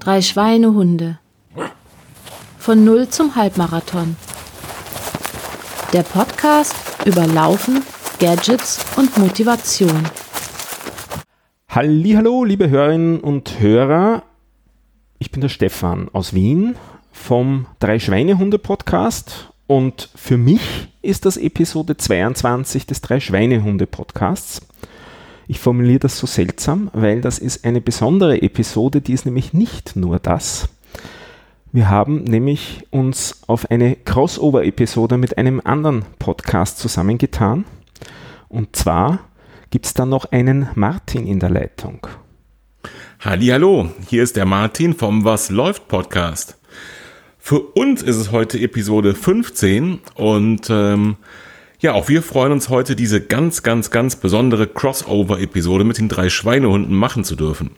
[0.00, 1.18] Drei Schweinehunde.
[2.58, 4.16] Von Null zum Halbmarathon.
[5.92, 6.74] Der Podcast
[7.06, 7.82] über Laufen,
[8.18, 10.08] Gadgets und Motivation.
[11.68, 14.24] Hallo, liebe Hörerinnen und Hörer.
[15.18, 16.76] Ich bin der Stefan aus Wien
[17.10, 24.60] vom Drei Schweinehunde Podcast und für mich ist das Episode 22 des Drei Schweinehunde Podcasts.
[25.48, 29.96] Ich formuliere das so seltsam, weil das ist eine besondere Episode, die ist nämlich nicht
[29.96, 30.68] nur das.
[31.72, 37.64] Wir haben nämlich uns auf eine Crossover-Episode mit einem anderen Podcast zusammengetan.
[38.48, 39.20] Und zwar
[39.70, 42.06] gibt es da noch einen Martin in der Leitung.
[43.20, 46.58] Hallo, hier ist der Martin vom Was läuft Podcast.
[47.38, 51.16] Für uns ist es heute Episode 15 und ähm,
[51.82, 56.28] ja, auch wir freuen uns heute, diese ganz, ganz, ganz besondere Crossover-Episode mit den drei
[56.30, 57.72] Schweinehunden machen zu dürfen.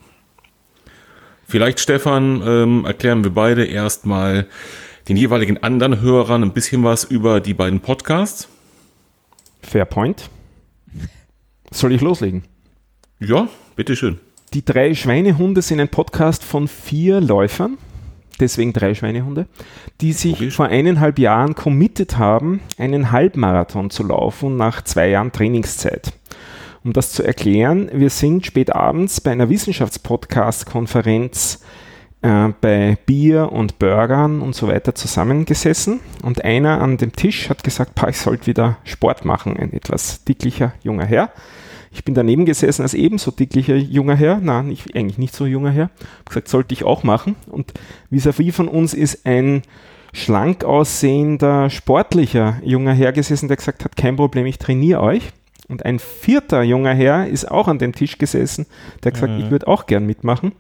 [1.49, 4.47] Vielleicht, Stefan, ähm, erklären wir beide erstmal
[5.09, 8.49] den jeweiligen anderen Hörern ein bisschen was über die beiden Podcasts.
[9.63, 10.29] Fair point.
[11.71, 12.45] Soll ich loslegen?
[13.21, 14.21] Ja, bitteschön.
[14.53, 17.79] Die drei Schweinehunde sind ein Podcast von vier Läufern,
[18.41, 19.47] deswegen drei Schweinehunde,
[20.01, 20.51] die sich okay.
[20.51, 26.13] vor eineinhalb Jahren committed haben, einen Halbmarathon zu laufen nach zwei Jahren Trainingszeit.
[26.85, 31.61] Um das zu erklären, wir sind spät abends bei einer Wissenschaftspodcast-Konferenz
[32.25, 37.65] äh, bei Bier und Burgern und so weiter zusammengesessen und einer an dem Tisch hat
[37.65, 41.31] gesagt, ich sollte wieder Sport machen, ein etwas dicklicher junger Herr.
[41.95, 45.71] Ich bin daneben gesessen als ebenso dicklicher junger Herr, nein, nicht, eigentlich nicht so junger
[45.71, 47.37] Herr, habe gesagt, sollte ich auch machen.
[47.47, 47.73] Und
[48.11, 49.63] vis-à-vis von uns ist ein
[50.13, 55.31] schlank aussehender, sportlicher junger Herr gesessen, der gesagt hat, kein Problem, ich trainiere euch.
[55.69, 58.67] Und ein vierter junger Herr ist auch an dem Tisch gesessen,
[59.05, 59.41] der gesagt, mhm.
[59.41, 60.53] ich würde auch gern mitmachen.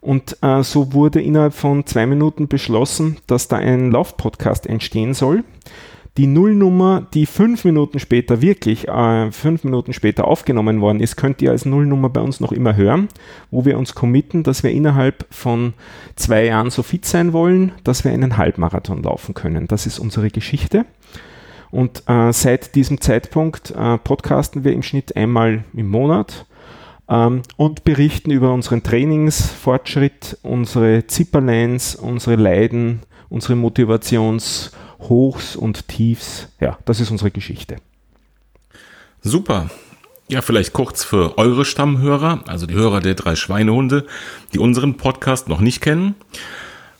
[0.00, 5.44] Und äh, so wurde innerhalb von zwei Minuten beschlossen, dass da ein Laufpodcast entstehen soll
[6.16, 11.40] die Nullnummer, die fünf Minuten später wirklich, äh, fünf Minuten später aufgenommen worden ist, könnt
[11.40, 13.08] ihr als Nullnummer bei uns noch immer hören,
[13.50, 15.72] wo wir uns committen, dass wir innerhalb von
[16.16, 19.68] zwei Jahren so fit sein wollen, dass wir einen Halbmarathon laufen können.
[19.68, 20.84] Das ist unsere Geschichte.
[21.70, 26.46] Und äh, seit diesem Zeitpunkt äh, podcasten wir im Schnitt einmal im Monat
[27.08, 34.72] ähm, und berichten über unseren Trainingsfortschritt, unsere Zipperlines, unsere Leiden, unsere Motivations-
[35.08, 36.48] Hochs und Tiefs.
[36.60, 37.76] Ja, das ist unsere Geschichte.
[39.22, 39.70] Super.
[40.28, 44.06] Ja, vielleicht kurz für eure Stammhörer, also die Hörer der drei Schweinehunde,
[44.52, 46.14] die unseren Podcast noch nicht kennen.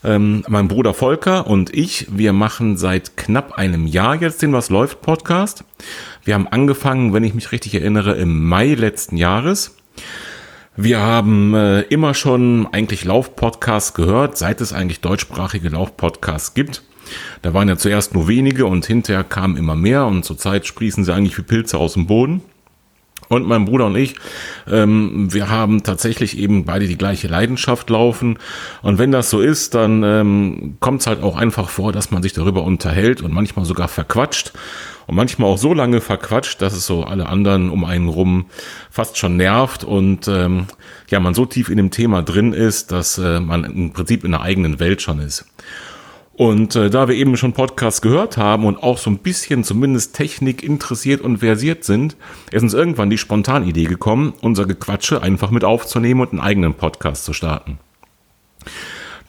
[0.03, 4.71] Ähm, mein Bruder Volker und ich, wir machen seit knapp einem Jahr jetzt den Was
[4.71, 5.65] läuft Podcast.
[6.25, 9.77] Wir haben angefangen, wenn ich mich richtig erinnere, im Mai letzten Jahres.
[10.75, 16.83] Wir haben äh, immer schon eigentlich Laufpodcasts gehört, seit es eigentlich deutschsprachige Laufpodcasts gibt.
[17.43, 21.15] Da waren ja zuerst nur wenige und hinterher kamen immer mehr und zurzeit sprießen sie
[21.15, 22.43] eigentlich wie Pilze aus dem Boden.
[23.31, 24.17] Und mein Bruder und ich,
[24.69, 28.41] ähm, wir haben tatsächlich eben beide die gleiche Leidenschaft laufen.
[28.83, 32.25] Und wenn das so ist, dann ähm, kommt es halt auch einfach vor, dass man
[32.25, 34.53] sich darüber unterhält und manchmal sogar verquatscht.
[35.07, 38.47] Und manchmal auch so lange verquatscht, dass es so alle anderen um einen rum
[38.91, 40.67] fast schon nervt und ähm,
[41.09, 44.35] ja, man so tief in dem Thema drin ist, dass äh, man im Prinzip in
[44.35, 45.47] einer eigenen Welt schon ist.
[46.41, 50.17] Und äh, da wir eben schon Podcasts gehört haben und auch so ein bisschen zumindest
[50.17, 52.17] Technik interessiert und versiert sind,
[52.51, 57.27] ist uns irgendwann die Spontanidee gekommen, unser Gequatsche einfach mit aufzunehmen und einen eigenen Podcast
[57.27, 57.79] zu starten.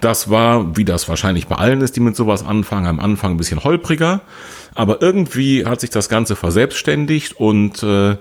[0.01, 3.37] Das war, wie das wahrscheinlich bei allen ist, die mit sowas anfangen, am Anfang ein
[3.37, 4.21] bisschen holpriger.
[4.73, 8.15] Aber irgendwie hat sich das Ganze verselbstständigt und äh,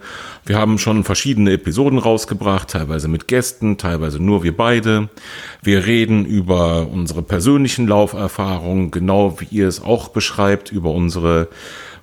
[0.45, 5.09] wir haben schon verschiedene Episoden rausgebracht, teilweise mit Gästen, teilweise nur wir beide.
[5.63, 11.49] Wir reden über unsere persönlichen Lauferfahrungen, genau wie ihr es auch beschreibt, über unsere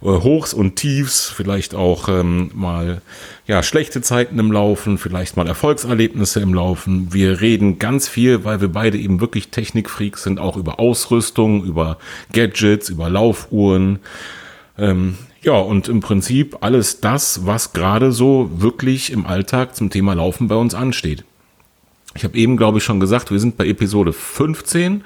[0.02, 3.02] Hochs und Tiefs, vielleicht auch ähm, mal
[3.48, 7.14] ja schlechte Zeiten im Laufen, vielleicht mal Erfolgserlebnisse im Laufen.
[7.14, 11.98] Wir reden ganz viel, weil wir beide eben wirklich Technikfreaks sind, auch über Ausrüstung, über
[12.32, 14.00] Gadgets, über Laufuhren.
[14.78, 20.14] Ähm, ja, und im Prinzip alles das, was gerade so wirklich im Alltag zum Thema
[20.14, 21.24] Laufen bei uns ansteht.
[22.18, 25.04] Ich habe eben, glaube ich, schon gesagt, wir sind bei Episode 15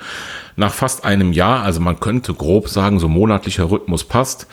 [0.56, 1.62] nach fast einem Jahr.
[1.62, 4.48] Also man könnte grob sagen, so monatlicher Rhythmus passt.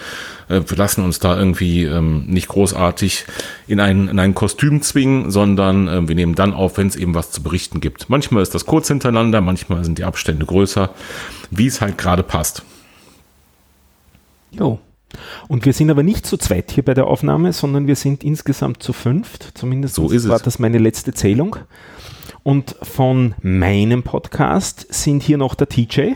[0.49, 3.26] Äh, wir lassen uns da irgendwie ähm, nicht großartig
[3.69, 7.14] in ein, in ein Kostüm zwingen, sondern äh, wir nehmen dann auf, wenn es eben
[7.14, 8.10] was zu berichten gibt.
[8.10, 10.90] Manchmal ist das kurz hintereinander, manchmal sind die Abstände größer,
[11.52, 12.64] wie es halt gerade passt.
[14.50, 14.81] Jo.
[15.46, 18.82] Und wir sind aber nicht zu zweit hier bei der Aufnahme, sondern wir sind insgesamt
[18.82, 19.52] zu fünft.
[19.55, 20.43] Zumindest so ist war es.
[20.43, 21.56] das meine letzte Zählung.
[22.43, 26.12] Und von meinem Podcast sind hier noch der TJ.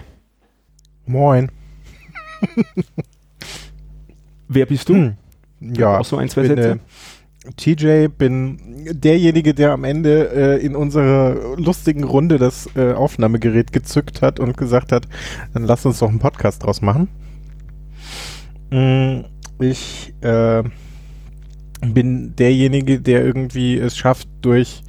[1.07, 1.51] Moin.
[4.49, 4.95] Wer bist du?
[4.95, 5.17] Hm.
[5.61, 6.81] Ja, Auch so ein, zwei bin, Sätze?
[7.47, 8.59] äh, TJ, bin
[8.93, 10.31] derjenige, der am Ende
[10.61, 15.07] äh, in unserer lustigen Runde das äh, Aufnahmegerät gezückt hat und gesagt hat,
[15.55, 17.09] dann lass uns doch einen Podcast draus machen.
[18.71, 19.25] Mm,
[19.61, 20.63] Ich äh,
[21.85, 24.83] bin derjenige, der irgendwie es schafft, durch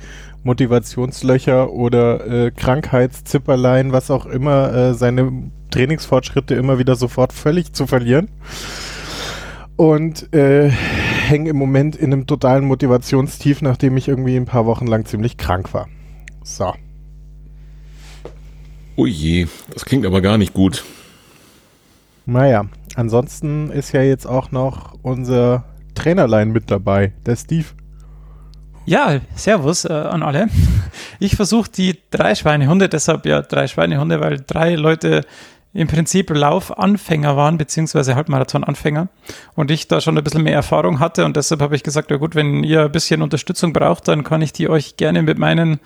[0.43, 7.87] Motivationslöcher oder äh, Krankheitszipperlein, was auch immer, äh, seine Trainingsfortschritte immer wieder sofort völlig zu
[7.87, 8.29] verlieren.
[9.75, 14.85] Und äh, hänge im Moment in einem totalen Motivationstief, nachdem ich irgendwie ein paar Wochen
[14.85, 15.87] lang ziemlich krank war.
[16.43, 16.73] So.
[18.95, 20.83] Oh je, das klingt aber gar nicht gut.
[22.25, 22.65] Naja,
[22.95, 25.65] ansonsten ist ja jetzt auch noch unser
[25.95, 27.65] Trainerlein mit dabei, der Steve.
[28.85, 30.47] Ja, Servus äh, an alle.
[31.19, 35.21] Ich versuche die drei Schweinehunde, deshalb ja drei Schweinehunde, weil drei Leute
[35.73, 39.07] im Prinzip Laufanfänger waren, beziehungsweise Halbmarathon-Anfänger.
[39.55, 42.17] Und ich da schon ein bisschen mehr Erfahrung hatte und deshalb habe ich gesagt, ja
[42.17, 45.79] gut, wenn ihr ein bisschen Unterstützung braucht, dann kann ich die euch gerne mit meinen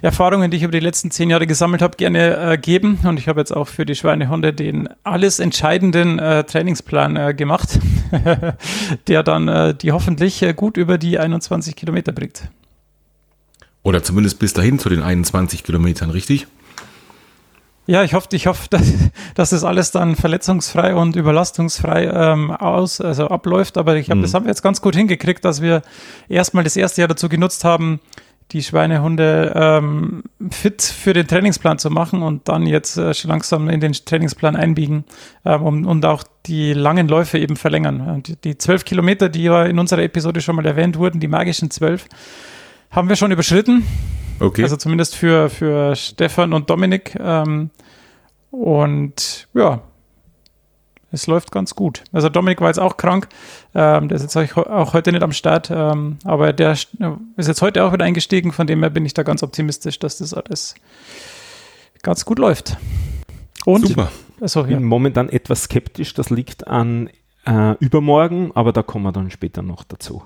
[0.00, 3.00] Erfahrungen, die ich über die letzten zehn Jahre gesammelt habe, gerne äh, geben.
[3.04, 7.78] Und ich habe jetzt auch für die Schweinehunde den alles entscheidenden äh, Trainingsplan äh, gemacht,
[9.08, 12.48] der dann äh, die hoffentlich äh, gut über die 21 Kilometer bringt.
[13.82, 16.46] Oder zumindest bis dahin zu den 21 Kilometern, richtig?
[17.86, 18.92] Ja, ich hoffe, ich hoffe, dass,
[19.34, 23.76] dass das alles dann verletzungsfrei und überlastungsfrei ähm, aus, also abläuft.
[23.76, 24.22] Aber ich glaube, Mhm.
[24.22, 25.82] das haben wir jetzt ganz gut hingekriegt, dass wir
[26.28, 28.00] erstmal das erste Jahr dazu genutzt haben,
[28.52, 33.68] die Schweinehunde ähm, fit für den Trainingsplan zu machen und dann jetzt äh, schon langsam
[33.68, 35.04] in den Trainingsplan einbiegen
[35.44, 38.00] ähm, um, und auch die langen Läufe eben verlängern.
[38.02, 41.28] Und die- die zwölf Kilometer, die ja in unserer Episode schon mal erwähnt wurden, die
[41.28, 42.06] magischen zwölf,
[42.90, 43.84] haben wir schon überschritten.
[44.40, 44.62] Okay.
[44.62, 47.16] Also zumindest für, für Stefan und Dominik.
[47.18, 47.70] Ähm,
[48.50, 49.80] und ja,
[51.14, 52.04] es läuft ganz gut.
[52.12, 53.28] Also Dominik war jetzt auch krank.
[53.74, 55.70] Ähm, der ist jetzt auch heute nicht am Start.
[55.70, 56.88] Ähm, aber der ist
[57.38, 58.52] jetzt heute auch wieder eingestiegen.
[58.52, 60.74] Von dem her bin ich da ganz optimistisch, dass das alles
[62.02, 62.76] ganz gut läuft.
[63.64, 64.10] Und, Super.
[64.40, 64.76] also, Ich ja.
[64.76, 66.12] bin momentan etwas skeptisch.
[66.14, 67.08] Das liegt an
[67.46, 70.22] äh, übermorgen, aber da kommen wir dann später noch dazu.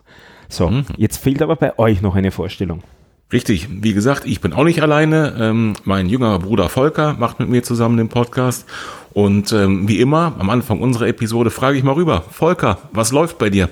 [0.49, 0.87] So, Mhm.
[0.97, 2.83] jetzt fehlt aber bei euch noch eine Vorstellung.
[3.31, 5.37] Richtig, wie gesagt, ich bin auch nicht alleine.
[5.39, 8.65] Ähm, mein jüngerer Bruder Volker macht mit mir zusammen den Podcast.
[9.13, 12.25] Und ähm, wie immer, am Anfang unserer Episode frage ich mal rüber.
[12.31, 13.69] Volker, was läuft bei dir?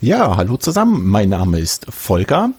[0.00, 1.06] Ja, hallo zusammen.
[1.06, 2.50] Mein Name ist Volker.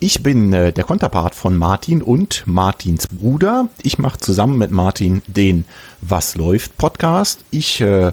[0.00, 3.68] Ich bin äh, der Konterpart von Martin und Martins Bruder.
[3.82, 5.64] Ich mache zusammen mit Martin den
[6.02, 7.40] Was läuft Podcast.
[7.50, 8.12] Ich äh,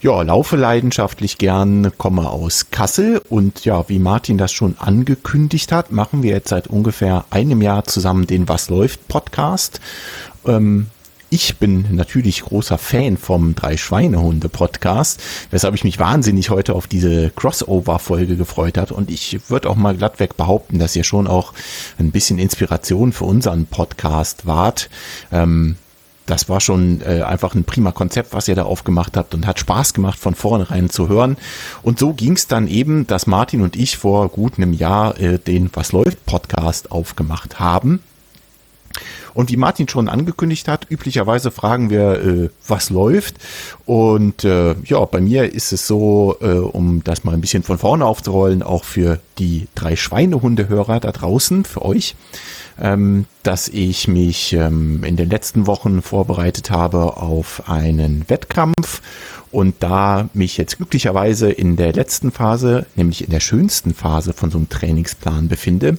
[0.00, 5.92] ja, laufe leidenschaftlich gern, komme aus Kassel und ja, wie Martin das schon angekündigt hat,
[5.92, 9.80] machen wir jetzt seit ungefähr einem Jahr zusammen den Was läuft Podcast.
[10.46, 10.86] Ähm,
[11.28, 15.20] ich bin natürlich großer Fan vom Drei-Schweinehunde-Podcast,
[15.50, 18.90] weshalb ich mich wahnsinnig heute auf diese Crossover-Folge gefreut hat.
[18.90, 21.52] Und ich würde auch mal glattweg behaupten, dass ihr schon auch
[21.98, 24.90] ein bisschen Inspiration für unseren Podcast wart.
[25.30, 25.76] Ähm,
[26.30, 29.58] das war schon äh, einfach ein prima Konzept, was ihr da aufgemacht habt und hat
[29.58, 31.36] Spaß gemacht, von vornherein zu hören.
[31.82, 35.38] Und so ging es dann eben, dass Martin und ich vor gut einem Jahr äh,
[35.38, 38.00] den Was läuft Podcast aufgemacht haben.
[39.34, 43.36] Und wie Martin schon angekündigt hat, üblicherweise fragen wir, äh, was läuft.
[43.86, 47.78] Und äh, ja, bei mir ist es so, äh, um das mal ein bisschen von
[47.78, 52.16] vorne aufzurollen, auch für die drei Schweinehunde-Hörer da draußen, für euch,
[52.80, 59.02] ähm, dass ich mich ähm, in den letzten Wochen vorbereitet habe auf einen Wettkampf
[59.52, 64.50] und da mich jetzt glücklicherweise in der letzten Phase, nämlich in der schönsten Phase von
[64.50, 65.98] so einem Trainingsplan befinde,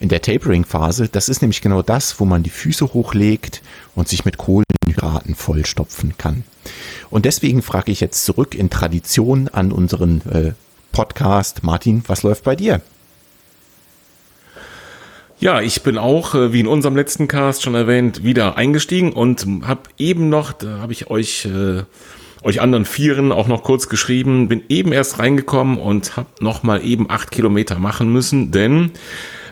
[0.00, 3.62] in der Tapering-Phase, das ist nämlich genau das, wo man die Füße hochlegt
[3.94, 6.44] und sich mit Kohlenhydraten vollstopfen kann.
[7.10, 10.52] Und deswegen frage ich jetzt zurück in Tradition an unseren äh,
[10.92, 11.62] Podcast.
[11.62, 12.80] Martin, was läuft bei dir?
[15.38, 19.46] Ja, ich bin auch, äh, wie in unserem letzten Cast schon erwähnt, wieder eingestiegen und
[19.66, 21.82] habe eben noch, da habe ich euch, äh,
[22.42, 26.82] euch anderen Vieren auch noch kurz geschrieben, bin eben erst reingekommen und habe noch mal
[26.82, 28.92] eben acht Kilometer machen müssen, denn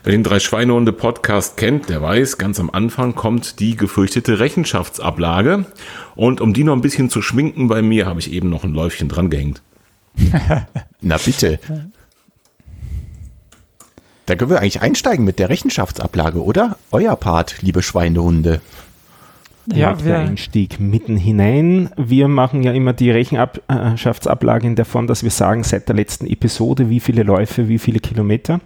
[0.04, 5.66] wer den drei Schweinehunde Podcast kennt, der weiß, ganz am Anfang kommt die gefürchtete Rechenschaftsablage
[6.14, 8.72] und um die noch ein bisschen zu schminken bei mir, habe ich eben noch ein
[8.72, 9.60] Läufchen dran gehängt.
[11.02, 11.58] Na bitte.
[14.26, 16.78] Da können wir eigentlich einsteigen mit der Rechenschaftsablage, oder?
[16.90, 18.60] Euer Part, liebe Schweinehunde.
[19.66, 21.90] Ja, wir, Einstieg mitten hinein.
[21.96, 26.26] Wir machen ja immer die Rechenschaftsablage in der Form, dass wir sagen, seit der letzten
[26.26, 28.60] Episode, wie viele Läufe, wie viele Kilometer.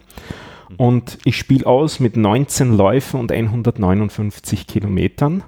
[0.77, 5.43] Und ich spiele aus mit 19 Läufen und 159 Kilometern.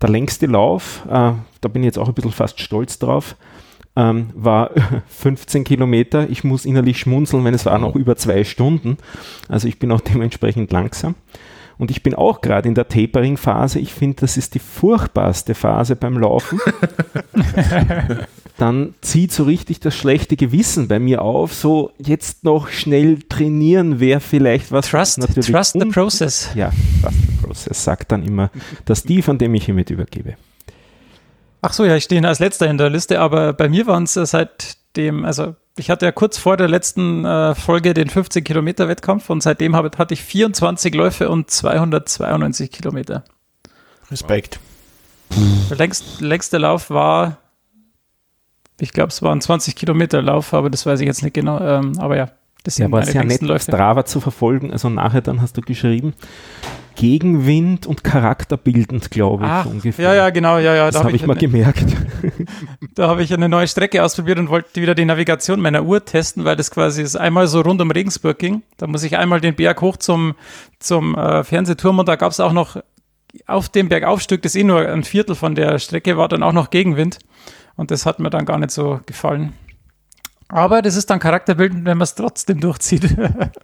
[0.00, 3.36] Der längste Lauf, äh, da bin ich jetzt auch ein bisschen fast stolz drauf,
[3.96, 4.70] ähm, war
[5.08, 6.28] 15 Kilometer.
[6.28, 8.96] Ich muss innerlich schmunzeln, wenn es war noch über zwei Stunden.
[9.48, 11.14] Also ich bin auch dementsprechend langsam.
[11.76, 13.80] Und ich bin auch gerade in der Tapering-Phase.
[13.80, 16.60] Ich finde, das ist die furchtbarste Phase beim Laufen.
[18.58, 21.52] Dann zieht so richtig das schlechte Gewissen bei mir auf.
[21.52, 24.88] So jetzt noch schnell trainieren wäre vielleicht was.
[24.88, 26.50] trust, natürlich trust the process.
[26.54, 26.70] Ja,
[27.02, 28.50] trust the process, sagt dann immer
[28.84, 30.36] das die, von dem ich hiermit übergebe.
[31.66, 34.16] Ach so, ja, ich stehe als letzter in der Liste, aber bei mir waren es
[34.16, 38.86] äh, seitdem, also ich hatte ja kurz vor der letzten äh, Folge den 15 Kilometer
[38.86, 43.24] Wettkampf und seitdem habe, hatte ich 24 Läufe und 292 Kilometer.
[44.10, 44.60] Respekt.
[45.70, 47.38] Der längst, längste Lauf war,
[48.78, 51.60] ich glaube, es war ein 20 Kilometer Lauf, aber das weiß ich jetzt nicht genau.
[51.60, 52.30] Ähm, aber ja,
[52.64, 53.70] das Ja, war sehr nett, Läufe.
[53.70, 54.72] Strava zu verfolgen.
[54.72, 56.14] Also nachher dann hast du geschrieben,
[56.96, 60.10] Gegenwind und charakterbildend, glaube ich, Ach, ungefähr.
[60.10, 60.86] ja, ja, genau, ja, ja.
[60.86, 61.84] Das Da habe habe ich, ich, mal gemerkt.
[62.94, 66.44] Da habe ich eine neue Strecke ausprobiert und wollte wieder die Navigation meiner Uhr testen,
[66.44, 68.62] weil das quasi ist einmal so rund um Regensburg ging.
[68.76, 70.34] Da muss ich einmal den Berg hoch zum,
[70.78, 72.76] zum äh, Fernsehturm und da gab es auch noch
[73.46, 76.70] auf dem Bergaufstück, das eh nur ein Viertel von der Strecke war, dann auch noch
[76.70, 77.18] Gegenwind.
[77.76, 79.52] Und das hat mir dann gar nicht so gefallen.
[80.48, 83.16] Aber das ist dann charakterbildend, wenn man es trotzdem durchzieht.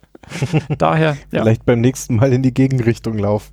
[0.79, 1.43] Daher, ja.
[1.43, 3.53] Vielleicht beim nächsten Mal in die Gegenrichtung laufen.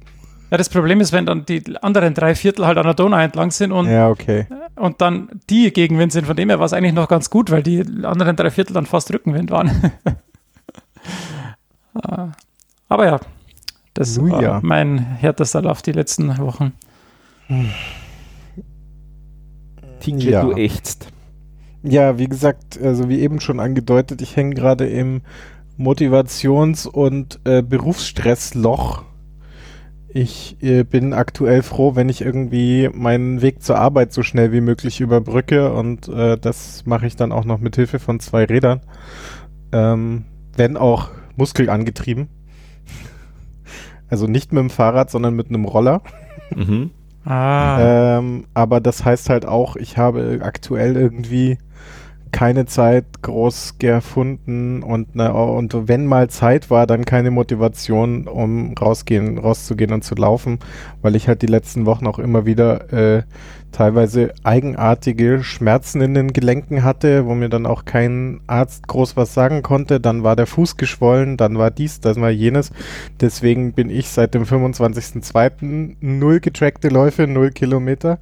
[0.49, 0.57] ja.
[0.57, 3.71] Das Problem ist, wenn dann die anderen drei Viertel halt an der Donau entlang sind
[3.71, 4.47] und Ja, okay.
[4.75, 6.25] und dann die Gegenwind sind.
[6.25, 8.85] Von dem her war es eigentlich noch ganz gut, weil die anderen drei Viertel dann
[8.85, 9.91] fast Rückenwind waren.
[12.03, 12.27] Äh,
[12.89, 13.19] Aber ja,
[13.93, 14.59] das Nun war ja.
[14.63, 16.71] mein härtester Lauf die letzten Wochen.
[19.99, 20.41] TJ, Ja.
[20.43, 21.07] du ächzt.
[21.89, 25.21] Ja, wie gesagt, also wie eben schon angedeutet, ich hänge gerade im
[25.77, 29.03] Motivations- und äh, Berufsstressloch.
[30.09, 34.59] Ich äh, bin aktuell froh, wenn ich irgendwie meinen Weg zur Arbeit so schnell wie
[34.59, 38.81] möglich überbrücke und äh, das mache ich dann auch noch mit Hilfe von zwei Rädern.
[39.71, 40.25] Ähm,
[40.57, 42.27] wenn auch muskelangetrieben.
[44.09, 46.01] Also nicht mit dem Fahrrad, sondern mit einem Roller.
[46.55, 46.91] Mhm.
[47.27, 51.57] Ah, Ähm, aber das heißt halt auch, ich habe aktuell irgendwie
[52.37, 58.75] keine Zeit groß gefunden und, ne, und wenn mal Zeit war, dann keine Motivation, um
[58.79, 60.59] rausgehen, rauszugehen und zu laufen,
[61.01, 63.23] weil ich halt die letzten Wochen auch immer wieder äh,
[63.71, 69.33] teilweise eigenartige Schmerzen in den Gelenken hatte, wo mir dann auch kein Arzt groß was
[69.33, 69.99] sagen konnte.
[69.99, 72.71] Dann war der Fuß geschwollen, dann war dies, dann war jenes.
[73.19, 75.95] Deswegen bin ich seit dem 25.02.
[76.01, 78.19] null getrackte Läufe, null Kilometer.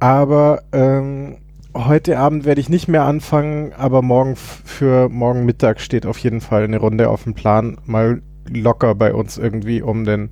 [0.00, 1.36] Aber ähm,
[1.84, 6.40] heute Abend werde ich nicht mehr anfangen, aber morgen für morgen Mittag steht auf jeden
[6.40, 7.78] Fall eine Runde auf dem Plan.
[7.84, 10.30] Mal locker bei uns irgendwie um den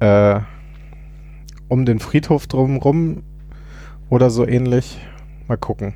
[0.00, 0.40] äh,
[1.68, 3.22] um den Friedhof drumrum
[4.08, 4.98] oder so ähnlich.
[5.48, 5.94] Mal gucken.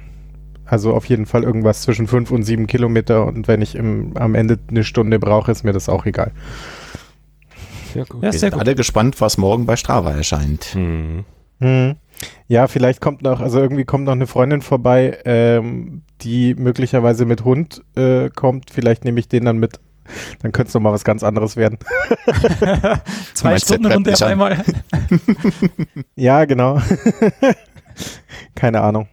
[0.65, 4.35] Also auf jeden Fall irgendwas zwischen fünf und sieben Kilometer und wenn ich im, am
[4.35, 6.33] Ende eine Stunde brauche, ist mir das auch egal.
[7.95, 8.23] Sehr gut.
[8.23, 8.61] ja, Wir sehr sind gut.
[8.61, 10.65] alle gespannt, was morgen bei Strava erscheint.
[10.75, 11.25] Hm.
[11.61, 11.97] Hm.
[12.49, 17.45] Ja, vielleicht kommt noch, also irgendwie kommt noch eine Freundin vorbei, ähm, die möglicherweise mit
[17.45, 18.71] Hund äh, kommt.
[18.71, 19.81] Vielleicht nehme ich den dann mit.
[20.41, 21.79] Dann könnte es noch mal was ganz anderes werden.
[23.35, 24.65] Zwei Stunden Runde auf einmal.
[26.17, 26.81] Ja, genau.
[28.55, 29.09] Keine Ahnung.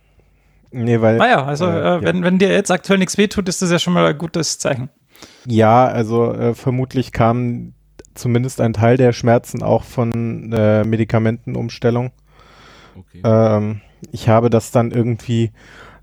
[0.71, 1.17] Nee, weil.
[1.17, 2.01] Naja, also Äh, äh, ja.
[2.01, 4.89] wenn, wenn dir jetzt aktuell nichts wehtut, ist das ja schon mal ein gutes Zeichen.
[5.45, 7.73] Ja, also äh, vermutlich kam
[8.13, 12.11] zumindest ein Teil der Schmerzen auch von äh, Medikamentenumstellung.
[12.97, 13.21] Okay.
[13.23, 15.51] Ähm, ich habe das dann irgendwie,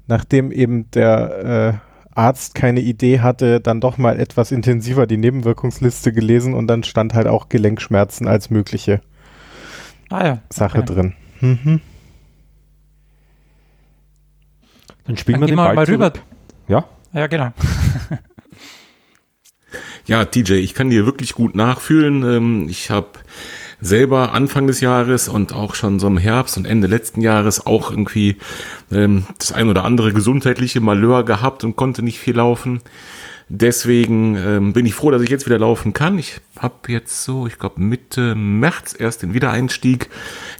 [0.06, 1.80] nachdem eben der
[2.14, 6.82] äh, Arzt keine Idee hatte, dann doch mal etwas intensiver die Nebenwirkungsliste gelesen und dann
[6.84, 9.00] stand halt auch Gelenkschmerzen als mögliche
[10.10, 10.38] Ah ja.
[10.50, 10.92] Sache okay.
[10.94, 11.14] drin.
[11.40, 11.80] Mhm.
[15.04, 16.12] Dann spielen Dann wir den Ball mal rüber.
[16.12, 16.24] zurück.
[16.68, 17.48] Ja, Ja, genau.
[20.04, 22.22] Ja, TJ, ich kann dir wirklich gut nachfühlen.
[22.24, 23.08] Ähm, Ich habe
[23.82, 27.90] selber Anfang des Jahres und auch schon so im Herbst und Ende letzten Jahres auch
[27.90, 28.36] irgendwie
[28.90, 32.80] ähm, das ein oder andere gesundheitliche Malheur gehabt und konnte nicht viel laufen.
[33.48, 36.18] Deswegen ähm, bin ich froh, dass ich jetzt wieder laufen kann.
[36.18, 40.08] Ich habe jetzt so, ich glaube Mitte März erst den Wiedereinstieg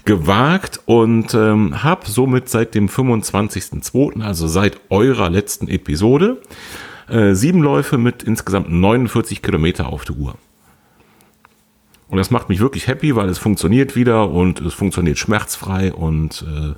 [0.05, 6.43] gewagt und ähm, habe somit seit dem 25.02., also seit eurer letzten Episode,
[7.09, 10.35] äh, sieben Läufe mit insgesamt 49 Kilometer auf der Uhr.
[12.12, 16.45] Und das macht mich wirklich happy, weil es funktioniert wieder und es funktioniert schmerzfrei und
[16.47, 16.75] äh,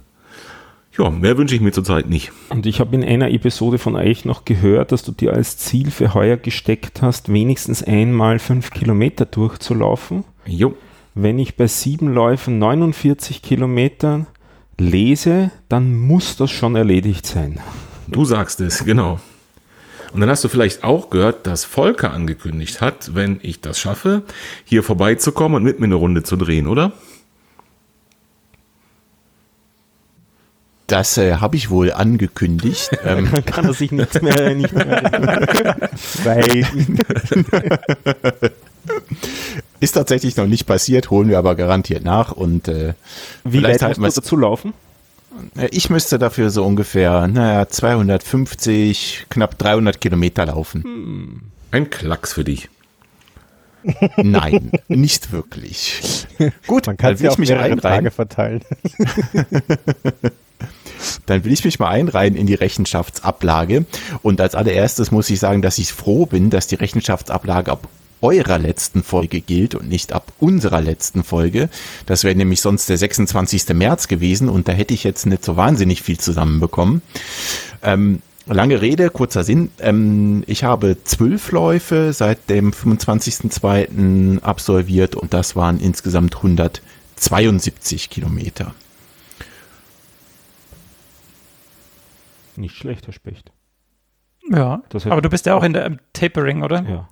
[0.97, 2.31] ja, mehr wünsche ich mir zurzeit nicht.
[2.51, 5.91] Und ich habe in einer Episode von euch noch gehört, dass du dir als Ziel
[5.91, 10.23] für heuer gesteckt hast, wenigstens einmal fünf Kilometer durchzulaufen.
[10.47, 10.77] Jo.
[11.17, 14.29] Wenn ich bei sieben Läufen 49 Kilometern
[14.79, 17.59] lese, dann muss das schon erledigt sein.
[18.07, 19.19] Du sagst es, genau.
[20.15, 24.23] Und dann hast du vielleicht auch gehört, dass Volker angekündigt hat, wenn ich das schaffe,
[24.65, 26.93] hier vorbeizukommen und mit mir eine Runde zu drehen, oder?
[30.87, 32.91] Das äh, habe ich wohl angekündigt.
[33.05, 35.89] ähm, Dann kann er sich nichts mehr, nicht mehr erinnern.
[36.23, 36.65] Weil
[39.81, 42.31] ist tatsächlich noch nicht passiert, holen wir aber garantiert nach.
[42.31, 42.95] Und äh,
[43.43, 44.69] wie Vielleicht weit halt musst du dazu laufen?
[44.71, 44.84] äh,
[45.71, 51.51] ich müsste dafür so ungefähr, naja, 250, knapp 300 Kilometer laufen.
[51.71, 52.69] Ein Klacks für dich.
[54.17, 56.27] Nein, nicht wirklich.
[56.67, 58.11] Gut, Man kann dann will ich mich mehrere Tage einreihen.
[58.11, 58.61] verteilen.
[61.27, 63.85] Dann will ich mich mal einreihen in die Rechenschaftsablage.
[64.23, 67.89] Und als allererstes muss ich sagen, dass ich froh bin, dass die Rechenschaftsablage ab
[68.25, 71.69] eurer letzten Folge gilt und nicht ab unserer letzten Folge.
[72.07, 73.69] Das wäre nämlich sonst der 26.
[73.75, 77.03] März gewesen und da hätte ich jetzt nicht so wahnsinnig viel zusammenbekommen.
[77.83, 79.71] Ähm, lange Rede, kurzer Sinn.
[79.79, 84.41] Ähm, ich habe zwölf Läufe seit dem 25.02.
[84.41, 88.75] absolviert und das waren insgesamt 172 Kilometer.
[92.57, 93.51] Nicht schlecht, Herr Specht.
[94.51, 96.83] Ja, Das hätte- aber du bist ja auch in der im Tapering, oder?
[96.89, 97.09] Ja.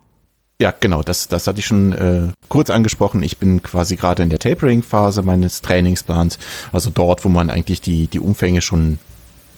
[0.63, 3.25] Ja, genau, das, das hatte ich schon äh, kurz angesprochen.
[3.25, 6.39] Ich bin quasi gerade in der Tapering-Phase meines Trainingsplans,
[6.71, 9.01] also dort, wo man eigentlich die, die Umfänge schon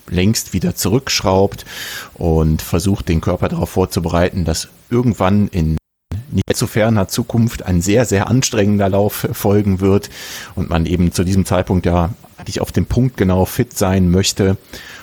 [0.09, 1.67] längst wieder zurückschraubt
[2.15, 5.77] und versucht, den Körper darauf vorzubereiten, dass irgendwann in
[6.31, 10.09] nicht allzu ferner Zukunft ein sehr, sehr anstrengender Lauf folgen wird
[10.55, 14.57] und man eben zu diesem Zeitpunkt ja eigentlich auf dem Punkt genau fit sein möchte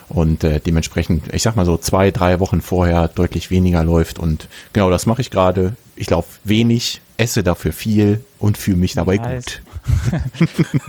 [0.10, 4.48] und äh, dementsprechend, ich sag mal so zwei, drei Wochen vorher deutlich weniger läuft und
[4.74, 5.76] genau das mache ich gerade.
[6.02, 9.46] Ich laufe wenig, esse dafür viel und fühle mich dabei Nice.
[9.46, 9.62] gut.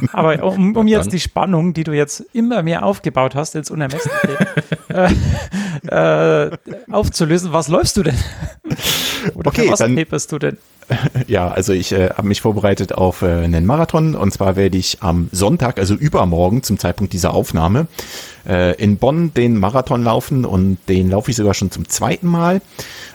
[0.15, 4.39] Aber um, um jetzt die Spannung, die du jetzt immer mehr aufgebaut hast, ins Unermessliche,
[5.91, 6.51] äh, äh,
[6.91, 8.17] aufzulösen, was läufst du denn?
[9.35, 10.57] Oder Okay, was dann- du denn?
[11.27, 15.03] Ja, also ich äh, habe mich vorbereitet auf äh, einen Marathon und zwar werde ich
[15.03, 17.87] am Sonntag, also übermorgen zum Zeitpunkt dieser Aufnahme,
[18.49, 22.63] äh, in Bonn den Marathon laufen und den laufe ich sogar schon zum zweiten Mal.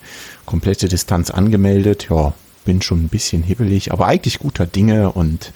[0.46, 2.08] komplette Distanz angemeldet.
[2.10, 2.34] Ja,
[2.66, 5.52] bin schon ein bisschen hibbelig, aber eigentlich guter Dinge und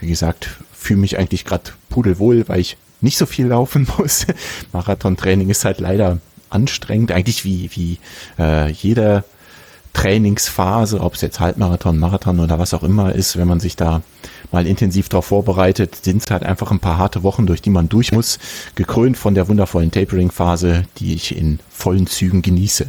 [0.00, 4.26] wie gesagt, fühle mich eigentlich gerade pudelwohl, weil ich nicht so viel laufen muss.
[4.72, 6.18] Marathontraining ist halt leider
[6.50, 7.98] anstrengend, eigentlich wie, wie
[8.38, 9.24] äh, jeder
[9.92, 14.02] Trainingsphase, ob es jetzt Halbmarathon, Marathon oder was auch immer ist, wenn man sich da
[14.52, 17.88] mal intensiv darauf vorbereitet, sind es halt einfach ein paar harte Wochen, durch die man
[17.88, 18.38] durch muss,
[18.74, 22.86] gekrönt von der wundervollen Tapering-Phase, die ich in vollen Zügen genieße.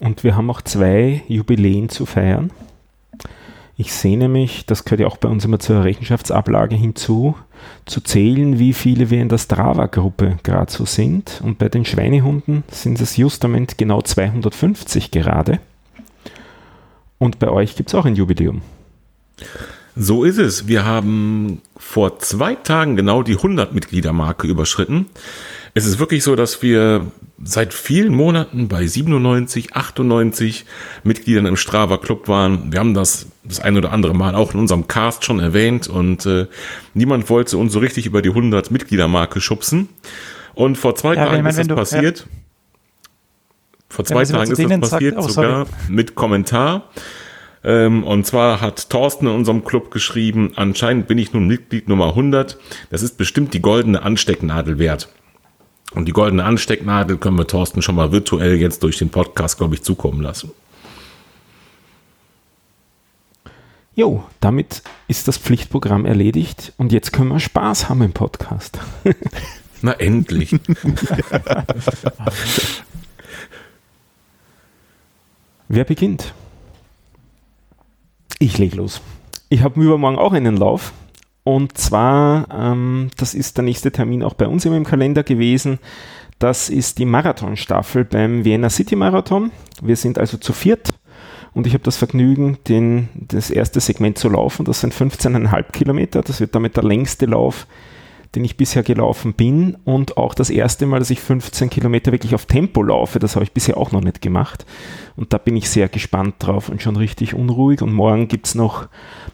[0.00, 2.50] Und wir haben auch zwei Jubiläen zu feiern.
[3.76, 7.34] Ich sehne mich, das gehört ja auch bei uns immer zur Rechenschaftsablage hinzu,
[7.86, 11.40] zu zählen, wie viele wir in der Strava-Gruppe gerade so sind.
[11.42, 15.60] Und bei den Schweinehunden sind es justament genau 250 gerade.
[17.20, 18.62] Und bei euch gibt es auch ein Jubiläum.
[19.94, 20.66] So ist es.
[20.66, 25.06] Wir haben vor zwei Tagen genau die 100 Mitgliedermarke überschritten.
[25.74, 27.12] Es ist wirklich so, dass wir
[27.44, 30.64] seit vielen Monaten bei 97, 98
[31.04, 32.72] Mitgliedern im Strava Club waren.
[32.72, 36.24] Wir haben das das ein oder andere Mal auch in unserem Cast schon erwähnt und
[36.26, 36.46] äh,
[36.94, 39.88] niemand wollte uns so richtig über die 100 Mitgliedermarke schubsen.
[40.54, 42.26] Und vor zwei Ja, Tagen ich meine, ist das du- passiert.
[43.90, 46.84] Vor zwei so Tagen ist das denen sagt- passiert, oh, sogar mit Kommentar.
[47.62, 52.06] Ähm, und zwar hat Thorsten in unserem Club geschrieben, anscheinend bin ich nun Mitglied Nummer
[52.10, 52.56] 100.
[52.88, 55.08] Das ist bestimmt die goldene Anstecknadel wert.
[55.92, 59.74] Und die goldene Anstecknadel können wir Thorsten schon mal virtuell jetzt durch den Podcast, glaube
[59.74, 60.52] ich, zukommen lassen.
[63.96, 68.78] Jo, damit ist das Pflichtprogramm erledigt und jetzt können wir Spaß haben im Podcast.
[69.82, 70.54] Na endlich.
[75.72, 76.34] Wer beginnt?
[78.40, 79.00] Ich leg los.
[79.50, 80.92] Ich habe übermorgen auch einen Lauf.
[81.44, 85.78] Und zwar, ähm, das ist der nächste Termin auch bei uns im Kalender gewesen.
[86.40, 89.52] Das ist die Marathonstaffel beim Vienna City Marathon.
[89.80, 90.88] Wir sind also zu viert
[91.54, 94.64] und ich habe das Vergnügen, den, das erste Segment zu laufen.
[94.64, 96.22] Das sind 15,5 Kilometer.
[96.22, 97.68] Das wird damit der längste Lauf,
[98.34, 102.34] den ich bisher gelaufen bin und auch das erste Mal, dass ich 15 Kilometer wirklich
[102.34, 103.18] auf Tempo laufe.
[103.18, 104.64] Das habe ich bisher auch noch nicht gemacht.
[105.16, 107.82] Und da bin ich sehr gespannt drauf und schon richtig unruhig.
[107.82, 108.88] Und morgen gibt es noch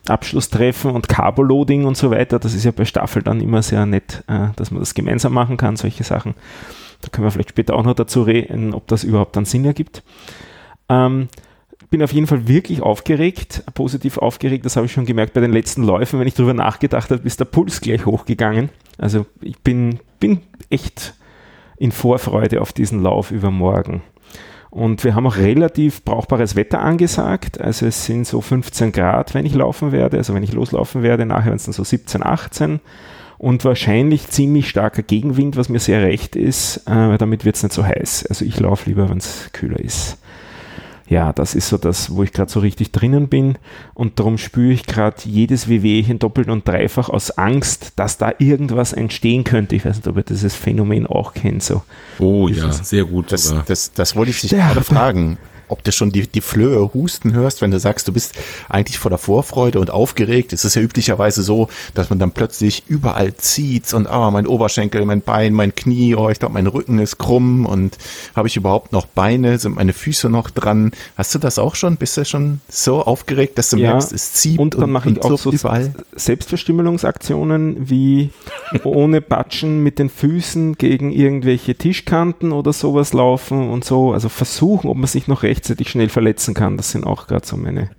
[0.09, 2.39] Abschlusstreffen und Carboloading und so weiter.
[2.39, 5.59] Das ist ja bei Staffel dann immer sehr nett, äh, dass man das gemeinsam machen
[5.59, 6.35] kann, solche Sachen.
[7.03, 10.03] Da können wir vielleicht später auch noch dazu reden, ob das überhaupt dann Sinn ergibt.
[10.89, 11.29] Ähm,
[11.91, 14.65] bin auf jeden Fall wirklich aufgeregt, positiv aufgeregt.
[14.65, 16.19] Das habe ich schon gemerkt bei den letzten Läufen.
[16.19, 18.71] Wenn ich darüber nachgedacht habe, ist der Puls gleich hochgegangen.
[18.99, 21.15] Also ich bin, bin echt
[21.77, 24.03] in Vorfreude auf diesen Lauf übermorgen.
[24.71, 27.61] Und wir haben auch relativ brauchbares Wetter angesagt.
[27.61, 30.19] Also es sind so 15 Grad, wenn ich laufen werde.
[30.19, 32.81] Also wenn ich loslaufen werde, nachher werden es dann so 17, 18
[33.39, 37.73] und wahrscheinlich ziemlich starker Gegenwind, was mir sehr recht ist, äh, damit wird es nicht
[37.73, 38.27] so heiß.
[38.27, 40.19] Also ich laufe lieber, wenn es kühler ist.
[41.09, 43.59] Ja, das ist so das, wo ich gerade so richtig drinnen bin
[43.95, 48.93] und darum spüre ich gerade jedes Wehwehchen doppelt und dreifach aus Angst, dass da irgendwas
[48.93, 49.77] entstehen könnte.
[49.77, 51.63] Ich weiß nicht, ob ihr dieses Phänomen auch kennt.
[51.63, 51.83] So.
[52.19, 53.31] Oh ja, sehr gut.
[53.31, 57.33] Das, das, das wollte ich dich gerade fragen ob du schon die, die Flöhe husten
[57.33, 58.35] hörst, wenn du sagst, du bist
[58.69, 60.53] eigentlich voller Vorfreude und aufgeregt.
[60.53, 65.05] Es ist ja üblicherweise so, dass man dann plötzlich überall zieht und ah, mein Oberschenkel,
[65.05, 67.99] mein Bein, mein Knie, oh, ich glaube, mein Rücken ist krumm und
[68.35, 70.93] habe ich überhaupt noch Beine, sind meine Füße noch dran?
[71.17, 71.97] Hast du das auch schon?
[71.97, 75.23] Bist du schon so aufgeregt, dass du ja, merkst, es zieht und dann mache ich
[75.23, 75.95] auch so überall?
[76.15, 78.31] Selbstverstümmelungsaktionen wie
[78.85, 84.89] ohne Batschen mit den Füßen gegen irgendwelche Tischkanten oder sowas laufen und so, also versuchen,
[84.89, 86.77] ob man sich noch recht rechtzeitig schnell verletzen kann.
[86.77, 87.91] Das sind auch gerade so meine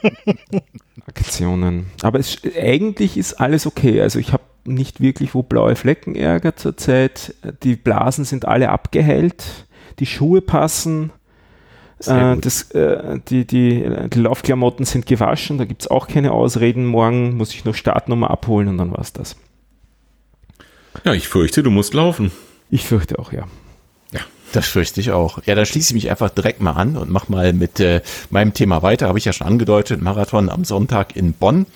[1.06, 1.86] Aktionen.
[2.02, 4.00] Aber es, eigentlich ist alles okay.
[4.00, 7.34] Also ich habe nicht wirklich wo blaue Flecken ärger zurzeit.
[7.62, 9.66] Die Blasen sind alle abgeheilt.
[9.98, 11.10] Die Schuhe passen.
[12.06, 16.86] Äh, das, äh, die, die, die Laufklamotten sind gewaschen, da gibt es auch keine Ausreden.
[16.86, 19.36] Morgen muss ich noch Startnummer abholen und dann war es das.
[21.04, 22.32] Ja, ich fürchte, du musst laufen.
[22.70, 23.46] Ich fürchte auch, ja.
[24.52, 25.38] Das fürchte ich auch.
[25.46, 28.52] Ja, dann schließe ich mich einfach direkt mal an und mach mal mit äh, meinem
[28.52, 29.06] Thema weiter.
[29.06, 31.66] Habe ich ja schon angedeutet, Marathon am Sonntag in Bonn.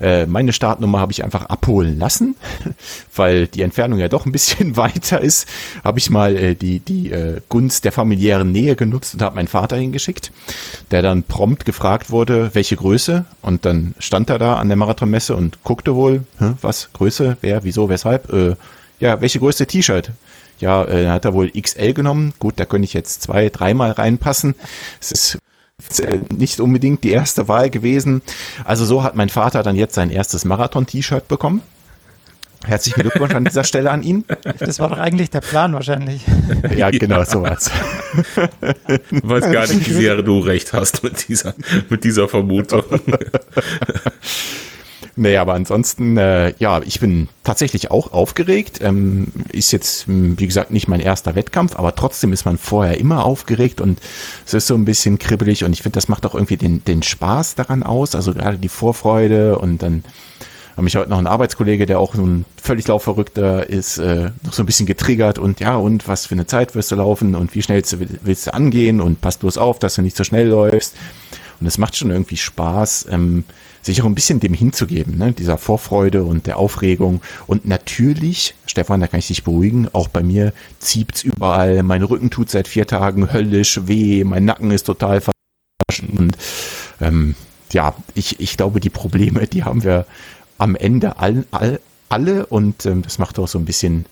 [0.00, 2.36] Äh, meine Startnummer habe ich einfach abholen lassen,
[3.14, 5.48] weil die Entfernung ja doch ein bisschen weiter ist.
[5.82, 9.48] Habe ich mal äh, die, die äh, Gunst der familiären Nähe genutzt und habe meinen
[9.48, 10.30] Vater hingeschickt,
[10.90, 13.24] der dann prompt gefragt wurde, welche Größe.
[13.42, 16.24] Und dann stand er da an der Marathonmesse und guckte wohl,
[16.60, 18.32] was, Größe, wer, wieso, weshalb.
[18.32, 18.56] Äh,
[19.00, 20.12] ja, welche größte T-Shirt?
[20.60, 22.32] Ja, äh, hat er wohl XL genommen.
[22.38, 24.54] Gut, da könnte ich jetzt zwei, dreimal reinpassen.
[25.00, 25.38] Es ist
[26.00, 28.22] äh, nicht unbedingt die erste Wahl gewesen.
[28.64, 31.62] Also so hat mein Vater dann jetzt sein erstes Marathon-T-Shirt bekommen.
[32.66, 34.24] Herzlichen Glückwunsch an dieser Stelle an ihn.
[34.58, 36.22] Das war doch eigentlich der Plan wahrscheinlich.
[36.76, 37.70] Ja, genau, sowas.
[39.10, 41.54] Ich weiß gar nicht, wie sehr du recht hast mit dieser,
[41.88, 42.84] mit dieser Vermutung.
[45.16, 48.80] Nee, aber ansonsten, äh, ja, ich bin tatsächlich auch aufgeregt.
[48.82, 52.98] Ähm, ist jetzt, hm, wie gesagt, nicht mein erster Wettkampf, aber trotzdem ist man vorher
[52.98, 54.00] immer aufgeregt und
[54.46, 57.02] es ist so ein bisschen kribbelig und ich finde, das macht auch irgendwie den, den
[57.02, 60.04] Spaß daran aus, also gerade die Vorfreude und dann
[60.80, 64.52] habe mich heute noch ein Arbeitskollege, der auch so ein völlig laufverrückter ist, äh, noch
[64.52, 67.54] so ein bisschen getriggert und ja, und was für eine Zeit wirst du laufen und
[67.54, 67.82] wie schnell
[68.22, 70.96] willst du angehen und passt bloß auf, dass du nicht so schnell läufst.
[71.60, 73.44] Und es macht schon irgendwie Spaß, ähm,
[73.82, 75.32] sich auch ein bisschen dem hinzugeben, ne?
[75.32, 77.20] dieser Vorfreude und der Aufregung.
[77.46, 82.30] Und natürlich, Stefan, da kann ich dich beruhigen, auch bei mir ziebt's überall, mein Rücken
[82.30, 86.36] tut seit vier Tagen höllisch weh, mein Nacken ist total verwaschen und
[87.00, 87.34] ähm,
[87.72, 90.06] ja, ich, ich glaube, die Probleme, die haben wir
[90.58, 94.04] am Ende all, all, alle und ähm, das macht auch so ein bisschen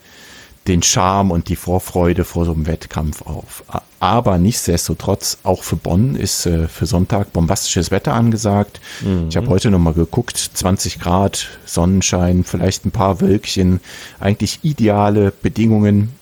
[0.69, 3.65] den Charme und die Vorfreude vor so einem Wettkampf auf.
[4.01, 8.81] Aber nichtsdestotrotz, auch für Bonn ist äh, für Sonntag bombastisches Wetter angesagt.
[9.01, 9.27] Mhm.
[9.29, 13.81] Ich habe heute nochmal geguckt, 20 Grad, Sonnenschein, vielleicht ein paar Wölkchen,
[14.21, 16.15] eigentlich ideale Bedingungen.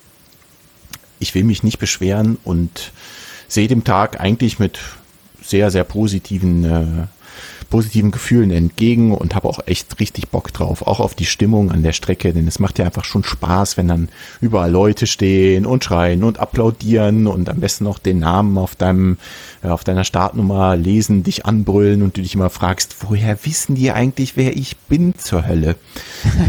[1.18, 2.92] Ich will mich nicht beschweren und
[3.48, 4.78] sehe dem Tag eigentlich mit
[5.42, 7.06] sehr, sehr positiven äh,
[7.70, 11.82] positiven Gefühlen entgegen und habe auch echt richtig Bock drauf, auch auf die Stimmung an
[11.82, 14.08] der Strecke, denn es macht ja einfach schon Spaß, wenn dann
[14.40, 19.18] überall Leute stehen und schreien und applaudieren und am besten noch den Namen auf deinem
[19.62, 23.90] äh, auf deiner Startnummer lesen, dich anbrüllen und du dich immer fragst, woher wissen die
[23.90, 25.76] eigentlich, wer ich bin zur Hölle?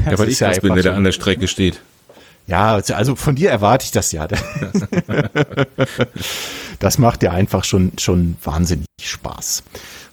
[0.06, 1.82] Ja, weil ich das bin, der da an der Strecke steht.
[2.48, 4.28] Ja, also von dir erwarte ich das ja.
[6.80, 9.64] das macht ja einfach schon, schon wahnsinnig Spaß.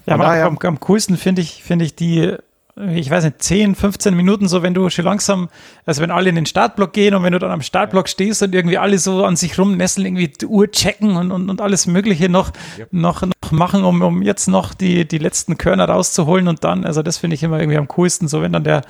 [0.05, 2.35] Ja, aber am, am coolsten finde ich, finde ich die
[2.77, 5.47] ich weiß nicht, 10, 15 Minuten, so wenn du schon langsam,
[5.85, 8.53] also wenn alle in den Startblock gehen und wenn du dann am Startblock stehst und
[8.53, 12.27] irgendwie alle so an sich rumnesseln, irgendwie die Uhr checken und, und, und alles Mögliche
[12.27, 12.89] noch, yep.
[12.91, 17.01] noch, noch machen, um, um jetzt noch die, die letzten Körner rauszuholen und dann, also
[17.01, 18.81] das finde ich immer irgendwie am coolsten, so wenn dann der,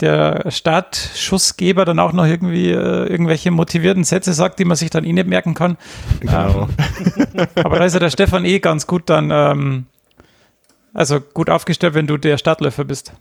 [0.00, 5.04] der Startschussgeber dann auch noch irgendwie äh, irgendwelche motivierten Sätze sagt, die man sich dann
[5.04, 5.78] eh nicht merken kann.
[6.20, 6.68] Genau.
[7.34, 9.86] Ähm, aber da ist ja der Stefan eh ganz gut dann, ähm,
[10.94, 13.12] also gut aufgestellt, wenn du der Startläufer bist.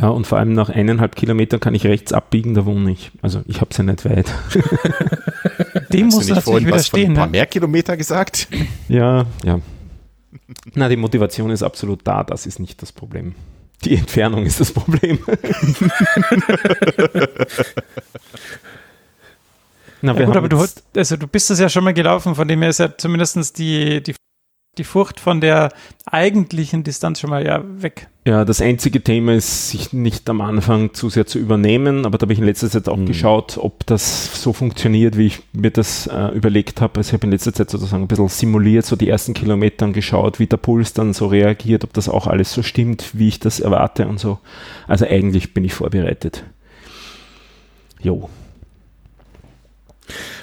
[0.00, 3.12] Ja, und vor allem nach eineinhalb Kilometern kann ich rechts abbiegen, da wohne ich.
[3.22, 4.32] Also ich habe es ja nicht weit.
[5.92, 7.12] Dem muss natürlich widerstehen.
[7.12, 7.32] Ein paar ne?
[7.32, 8.48] mehr Kilometer gesagt?
[8.88, 9.60] Ja, ja.
[10.74, 13.34] Na, die Motivation ist absolut da, das ist nicht das Problem.
[13.84, 15.18] Die Entfernung ist das Problem.
[20.02, 20.64] Na, ja, gut, aber du,
[20.96, 24.00] also du bist das ja schon mal gelaufen, von dem her ist ja zumindest die,
[24.02, 24.14] die
[24.78, 25.70] die Furcht von der
[26.04, 28.08] eigentlichen Distanz schon mal ja weg.
[28.26, 32.24] Ja, das einzige Thema ist, sich nicht am Anfang zu sehr zu übernehmen, aber da
[32.24, 33.06] habe ich in letzter Zeit auch mhm.
[33.06, 36.98] geschaut, ob das so funktioniert, wie ich mir das äh, überlegt habe.
[36.98, 40.38] Also ich habe in letzter Zeit sozusagen ein bisschen simuliert, so die ersten Kilometer geschaut,
[40.38, 43.60] wie der Puls dann so reagiert, ob das auch alles so stimmt, wie ich das
[43.60, 44.38] erwarte und so.
[44.88, 46.44] Also eigentlich bin ich vorbereitet.
[48.00, 48.28] Jo.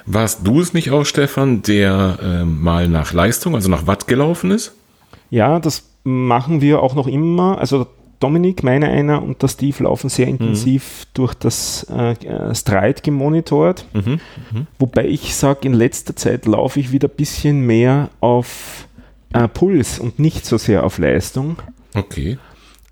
[0.06, 4.52] Warst du es nicht auch, Stefan, der äh, mal nach Leistung, also nach Watt gelaufen
[4.52, 4.76] ist?
[5.30, 7.58] Ja, das machen wir auch noch immer.
[7.58, 7.88] Also
[8.20, 10.34] Dominik, meine einer und der Steve laufen sehr mhm.
[10.34, 11.10] intensiv mhm.
[11.13, 13.86] durch das äh, Stride gemonitort.
[13.94, 14.20] Mhm.
[14.52, 14.68] Mhm.
[14.80, 18.88] Wobei ich sage, in letzter Zeit laufe ich wieder ein bisschen mehr auf
[19.34, 21.58] äh, Puls und nicht so sehr auf Leistung.
[21.96, 22.38] Okay.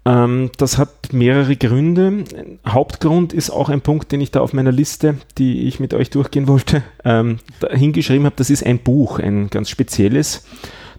[0.04, 2.24] Ähm, das hat mehrere Gründe.
[2.68, 6.10] Hauptgrund ist auch ein Punkt, den ich da auf meiner Liste, die ich mit euch
[6.10, 7.38] durchgehen wollte, ähm,
[7.72, 8.36] hingeschrieben habe.
[8.36, 10.46] Das ist ein Buch, ein ganz spezielles,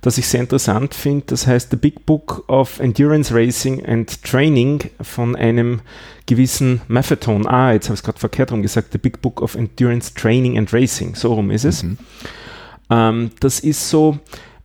[0.02, 1.24] das ich sehr interessant finde.
[1.26, 5.80] Das heißt The Big Book of Endurance Racing and Training von einem
[6.26, 7.46] gewissen Marathon.
[7.46, 8.92] Ah, jetzt habe ich es gerade verkehrt rum gesagt.
[8.92, 11.16] The Big Book of Endurance Training and Racing.
[11.16, 11.82] So rum ist es.
[11.82, 11.98] Mhm.
[12.88, 14.18] Ähm, das ist so,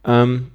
[0.06, 0.48] ähm,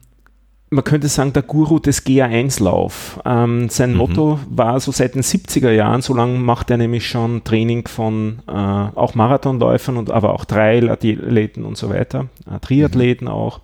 [0.72, 3.20] man könnte sagen, der Guru des GA1-Lauf.
[3.26, 3.98] Ähm, sein mhm.
[3.98, 8.40] Motto war so seit den 70er Jahren, so lange macht er nämlich schon Training von
[8.48, 13.34] äh, auch Marathonläufern und aber auch Trail-Athleten und so weiter, äh, Triathleten mhm.
[13.34, 13.60] auch,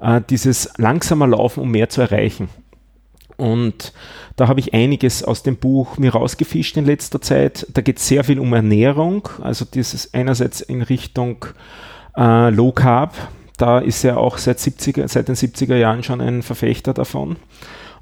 [0.00, 2.48] äh, dieses langsamer Laufen, um mehr zu erreichen.
[3.36, 3.92] Und
[4.36, 7.66] da habe ich einiges aus dem Buch mir rausgefischt in letzter Zeit.
[7.72, 11.46] Da geht es sehr viel um Ernährung, also dieses einerseits in Richtung
[12.16, 13.14] äh, Low Carb,
[13.56, 17.36] da ist er auch seit, 70er, seit den 70er Jahren schon ein Verfechter davon.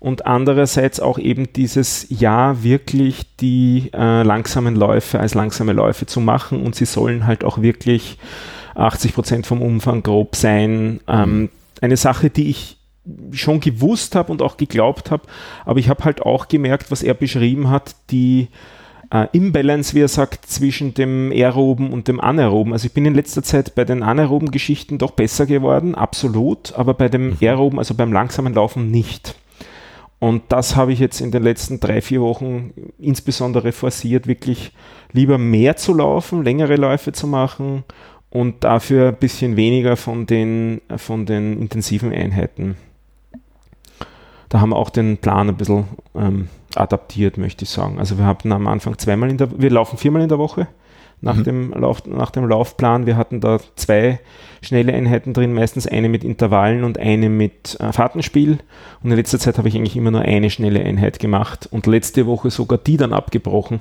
[0.01, 6.21] Und andererseits auch eben dieses Ja, wirklich die äh, langsamen Läufe als langsame Läufe zu
[6.21, 8.19] machen und sie sollen halt auch wirklich
[8.75, 11.01] 80 Prozent vom Umfang grob sein.
[11.07, 12.79] Ähm, eine Sache, die ich
[13.33, 15.25] schon gewusst habe und auch geglaubt habe,
[15.65, 18.49] aber ich habe halt auch gemerkt, was er beschrieben hat, die
[19.13, 22.73] äh, Imbalance, wie er sagt, zwischen dem aeroben und dem anaeroben.
[22.73, 26.95] Also ich bin in letzter Zeit bei den anaeroben Geschichten doch besser geworden, absolut, aber
[26.95, 27.37] bei dem mhm.
[27.43, 29.37] aeroben, also beim langsamen Laufen nicht.
[30.19, 34.73] Und das habe ich jetzt in den letzten drei, vier Wochen insbesondere forciert, wirklich
[35.13, 37.83] lieber mehr zu laufen, längere Läufe zu machen
[38.31, 42.77] und dafür ein bisschen weniger von den, von den intensiven Einheiten.
[44.49, 47.99] Da haben wir auch den Plan ein bisschen ähm, adaptiert, möchte ich sagen.
[47.99, 50.69] Also wir hatten am Anfang zweimal in der, wir laufen viermal in der Woche
[51.23, 51.45] nach, mhm.
[51.45, 53.07] dem Lauf, nach dem Laufplan.
[53.07, 54.21] Wir hatten da zwei
[54.61, 58.59] schnelle Einheiten drin, meistens eine mit Intervallen und eine mit äh, Fahrtenspiel.
[59.03, 62.27] Und in letzter Zeit habe ich eigentlich immer nur eine schnelle Einheit gemacht und letzte
[62.27, 63.81] Woche sogar die dann abgebrochen.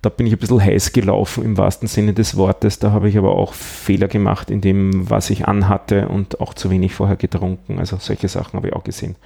[0.00, 2.78] Da bin ich ein bisschen heiß gelaufen im wahrsten Sinne des Wortes.
[2.78, 6.70] Da habe ich aber auch Fehler gemacht in dem, was ich anhatte und auch zu
[6.70, 7.78] wenig vorher getrunken.
[7.78, 9.16] Also solche Sachen habe ich auch gesehen.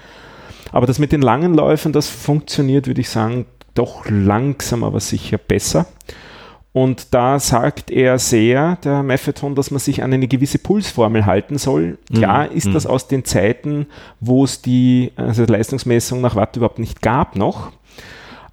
[0.75, 5.39] Aber das mit den langen Läufen, das funktioniert, würde ich sagen, doch langsam, aber sicher
[5.39, 5.87] besser.
[6.73, 11.59] Und da sagt er sehr, der Methadon, dass man sich an eine gewisse Pulsformel halten
[11.59, 11.99] soll.
[12.13, 12.57] Klar mhm.
[12.57, 12.91] ist das mhm.
[12.91, 13.87] aus den Zeiten,
[14.19, 17.71] wo es die also Leistungsmessung nach Watt überhaupt nicht gab noch.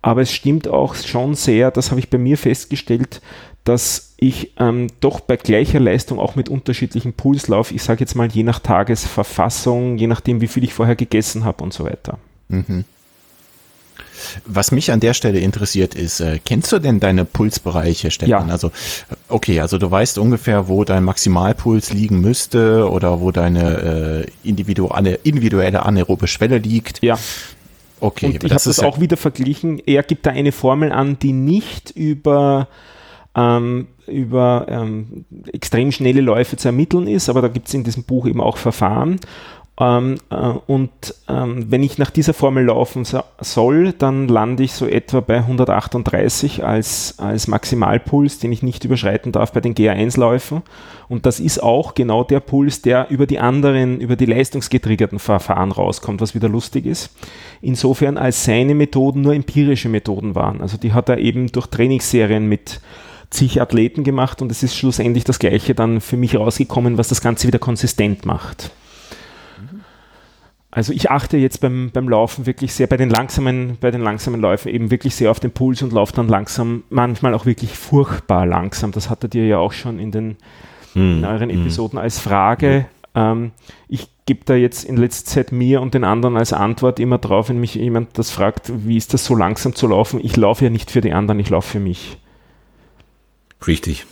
[0.03, 3.19] Aber es stimmt auch schon sehr, das habe ich bei mir festgestellt,
[3.63, 7.73] dass ich ähm, doch bei gleicher Leistung auch mit unterschiedlichen Puls laufe.
[7.73, 11.63] Ich sage jetzt mal je nach Tagesverfassung, je nachdem, wie viel ich vorher gegessen habe
[11.63, 12.17] und so weiter.
[12.49, 12.85] Mhm.
[14.45, 18.47] Was mich an der Stelle interessiert ist, äh, kennst du denn deine Pulsbereiche, Stefan?
[18.47, 18.53] Ja.
[18.53, 18.71] Also,
[19.27, 25.15] okay, also du weißt ungefähr, wo dein Maximalpuls liegen müsste oder wo deine äh, individuelle,
[25.23, 27.03] individuelle anaerobe Schwelle liegt.
[27.03, 27.17] Ja.
[27.99, 28.27] Okay.
[28.27, 29.81] Und ich habe das auch wieder verglichen.
[29.85, 32.67] Er gibt da eine Formel an, die nicht über
[33.35, 38.03] ähm, über ähm, extrem schnelle Läufe zu ermitteln ist, aber da gibt es in diesem
[38.03, 39.19] Buch eben auch Verfahren.
[39.79, 40.91] Ähm, äh, und
[41.27, 45.37] ähm, wenn ich nach dieser Formel laufen so, soll, dann lande ich so etwa bei
[45.37, 50.61] 138 als, als Maximalpuls, den ich nicht überschreiten darf bei den GA1-Läufen.
[51.07, 55.71] Und das ist auch genau der Puls, der über die anderen, über die leistungsgetriggerten Verfahren
[55.71, 57.09] rauskommt, was wieder lustig ist.
[57.61, 60.61] Insofern als seine Methoden nur empirische Methoden waren.
[60.61, 62.81] Also die hat er eben durch Trainingsserien mit
[63.31, 67.21] zig Athleten gemacht und es ist schlussendlich das Gleiche dann für mich rausgekommen, was das
[67.21, 68.71] Ganze wieder konsistent macht.
[70.73, 74.39] Also ich achte jetzt beim, beim Laufen wirklich sehr bei den langsamen, bei den langsamen
[74.39, 78.45] Läufen eben wirklich sehr auf den Puls und laufe dann langsam, manchmal auch wirklich furchtbar
[78.45, 78.93] langsam.
[78.93, 80.37] Das hattet ihr ja auch schon in den
[80.93, 81.19] hm.
[81.19, 81.61] in euren hm.
[81.61, 82.85] Episoden als Frage.
[83.15, 83.51] Ähm,
[83.89, 87.49] ich gebe da jetzt in letzter Zeit mir und den anderen als Antwort immer drauf,
[87.49, 90.21] wenn mich jemand das fragt, wie ist das so langsam zu laufen?
[90.23, 92.17] Ich laufe ja nicht für die anderen, ich laufe für mich.
[93.67, 94.05] Richtig.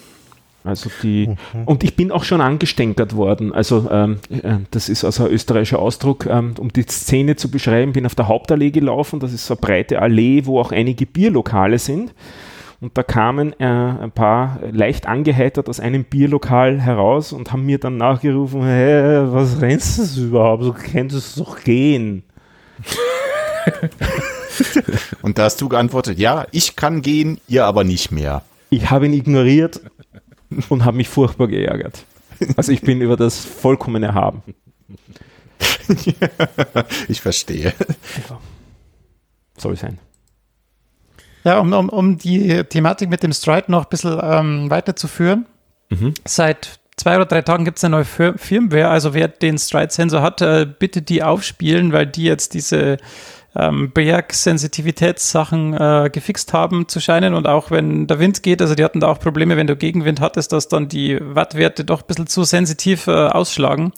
[0.64, 1.64] Also die, mhm.
[1.66, 3.54] und ich bin auch schon angestänkert worden.
[3.54, 7.94] Also ähm, äh, das ist also ein österreichischer Ausdruck, ähm, um die Szene zu beschreiben,
[7.94, 9.20] bin auf der Hauptallee gelaufen.
[9.20, 12.14] Das ist so eine breite Allee, wo auch einige Bierlokale sind.
[12.82, 17.78] Und da kamen äh, ein paar leicht angeheitert aus einem Bierlokal heraus und haben mir
[17.78, 20.64] dann nachgerufen, hey, was rennst du überhaupt?
[20.64, 22.24] So kannst es doch gehen.
[25.22, 28.44] und da hast du geantwortet, ja, ich kann gehen, ihr aber nicht mehr.
[28.70, 29.82] Ich habe ihn ignoriert
[30.70, 32.06] und habe mich furchtbar geärgert.
[32.56, 34.44] Also ich bin über das vollkommen erhaben.
[37.08, 37.74] ich verstehe.
[38.30, 38.40] Ja.
[39.58, 39.98] Soll sein.
[41.44, 45.46] Ja, um, um, um die Thematik mit dem Stride noch ein bisschen ähm, weiterzuführen.
[45.90, 46.14] Mhm.
[46.26, 48.90] Seit zwei oder drei Tagen gibt es eine neue Firmware.
[48.90, 52.98] Also wer den Stride-Sensor hat, äh, bitte die aufspielen, weil die jetzt diese
[53.56, 58.84] ähm, Bergsensitivitätssachen äh, gefixt haben zu scheinen und auch wenn der Wind geht, also die
[58.84, 62.28] hatten da auch Probleme, wenn du Gegenwind hattest, dass dann die Wattwerte doch ein bisschen
[62.28, 63.92] zu sensitiv äh, ausschlagen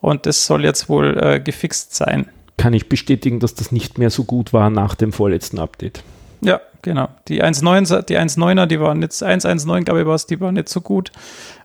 [0.00, 2.28] und das soll jetzt wohl äh, gefixt sein.
[2.56, 6.02] Kann ich bestätigen, dass das nicht mehr so gut war nach dem vorletzten Update.
[6.42, 7.08] Ja, genau.
[7.28, 10.68] Die 1.9er, die 1.9er, die waren jetzt 1.1.9, glaube ich, war es, die waren nicht
[10.68, 11.10] so gut.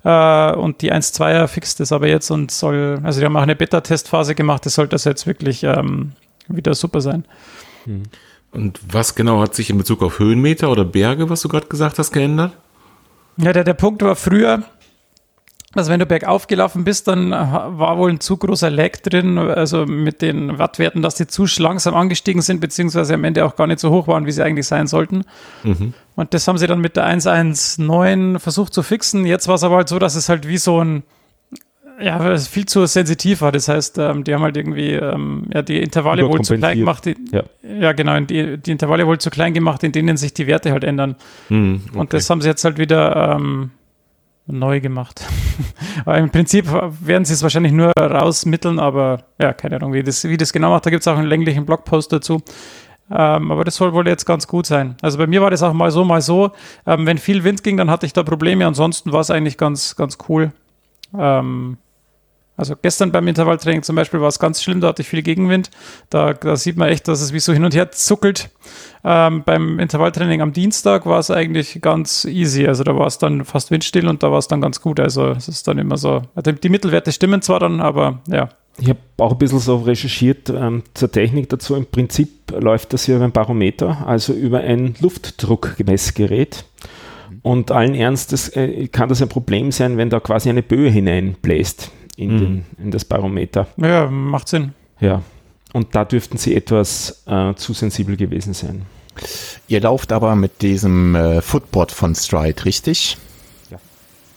[0.03, 3.55] Äh, und die 1.2er fixt es aber jetzt und soll, also die haben auch eine
[3.55, 6.13] Beta-Testphase gemacht, das soll das jetzt wirklich ähm,
[6.47, 7.25] wieder super sein.
[7.85, 8.03] Hm.
[8.51, 11.99] Und was genau hat sich in Bezug auf Höhenmeter oder Berge, was du gerade gesagt
[11.99, 12.53] hast, geändert?
[13.37, 14.63] Ja, der, der Punkt war früher,
[15.75, 19.85] also wenn du bergauf gelaufen bist, dann war wohl ein zu großer Lag drin, also
[19.85, 23.81] mit den Wattwerten, dass die zu langsam angestiegen sind, beziehungsweise am Ende auch gar nicht
[23.81, 25.25] so hoch waren, wie sie eigentlich sein sollten.
[25.63, 25.93] Mhm.
[26.15, 29.25] Und das haben sie dann mit der 119 versucht zu fixen.
[29.25, 31.03] Jetzt war es aber halt so, dass es halt wie so ein
[31.99, 33.51] ja, weil es viel zu sensitiv war.
[33.51, 37.05] Das heißt, ähm, die haben halt irgendwie ähm, ja, die Intervalle wohl zu klein gemacht.
[37.05, 37.43] Die, ja.
[37.63, 40.83] ja, genau, die, die Intervalle wohl zu klein gemacht, in denen sich die Werte halt
[40.83, 41.15] ändern.
[41.49, 41.97] Mm, okay.
[41.97, 43.71] Und das haben sie jetzt halt wieder ähm,
[44.47, 45.25] neu gemacht.
[46.05, 46.67] aber im Prinzip
[47.01, 50.71] werden sie es wahrscheinlich nur rausmitteln, aber ja, keine Ahnung, wie das, wie das genau
[50.71, 50.85] macht.
[50.85, 52.41] Da gibt es auch einen länglichen Blogpost dazu.
[53.11, 54.95] Ähm, aber das soll wohl jetzt ganz gut sein.
[55.01, 56.51] Also bei mir war das auch mal so, mal so.
[56.87, 58.65] Ähm, wenn viel Wind ging, dann hatte ich da Probleme.
[58.65, 60.51] Ansonsten war es eigentlich ganz, ganz cool.
[61.17, 61.77] Ähm,
[62.57, 65.71] also gestern beim Intervalltraining zum Beispiel war es ganz schlimm, da hatte ich viel Gegenwind.
[66.09, 68.49] Da, da sieht man echt, dass es wie so hin und her zuckelt.
[69.03, 72.65] Ähm, beim Intervalltraining am Dienstag war es eigentlich ganz easy.
[72.65, 74.99] Also da war es dann fast windstill und da war es dann ganz gut.
[74.99, 76.21] Also es ist dann immer so.
[76.33, 78.49] Also die Mittelwerte stimmen zwar dann, aber ja.
[78.77, 81.75] Ich habe auch ein bisschen so recherchiert ähm, zur Technik dazu.
[81.75, 86.65] Im Prinzip läuft das hier über ein Barometer, also über ein Luftdruckmessgerät.
[87.41, 91.91] Und allen Ernstes äh, kann das ein Problem sein, wenn da quasi eine Böe hineinbläst
[92.15, 92.39] in, mhm.
[92.39, 93.67] den, in das Barometer.
[93.77, 94.73] Ja, macht Sinn.
[94.99, 95.21] Ja.
[95.73, 98.83] Und da dürften sie etwas äh, zu sensibel gewesen sein.
[99.67, 103.17] Ihr lauft aber mit diesem äh, Footboard von Stride, richtig?
[103.69, 103.77] Ja.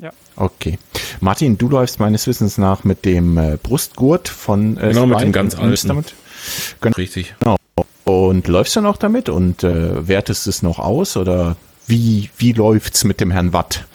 [0.00, 0.10] Ja.
[0.36, 0.78] Okay.
[1.20, 5.20] Martin, du läufst meines Wissens nach mit dem äh, Brustgurt von äh, Genau, Stride mit
[5.20, 5.88] dem ganz alten.
[5.88, 6.14] Damit.
[6.80, 6.96] Genau.
[6.96, 7.34] Richtig.
[7.40, 7.56] Genau.
[8.04, 13.04] Und läufst du noch damit und äh, wertest es noch aus oder wie, wie läuft's
[13.04, 13.86] mit dem Herrn Watt?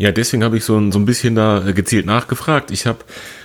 [0.00, 2.70] Ja, deswegen habe ich so, so ein bisschen da äh, gezielt nachgefragt.
[2.70, 3.00] Ich habe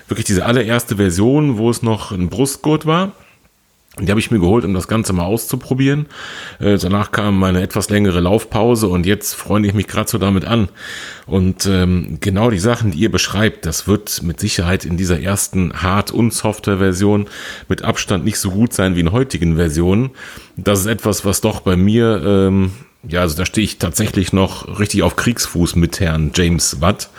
[0.07, 3.11] wirklich diese allererste Version, wo es noch ein Brustgurt war.
[3.99, 6.05] Die habe ich mir geholt, um das Ganze mal auszuprobieren.
[6.61, 10.45] Äh, danach kam meine etwas längere Laufpause und jetzt freue ich mich gerade so damit
[10.45, 10.69] an.
[11.25, 15.73] Und ähm, genau die Sachen, die ihr beschreibt, das wird mit Sicherheit in dieser ersten
[15.81, 17.27] Hard- und Software-Version
[17.67, 20.11] mit Abstand nicht so gut sein wie in heutigen Versionen.
[20.55, 22.71] Das ist etwas, was doch bei mir ähm,
[23.07, 27.09] ja, also da stehe ich tatsächlich noch richtig auf Kriegsfuß mit Herrn James Watt.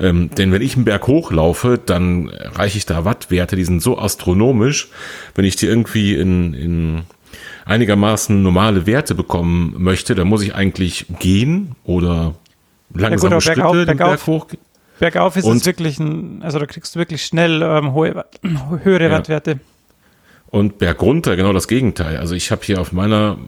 [0.00, 3.98] Ähm, denn wenn ich einen Berg hochlaufe, dann reiche ich da Wattwerte, die sind so
[3.98, 4.88] astronomisch.
[5.34, 7.00] Wenn ich die irgendwie in, in
[7.64, 12.34] einigermaßen normale Werte bekommen möchte, dann muss ich eigentlich gehen oder
[12.94, 14.46] langsame gut, Schritte bergauf- den bergauf- Berg hoch.
[14.98, 18.24] Bergauf ist Und- es wirklich ein, also da kriegst du wirklich schnell ähm, hohe,
[18.84, 19.10] höhere Ja.
[19.10, 19.60] Wattwerte.
[20.52, 22.18] Und bergunter genau das Gegenteil.
[22.18, 23.38] Also ich habe hier auf meiner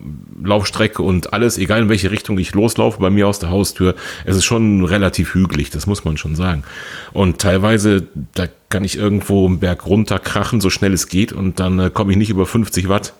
[0.42, 3.94] Laufstrecke und alles, egal in welche Richtung ich loslaufe, bei mir aus der Haustür,
[4.24, 6.64] es ist schon relativ hügelig, das muss man schon sagen.
[7.12, 11.60] Und teilweise, da kann ich irgendwo einen Berg runter krachen, so schnell es geht, und
[11.60, 13.12] dann äh, komme ich nicht über 50 Watt.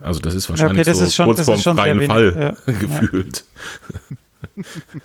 [0.00, 2.72] Also das ist wahrscheinlich das so ist schon- kurz vorm freien Fall ja.
[2.72, 3.44] gefühlt.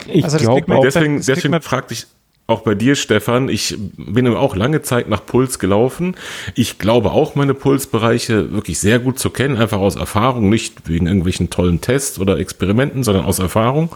[0.07, 2.07] Ich Also glaube deswegen deswegen fragte ich
[2.45, 6.15] auch bei dir, Stefan, ich bin auch lange Zeit nach Puls gelaufen.
[6.55, 11.07] Ich glaube auch, meine Pulsbereiche wirklich sehr gut zu kennen, einfach aus Erfahrung, nicht wegen
[11.07, 13.95] irgendwelchen tollen Tests oder Experimenten, sondern aus Erfahrung.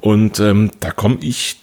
[0.00, 1.58] Und ähm, da komme ich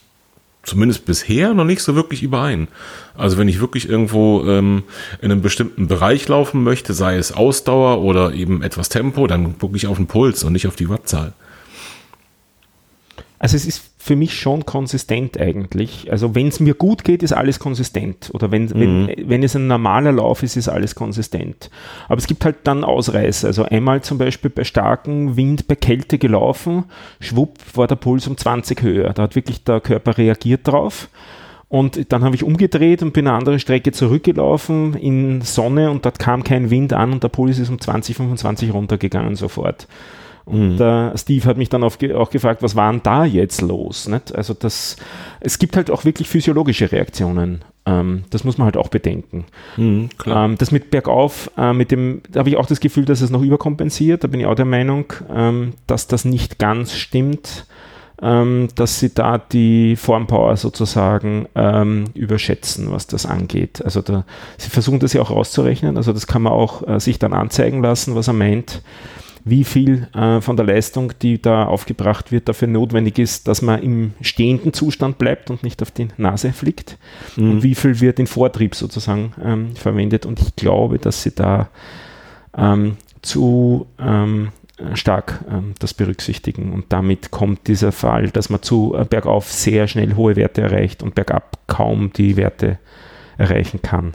[0.64, 2.70] zumindest bisher noch nicht so wirklich überein.
[3.16, 4.84] Also wenn ich wirklich irgendwo ähm,
[5.22, 9.76] in einem bestimmten Bereich laufen möchte, sei es Ausdauer oder eben etwas Tempo, dann gucke
[9.76, 11.34] ich auf den Puls und nicht auf die Wattzahl.
[13.40, 16.12] Also es ist für mich schon konsistent eigentlich.
[16.12, 18.32] Also wenn es mir gut geht, ist alles konsistent.
[18.34, 21.70] Oder wenn, wenn, wenn es ein normaler Lauf ist, ist alles konsistent.
[22.10, 23.46] Aber es gibt halt dann Ausreißer.
[23.46, 26.86] Also einmal zum Beispiel bei starkem Wind, bei Kälte gelaufen,
[27.20, 29.14] schwupp war der Puls um 20 höher.
[29.14, 31.08] Da hat wirklich der Körper reagiert drauf.
[31.70, 36.18] Und dann habe ich umgedreht und bin eine andere Strecke zurückgelaufen in Sonne und dort
[36.18, 39.88] kam kein Wind an und der Puls ist um 20, 25 runtergegangen sofort.
[40.46, 44.08] Und äh, Steve hat mich dann auf, auch gefragt, was war denn da jetzt los?
[44.08, 44.34] Nicht?
[44.36, 44.98] Also das,
[45.40, 47.64] es gibt halt auch wirklich physiologische Reaktionen.
[47.86, 49.46] Ähm, das muss man halt auch bedenken.
[50.18, 50.46] klar.
[50.46, 53.30] Ähm, das mit bergauf, äh, mit dem, da habe ich auch das Gefühl, dass es
[53.30, 54.24] noch überkompensiert.
[54.24, 57.66] Da bin ich auch der Meinung, ähm, dass das nicht ganz stimmt,
[58.22, 63.84] ähm, dass sie da die Formpower sozusagen ähm, überschätzen, was das angeht.
[63.84, 64.26] Also da,
[64.58, 65.98] sie versuchen das ja auch rauszurechnen.
[65.98, 68.84] Also das kann man auch äh, sich dann anzeigen lassen, was er meint
[69.44, 73.82] wie viel äh, von der Leistung, die da aufgebracht wird, dafür notwendig ist, dass man
[73.82, 76.98] im stehenden Zustand bleibt und nicht auf die Nase fliegt.
[77.38, 80.26] Und wie viel wird in Vortrieb sozusagen ähm, verwendet.
[80.26, 81.70] Und ich glaube, dass sie da
[82.56, 84.50] ähm, zu ähm,
[84.94, 86.74] stark ähm, das berücksichtigen.
[86.74, 91.04] Und damit kommt dieser Fall, dass man zu äh, bergauf sehr schnell hohe Werte erreicht
[91.04, 92.80] und bergab kaum die Werte
[93.38, 94.14] erreichen kann.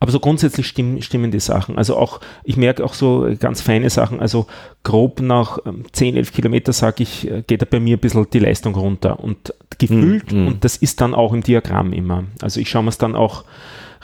[0.00, 1.76] Aber so grundsätzlich stimmen, stimmen die Sachen.
[1.78, 4.20] Also auch, ich merke auch so ganz feine Sachen.
[4.20, 4.46] Also
[4.84, 8.26] grob nach ähm, 10, 11 Kilometer, sage ich, äh, geht da bei mir ein bisschen
[8.32, 9.20] die Leistung runter.
[9.20, 10.46] Und gefühlt, Mhm.
[10.46, 12.24] und das ist dann auch im Diagramm immer.
[12.40, 13.44] Also ich schaue mir es dann auch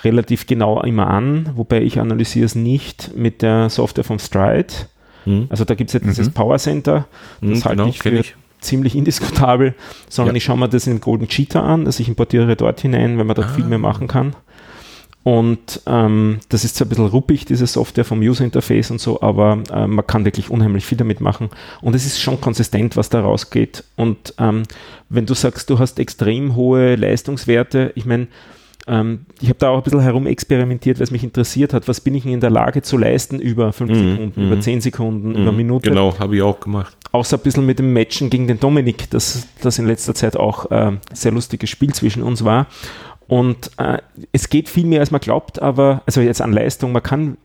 [0.05, 4.67] relativ genau immer an, wobei ich analysiere es nicht mit der Software vom Stride.
[5.25, 5.47] Mhm.
[5.49, 7.07] Also da gibt es ja dieses Power Center,
[7.41, 8.35] das Mhm, halte genau, ich für ich.
[8.61, 9.75] ziemlich indiskutabel,
[10.09, 10.39] sondern Ja.
[10.39, 13.37] ich schaue mir das in Golden Cheetah an, also ich importiere dort hinein, weil man
[13.37, 13.83] dort viel mehr Ah.
[13.83, 14.35] machen kann.
[15.25, 19.23] Und ähm, das ist zwar ein bisschen ruppig, diese Software vom User Interface und so,
[19.23, 21.49] aber äh, man kann wirklich unheimlich viel damit machen.
[21.81, 23.85] Und es ist schon konsistent, was da rausgeht.
[23.97, 24.65] Und ähm,
[25.09, 28.27] wenn du sagst, du hast extrem hohe Leistungswerte, ich meine,
[28.89, 32.01] ähm, ich habe da auch ein bisschen herum experimentiert, weil es mich interessiert hat, was
[32.01, 35.53] bin ich in der Lage zu leisten über 5 Mhm, Sekunden, über 10 Sekunden, über
[35.53, 36.97] Minute Genau, habe ich auch gemacht.
[37.13, 40.69] außer ein bisschen mit dem Matchen gegen den Dominik, das, das in letzter Zeit auch
[40.73, 42.67] äh, sehr lustiges Spiel zwischen uns war.
[43.33, 43.97] Und äh,
[44.33, 47.39] es geht viel mehr, als man glaubt, aber, also jetzt an Leistung, man kann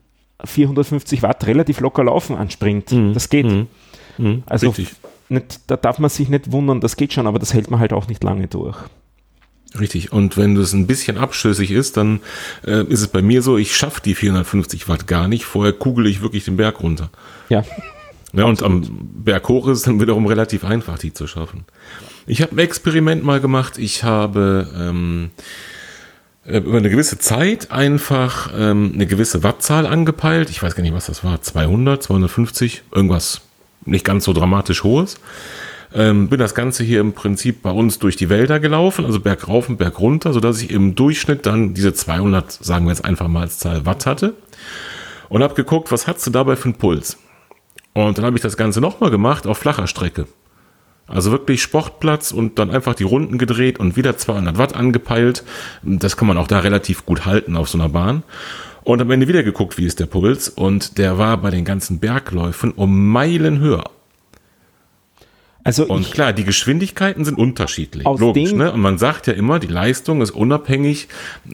[0.44, 2.92] 450 Watt relativ locker laufen an Sprint.
[3.14, 3.46] Das geht.
[3.46, 3.68] Mhm.
[4.18, 4.74] Mhm, Also
[5.30, 7.94] nicht, da darf man sich nicht wundern, das geht schon, aber das hält man halt
[7.94, 8.76] auch nicht lange durch.
[9.80, 10.12] Richtig.
[10.12, 12.20] Und wenn das ein bisschen abschüssig ist, dann
[12.66, 15.46] äh, ist es bei mir so, ich schaffe die 450 Watt gar nicht.
[15.46, 17.08] Vorher kugel ich wirklich den Berg runter.
[17.48, 17.64] Ja.
[18.34, 18.82] Ja, und am
[19.24, 21.64] Berg hoch ist es dann wiederum relativ einfach, die zu schaffen.
[22.26, 23.78] Ich habe ein Experiment mal gemacht.
[23.78, 25.77] Ich habe ähm, äh,
[26.48, 30.50] über eine gewisse Zeit einfach ähm, eine gewisse Wattzahl angepeilt.
[30.50, 31.42] Ich weiß gar nicht, was das war.
[31.42, 33.42] 200, 250, irgendwas
[33.84, 35.16] nicht ganz so dramatisch hohes.
[35.94, 39.48] Ähm, bin das Ganze hier im Prinzip bei uns durch die Wälder gelaufen, also Berg
[39.48, 43.28] rauf und Berg runter, sodass ich im Durchschnitt dann diese 200, sagen wir jetzt einfach
[43.28, 44.34] mal als Zahl Watt hatte.
[45.30, 47.18] Und habe geguckt, was hast du dabei für einen Puls?
[47.94, 50.26] Und dann habe ich das Ganze nochmal gemacht auf flacher Strecke.
[51.08, 55.42] Also wirklich Sportplatz und dann einfach die Runden gedreht und wieder 200 Watt angepeilt.
[55.82, 58.22] Das kann man auch da relativ gut halten auf so einer Bahn.
[58.84, 60.48] Und am Ende wieder geguckt, wie ist der Puls.
[60.48, 63.90] Und der war bei den ganzen Bergläufen um Meilen höher.
[65.64, 68.04] Also Und ich, klar, die Geschwindigkeiten sind unterschiedlich.
[68.04, 68.72] Logisch, ne?
[68.72, 71.08] Und man sagt ja immer, die Leistung ist unabhängig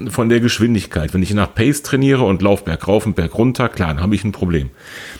[0.08, 1.14] von der Geschwindigkeit.
[1.14, 4.14] Wenn ich nach Pace trainiere und lauf Berg rauf und Berg runter, klar, dann habe
[4.14, 4.70] ich ein Problem.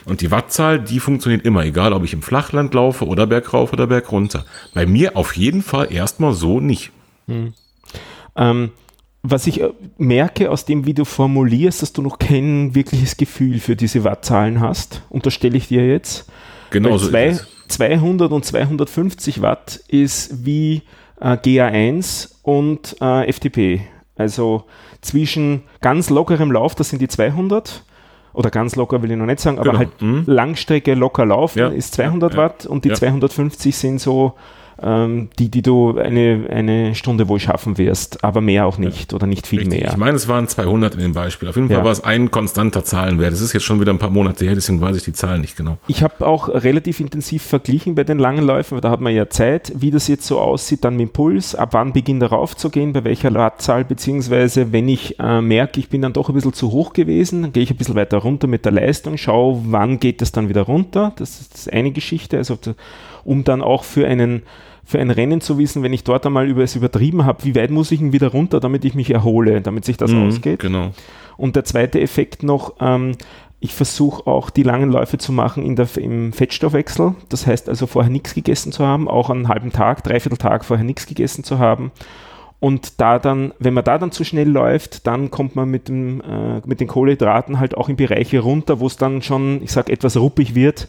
[0.05, 3.73] Und die Wattzahl, die funktioniert immer, egal ob ich im Flachland laufe oder Berg rauf
[3.73, 4.45] oder Berg runter.
[4.75, 6.93] Bei mir auf jeden Fall erstmal so nicht.
[8.37, 8.71] ähm,
[9.27, 13.59] was ich äh, merke aus dem, wie du formulierst, dass du noch kein wirkliches Gefühl
[13.59, 16.31] für diese Wattzahlen hast, unterstelle ich dir jetzt.
[16.71, 17.54] Genau Weil so zwei, ist es.
[17.69, 20.83] 200 und 250 Watt ist wie
[21.21, 23.81] äh, GA1 und äh, FTP.
[24.17, 24.65] Also
[25.01, 27.83] zwischen ganz lockerem Lauf, das sind die 200,
[28.33, 29.79] oder ganz locker will ich noch nicht sagen, aber Genau.
[29.79, 30.23] halt Mhm.
[30.27, 31.69] Langstrecke locker laufen Ja.
[31.69, 32.39] ist 200 Ja.
[32.39, 32.95] Watt und die Ja.
[32.95, 34.35] 250 sind so
[34.83, 39.27] ähm, die, die du eine, eine Stunde wohl schaffen wirst, aber mehr auch nicht oder
[39.27, 39.81] nicht viel Richtig.
[39.81, 39.91] mehr.
[39.91, 41.49] Ich meine, es waren 200 in dem Beispiel.
[41.49, 41.85] Auf jeden Fall Ja.
[41.85, 43.33] war es ein konstanter Zahlenwert.
[43.33, 45.57] Das ist jetzt schon wieder ein paar Monate her, deswegen weiß ich die Zahlen nicht
[45.57, 45.79] genau.
[45.89, 49.29] Ich habe auch relativ intensiv verglichen bei den langen Läufen, weil da hat man ja
[49.31, 52.93] Zeit, wie das jetzt so aussieht, dann mit dem Puls, ab wann beginnt er raufzugehen,
[52.93, 56.73] bei welcher Wattzahl, beziehungsweise wenn ich äh, merke, ich bin dann doch ein bisschen zu
[56.73, 60.21] hoch gewesen, dann gehe ich ein bisschen weiter runter mit der Leistung, schaue, wann geht
[60.21, 61.13] das dann wieder runter.
[61.17, 62.59] Das ist eine Geschichte, also
[63.25, 64.43] um dann auch für einen
[64.87, 67.71] für ein Rennen zu wissen, wenn ich dort einmal über es übertrieben habe, wie weit
[67.71, 70.61] muss ich denn wieder runter, damit ich mich erhole, damit sich das Mhm, ausgeht.
[70.61, 70.91] Genau.
[71.39, 73.13] Und der zweite Effekt noch, ähm,
[73.61, 77.15] ich versuche auch die langen Läufe zu machen in der, im Fettstoffwechsel.
[77.31, 80.85] Das heißt also vorher nichts gegessen zu haben, auch einen halben Tag, dreiviertel Tag vorher
[80.85, 81.91] nichts gegessen zu haben.
[82.61, 86.21] Und da dann, wenn man da dann zu schnell läuft, dann kommt man mit, dem,
[86.21, 89.89] äh, mit den Kohlenhydraten halt auch in Bereiche runter, wo es dann schon, ich sag,
[89.89, 90.89] etwas ruppig wird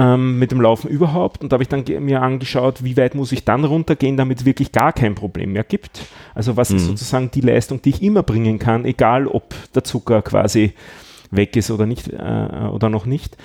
[0.00, 1.42] ähm, mit dem Laufen überhaupt.
[1.42, 4.46] Und da habe ich dann mir angeschaut, wie weit muss ich dann runtergehen, damit es
[4.46, 6.06] wirklich gar kein Problem mehr gibt.
[6.34, 10.22] Also was ist sozusagen die Leistung, die ich immer bringen kann, egal ob der Zucker
[10.22, 10.72] quasi
[11.30, 13.36] weg ist oder nicht äh, oder noch nicht.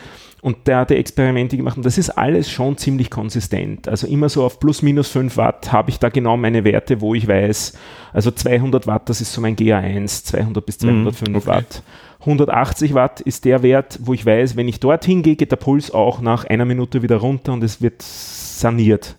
[0.46, 3.88] Und der hat die Experimente gemacht und das ist alles schon ziemlich konsistent.
[3.88, 7.16] Also immer so auf plus minus 5 Watt habe ich da genau meine Werte, wo
[7.16, 7.76] ich weiß,
[8.14, 11.48] also 200 Watt, das ist so mein GA1, 200 bis 205 okay.
[11.48, 11.82] Watt.
[12.20, 15.90] 180 Watt ist der Wert, wo ich weiß, wenn ich dorthin gehe, geht der Puls
[15.90, 19.16] auch nach einer Minute wieder runter und es wird saniert.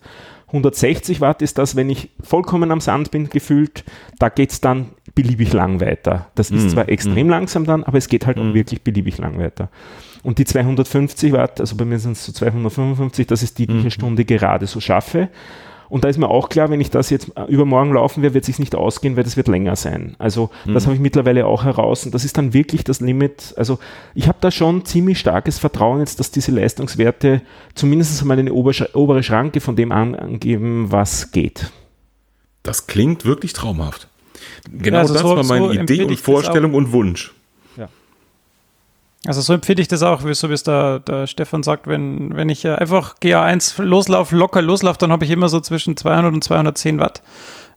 [0.48, 3.84] 160 Watt ist das, wenn ich vollkommen am Sand bin, gefühlt,
[4.18, 6.28] da geht es dann beliebig lang weiter.
[6.34, 9.38] Das ist Mm, zwar extrem langsam dann, aber es geht halt auch wirklich beliebig lang
[9.38, 9.70] weiter.
[10.22, 13.74] Und die 250 Watt, also bei mir sind es so 255, das ist die, die
[13.74, 15.28] ich eine Stunde gerade so schaffe.
[15.88, 18.42] Und da ist mir auch klar, wenn ich das jetzt äh, übermorgen laufen werde, wird
[18.44, 20.16] es sich nicht ausgehen, weil das wird länger sein.
[20.18, 23.54] Also das habe ich mittlerweile auch heraus und das ist dann wirklich das Limit.
[23.56, 23.78] Also
[24.14, 27.42] ich habe da schon ziemlich starkes Vertrauen jetzt, dass diese Leistungswerte
[27.74, 31.70] zumindest einmal eine obere Schranke von dem an, angeben, was geht.
[32.62, 34.08] Das klingt wirklich traumhaft.
[34.72, 37.32] Genau Ja, also das so- war meine so Idee und Vorstellung und Wunsch.
[39.26, 42.48] Also so empfinde ich das auch, so wie es der, der Stefan sagt, wenn, wenn
[42.48, 46.44] ich äh, einfach GA1 loslaufe, locker loslaufe, dann habe ich immer so zwischen 200 und
[46.44, 47.22] 210 Watt.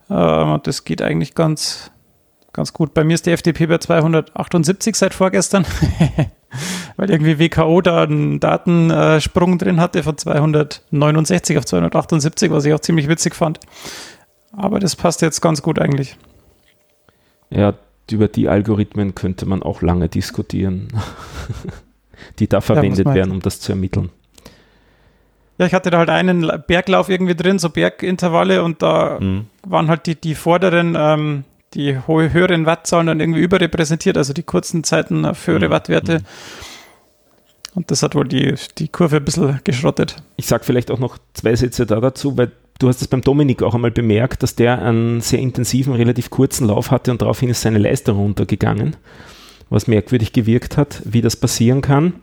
[0.10, 1.92] Ähm, und das geht eigentlich ganz,
[2.54, 2.94] ganz gut.
[2.94, 5.66] Bei mir ist die FDP bei 278 seit vorgestern,
[6.98, 12.80] weil irgendwie WKO da einen Datensprung drin hatte von 269 auf 278, was ich auch
[12.80, 13.60] ziemlich witzig fand.
[14.56, 16.16] Aber das passt jetzt ganz gut eigentlich.
[17.50, 17.74] Ja,
[18.12, 20.88] über die Algorithmen könnte man auch lange diskutieren,
[22.40, 24.10] die da verwendet meinst werden, um das zu ermitteln.
[25.58, 29.48] Ja, ich hatte da halt einen La- Berglauf irgendwie drin, so Bergintervalle und da Mhm.
[29.66, 31.44] waren halt die, die vorderen, ähm,
[31.74, 35.72] die hohe, höheren Wattzahlen dann irgendwie überrepräsentiert, also die kurzen Zeiten auf höhere Mhm.
[35.72, 36.22] Wattwerte.
[37.76, 40.16] Und das hat wohl die, die Kurve ein bisschen geschrottet.
[40.38, 43.62] Ich sage vielleicht auch noch zwei Sätze da dazu, weil du hast es beim Dominik
[43.62, 47.62] auch einmal bemerkt, dass der einen sehr intensiven, relativ kurzen Lauf hatte und daraufhin ist
[47.62, 48.96] seine Leistung runtergegangen,
[49.70, 52.14] was merkwürdig gewirkt hat, wie das passieren kann.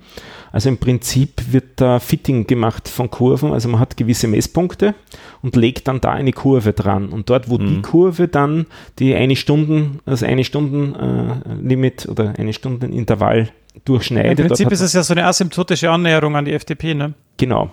[0.53, 4.95] Also im Prinzip wird da Fitting gemacht von Kurven, also man hat gewisse Messpunkte
[5.43, 7.11] und legt dann da eine Kurve dran.
[7.11, 8.65] Und dort, wo die Kurve dann
[8.99, 13.51] die eine Stunden, also eine Stunden äh, Limit oder eine Stunden Intervall
[13.85, 14.39] durchschneidet.
[14.39, 17.13] Im Prinzip ist es ja so eine asymptotische Annäherung an die FDP, ne?
[17.37, 17.71] Genau.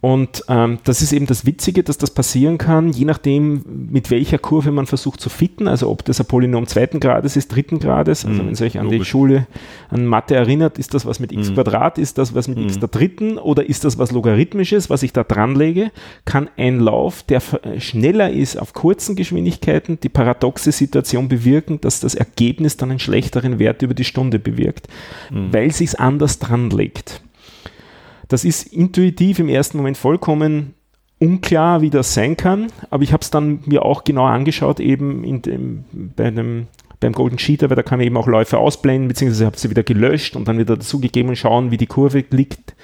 [0.00, 4.38] Und ähm, das ist eben das Witzige, dass das passieren kann, je nachdem, mit welcher
[4.38, 8.24] Kurve man versucht zu fitten, also ob das ein Polynom zweiten Grades ist, dritten Grades,
[8.24, 9.08] also Mhm, wenn es euch an die logisch.
[9.08, 9.46] Schule,
[9.90, 12.88] an Mathe erinnert, ist das was mit x Quadrat, ist das was mit x der
[12.88, 15.90] dritten oder ist das was Logarithmisches, was ich da dran lege,
[16.24, 17.42] kann ein Lauf, der
[17.78, 23.58] schneller ist auf kurzen Geschwindigkeiten, die paradoxe Situation bewirken, dass das Ergebnis dann einen schlechteren
[23.58, 24.88] Wert über die Stunde bewirkt,
[25.30, 27.20] weil sich anders dran legt.
[28.30, 30.74] Das ist intuitiv im ersten Moment vollkommen
[31.18, 35.24] unklar, wie das sein kann, aber ich habe es dann mir auch genau angeschaut, eben
[35.24, 36.68] in dem, bei dem,
[37.00, 39.82] beim Golden Cheater, weil da kann man eben auch Läufe ausblenden, beziehungsweise habe sie wieder
[39.82, 42.76] gelöscht und dann wieder dazugegeben und schauen, wie die Kurve liegt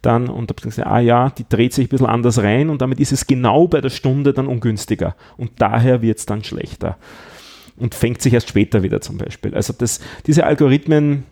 [0.00, 2.98] dann und habe gesagt, ah ja, die dreht sich ein bisschen anders rein und damit
[2.98, 6.96] ist es genau bei der Stunde dann ungünstiger und daher wird es dann schlechter
[7.76, 9.54] und fängt sich erst später wieder zum Beispiel.
[9.54, 11.24] Also das, diese Algorithmen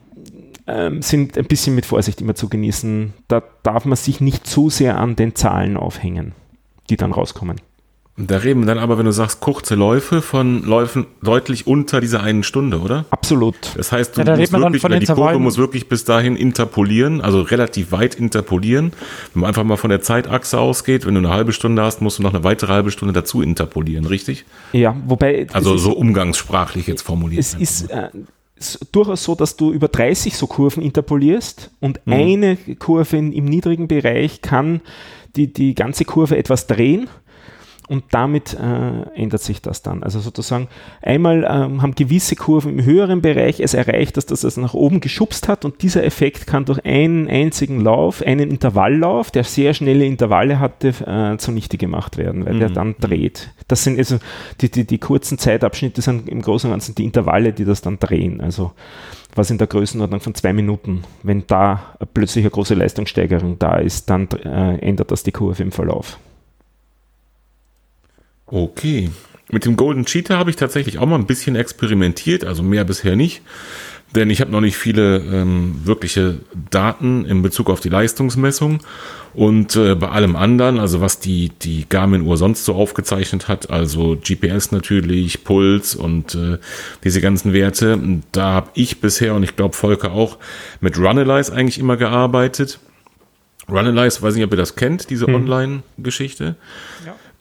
[0.66, 3.12] ähm, sind ein bisschen mit Vorsicht immer zu genießen.
[3.28, 6.32] Da darf man sich nicht zu sehr an den Zahlen aufhängen,
[6.90, 7.60] die dann rauskommen.
[8.18, 12.22] Da reden wir dann aber, wenn du sagst kurze Läufe, von Läufen deutlich unter dieser
[12.22, 13.06] einen Stunde, oder?
[13.08, 13.56] Absolut.
[13.74, 17.22] Das heißt, du Ja, da musst wirklich, von die Kurve muss wirklich bis dahin interpolieren,
[17.22, 18.92] also relativ weit interpolieren.
[19.32, 22.18] Wenn man einfach mal von der Zeitachse ausgeht, wenn du eine halbe Stunde hast, musst
[22.18, 24.44] du noch eine weitere halbe Stunde dazu interpolieren, richtig?
[24.72, 25.46] Ja, wobei.
[25.54, 27.40] Also so umgangssprachlich jetzt formuliert.
[27.40, 28.10] Es ist äh,
[28.92, 33.88] durchaus so, dass du über 30 so Kurven interpolierst und eine Kurve in, im niedrigen
[33.88, 34.80] Bereich kann
[35.36, 37.08] die, die ganze Kurve etwas drehen.
[37.92, 40.02] Und damit äh, ändert sich das dann.
[40.02, 40.68] Also sozusagen,
[41.02, 45.02] einmal ähm, haben gewisse Kurven im höheren Bereich es erreicht, dass das es nach oben
[45.02, 50.06] geschubst hat und dieser Effekt kann durch einen einzigen Lauf, einen Intervalllauf, der sehr schnelle
[50.06, 53.50] Intervalle hatte, äh, zunichte gemacht werden, weil der dann dreht.
[53.68, 54.20] Das sind also
[54.62, 57.98] die, die, die kurzen Zeitabschnitte sind im Großen und Ganzen die Intervalle, die das dann
[57.98, 58.40] drehen.
[58.40, 58.72] Also
[59.34, 61.02] was in der Größenordnung von zwei Minuten.
[61.22, 65.72] Wenn da plötzlich eine große Leistungssteigerung da ist, dann äh, ändert das die Kurve im
[65.72, 66.18] Verlauf.
[68.52, 69.08] Okay.
[69.50, 73.16] Mit dem Golden Cheetah habe ich tatsächlich auch mal ein bisschen experimentiert, also mehr bisher
[73.16, 73.40] nicht.
[74.14, 76.40] Denn ich habe noch nicht viele ähm, wirkliche
[76.70, 78.80] Daten in Bezug auf die Leistungsmessung.
[79.32, 84.18] Und äh, bei allem anderen, also was die, die Garmin-Uhr sonst so aufgezeichnet hat, also
[84.22, 86.58] GPS natürlich, Puls und äh,
[87.04, 87.98] diese ganzen Werte,
[88.32, 90.36] da habe ich bisher und ich glaube Volker auch
[90.82, 92.80] mit Runalyze eigentlich immer gearbeitet.
[93.70, 96.56] Runalyze, weiß nicht, ob ihr das kennt, diese Online-Geschichte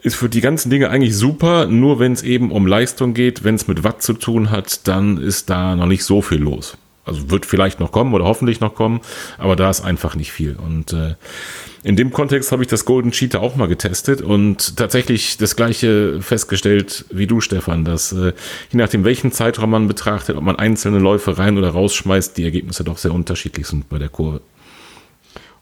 [0.02, 3.56] ist für die ganzen Dinge eigentlich super, nur wenn es eben um Leistung geht, wenn
[3.56, 6.78] es mit Watt zu tun hat, dann ist da noch nicht so viel los.
[7.04, 9.02] Also wird vielleicht noch kommen oder hoffentlich noch kommen,
[9.38, 10.56] aber da ist einfach nicht viel.
[10.56, 11.16] Und äh,
[11.84, 16.22] in dem Kontext habe ich das Golden Cheetah auch mal getestet und tatsächlich das gleiche
[16.22, 18.34] festgestellt wie du, Stefan, dass äh,
[18.72, 22.84] je nachdem, welchen Zeitraum man betrachtet, ob man einzelne Läufe rein oder rausschmeißt, die Ergebnisse
[22.84, 24.42] doch sehr unterschiedlich sind bei der Kurve.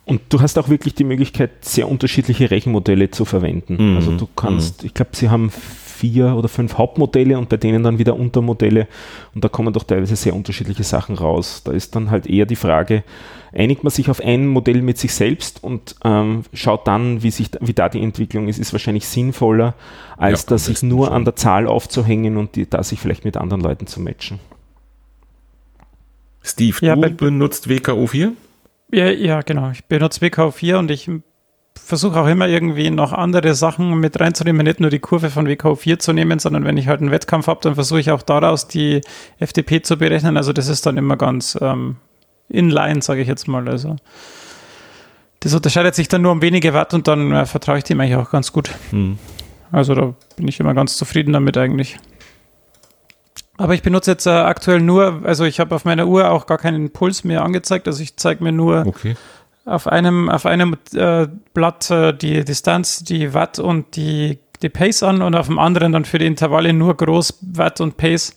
[0.10, 3.92] Und du hast auch wirklich die Möglichkeit, sehr unterschiedliche Rechenmodelle zu verwenden.
[3.92, 3.96] Mhm.
[3.96, 8.00] Also du kannst, ich glaube, sie haben vier oder fünf Hauptmodelle und bei denen dann
[8.00, 8.88] wieder Untermodelle
[9.36, 11.62] und da kommen doch teilweise sehr unterschiedliche Sachen raus.
[11.66, 13.04] Da ist dann halt eher die Frage,
[13.52, 17.50] einigt man sich auf ein Modell mit sich selbst und ähm, schaut dann, wie, sich,
[17.60, 19.76] wie da die Entwicklung ist, ist wahrscheinlich sinnvoller,
[20.18, 21.16] als Ja, dass sich nur schon.
[21.16, 24.40] an der Zahl aufzuhängen und die, da sich vielleicht mit anderen Leuten zu matchen.
[26.42, 28.32] Steve, Ja, du benutzt WKO4?
[28.92, 29.72] Ja, ja, genau.
[29.72, 31.10] Ich benutze WKO4 und ich
[31.76, 36.00] versuche auch immer irgendwie noch andere Sachen mit reinzunehmen, nicht nur die Kurve von WKO4
[36.00, 39.02] zu nehmen, sondern wenn ich halt einen Wettkampf habe, dann versuche ich auch daraus die
[39.40, 40.38] FDP zu berechnen.
[40.38, 41.98] Also das ist dann immer ganz ähm,
[42.48, 43.68] inline, sage ich jetzt mal.
[43.68, 43.96] Also
[45.40, 48.16] das unterscheidet sich dann nur um wenige Watt und dann äh, vertraue ich dem eigentlich
[48.16, 48.72] auch ganz gut.
[48.92, 49.18] Hm.
[49.72, 51.98] Also da bin ich immer ganz zufrieden damit eigentlich.
[53.60, 56.58] Aber ich benutze jetzt äh, aktuell nur, also ich habe auf meiner Uhr auch gar
[56.58, 59.16] keinen Puls mehr angezeigt, also ich zeige mir nur Okay.
[59.66, 65.04] auf einem, auf einem äh, Blatt äh, die Distanz, die Watt und die, die Pace
[65.04, 68.34] an und auf dem anderen dann für die Intervalle nur groß Watt und Pace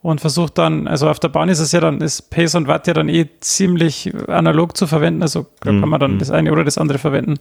[0.00, 2.86] und versucht dann, also auf der Bahn ist es ja dann, ist Pace und Watt
[2.86, 6.18] ja dann eh ziemlich analog zu verwenden, also da Mhm, kann man dann mhm.
[6.20, 7.36] das eine oder das andere verwenden.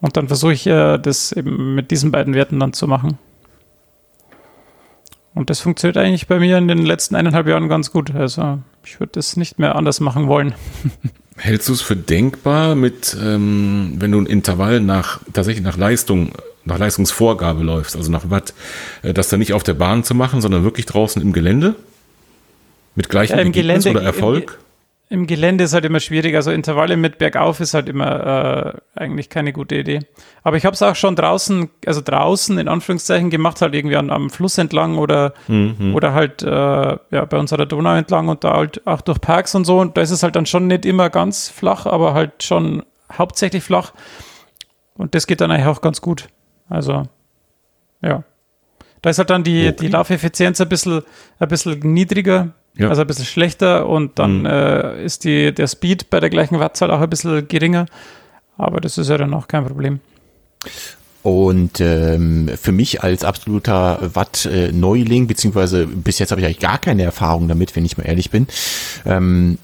[0.00, 3.18] Und dann versuche ich äh, das eben mit diesen beiden Werten dann zu machen.
[5.34, 8.14] Und das funktioniert eigentlich bei mir in den letzten eineinhalb Jahren ganz gut.
[8.14, 10.54] Also ich würde das nicht mehr anders machen wollen.
[11.36, 16.30] Hältst du es für denkbar, mit, ähm, wenn du ein Intervall nach tatsächlich nach Leistung,
[16.64, 18.54] nach Leistungsvorgabe läufst, also nach Watt,
[19.02, 21.74] äh, das dann nicht auf der Bahn zu machen, sondern wirklich draußen im Gelände?
[22.94, 24.58] Mit gleichem Ja, im Ergebnis Gelände- oder Erfolg?
[25.10, 26.34] Im Gelände ist halt immer schwierig.
[26.34, 30.00] Also Intervalle mit bergauf ist halt immer äh, eigentlich keine gute Idee.
[30.42, 34.10] Aber ich habe es auch schon draußen, also draußen in Anführungszeichen gemacht, halt irgendwie an,
[34.10, 35.94] am Fluss entlang oder, Mhm.
[35.94, 39.66] oder halt äh, ja, bei unserer Donau entlang und da halt auch durch Parks und
[39.66, 39.78] so.
[39.78, 42.82] Und da ist es halt dann schon nicht immer ganz flach, aber halt schon
[43.12, 43.92] hauptsächlich flach.
[44.96, 46.28] Und das geht dann eigentlich auch ganz gut.
[46.70, 47.02] Also,
[48.00, 48.24] ja.
[49.02, 49.76] Da ist halt dann die, Okay.
[49.80, 51.02] die Laufeffizienz ein bisschen,
[51.38, 52.88] ein bisschen niedriger, Ja.
[52.88, 54.46] also ein bisschen schlechter und dann Mhm.
[54.46, 57.86] äh, ist die, der Speed bei der gleichen Wattzahl auch ein bisschen geringer.
[58.56, 60.00] Aber das ist ja dann auch kein Problem.
[61.22, 67.02] Und ähm, für mich als absoluter Watt-Neuling, beziehungsweise bis jetzt habe ich eigentlich gar keine
[67.02, 68.46] Erfahrung damit, wenn ich mal ehrlich bin.
[69.06, 69.58] Ähm,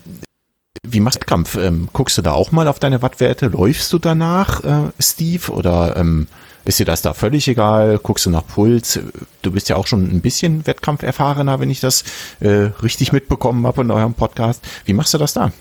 [0.83, 1.57] wie machst du Kampf?
[1.59, 3.49] Ähm, guckst du da auch mal auf deine Wattwerte?
[3.49, 5.53] Läufst du danach, äh, Steve?
[5.53, 6.29] Oder ähm,
[6.65, 7.99] ist dir das da völlig egal?
[8.03, 9.01] Guckst du nach Puls?
[9.43, 12.05] Du bist ja auch schon ein bisschen Wettkampferfahrener, wenn ich das
[12.41, 14.63] äh, richtig mitbekommen habe in eurem Podcast.
[14.85, 15.53] Wie machst du das da?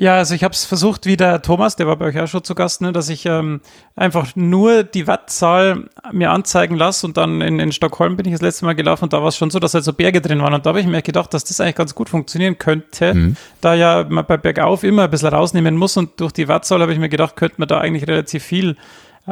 [0.00, 2.42] Ja, also ich habe es versucht, wie der Thomas, der war bei euch auch schon
[2.42, 3.60] zu Gast, ne, dass ich ähm,
[3.96, 8.40] einfach nur die Wattzahl mir anzeigen lasse und dann in, in Stockholm bin ich das
[8.40, 10.54] letzte Mal gelaufen und da war es schon so, dass halt so Berge drin waren
[10.54, 14.06] und da habe ich mir gedacht, dass das eigentlich ganz gut funktionieren könnte, da ja
[14.08, 17.10] man bei Bergauf immer ein bisschen rausnehmen muss und durch die Wattzahl habe ich mir
[17.10, 18.78] gedacht, könnte man da eigentlich relativ viel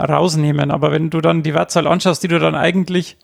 [0.04, 0.70] rausnehmen.
[0.70, 3.16] Aber wenn du dann die Wattzahl anschaust, die du dann eigentlich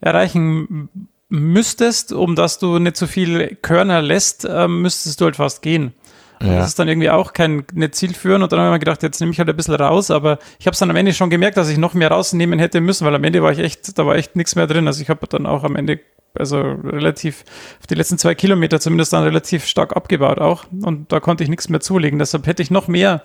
[0.00, 0.88] erreichen
[1.28, 5.92] müsstest, um dass du nicht so viel Körner lässt, äh, müsstest du halt fast gehen.
[6.40, 6.58] Ja.
[6.58, 9.20] Das ist dann irgendwie auch kein nicht zielführend und dann habe ich mir gedacht, jetzt
[9.20, 11.56] nehme ich halt ein bisschen raus, aber ich habe es dann am Ende schon gemerkt,
[11.56, 14.14] dass ich noch mehr rausnehmen hätte müssen, weil am Ende war ich echt, da war
[14.14, 14.86] echt nichts mehr drin.
[14.86, 15.98] Also ich habe dann auch am Ende,
[16.34, 17.44] also relativ,
[17.80, 21.50] auf die letzten zwei Kilometer zumindest dann relativ stark abgebaut auch und da konnte ich
[21.50, 22.20] nichts mehr zulegen.
[22.20, 23.24] Deshalb hätte ich noch mehr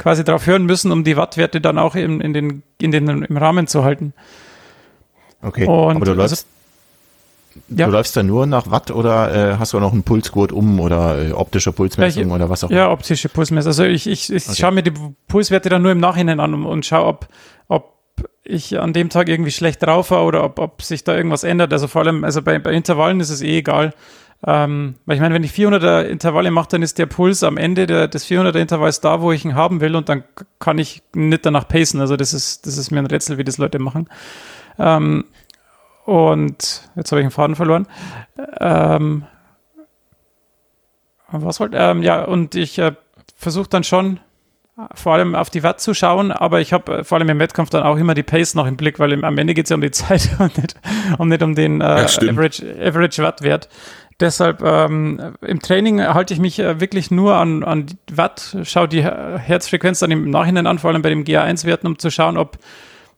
[0.00, 3.36] quasi drauf hören müssen, um die Wattwerte dann auch in, in den, in den, im
[3.36, 4.14] Rahmen zu halten.
[5.42, 6.46] Okay, und aber du läufst, also,
[7.68, 7.86] ja.
[7.86, 11.20] Du läufst da nur nach Watt oder äh, hast du noch einen Pulsgurt um oder
[11.20, 12.78] äh, optische Pulsmessung ja, oder was auch immer?
[12.78, 13.68] Ja, optische Pulsmessung.
[13.68, 14.56] Also ich, ich, ich okay.
[14.60, 14.92] schaue mir die
[15.28, 17.28] Pulswerte dann nur im Nachhinein an und, und schaue, ob,
[17.68, 17.94] ob
[18.44, 21.72] ich an dem Tag irgendwie schlecht drauf war oder ob, ob sich da irgendwas ändert.
[21.72, 23.94] Also vor allem, also bei, bei Intervallen ist es eh egal.
[24.46, 27.86] Ähm, weil ich meine, wenn ich 400er Intervalle mache, dann ist der Puls am Ende
[27.86, 30.24] der, des 400er Intervalls da, wo ich ihn haben will und dann
[30.58, 32.00] kann ich nicht danach pacen.
[32.00, 34.08] Also das ist, das ist mir ein Rätsel, wie das Leute machen.
[34.78, 35.26] Ähm,
[36.06, 37.86] und jetzt habe ich den Faden verloren.
[38.58, 39.24] Ähm,
[41.30, 42.92] was wollte ähm, Ja, und ich äh,
[43.36, 44.20] versuche dann schon
[44.94, 47.70] vor allem auf die Watt zu schauen, aber ich habe äh, vor allem im Wettkampf
[47.70, 49.74] dann auch immer die Pace noch im Blick, weil im, am Ende geht es ja
[49.74, 50.74] um die Zeit und nicht,
[51.18, 53.68] und nicht um den äh, ja, Average, Average Wattwert.
[54.20, 59.02] Deshalb ähm, im Training halte ich mich äh, wirklich nur an, an Watt, schaue die
[59.02, 62.58] Herzfrequenz dann im Nachhinein an, vor allem bei den GA1-Werten, um zu schauen, ob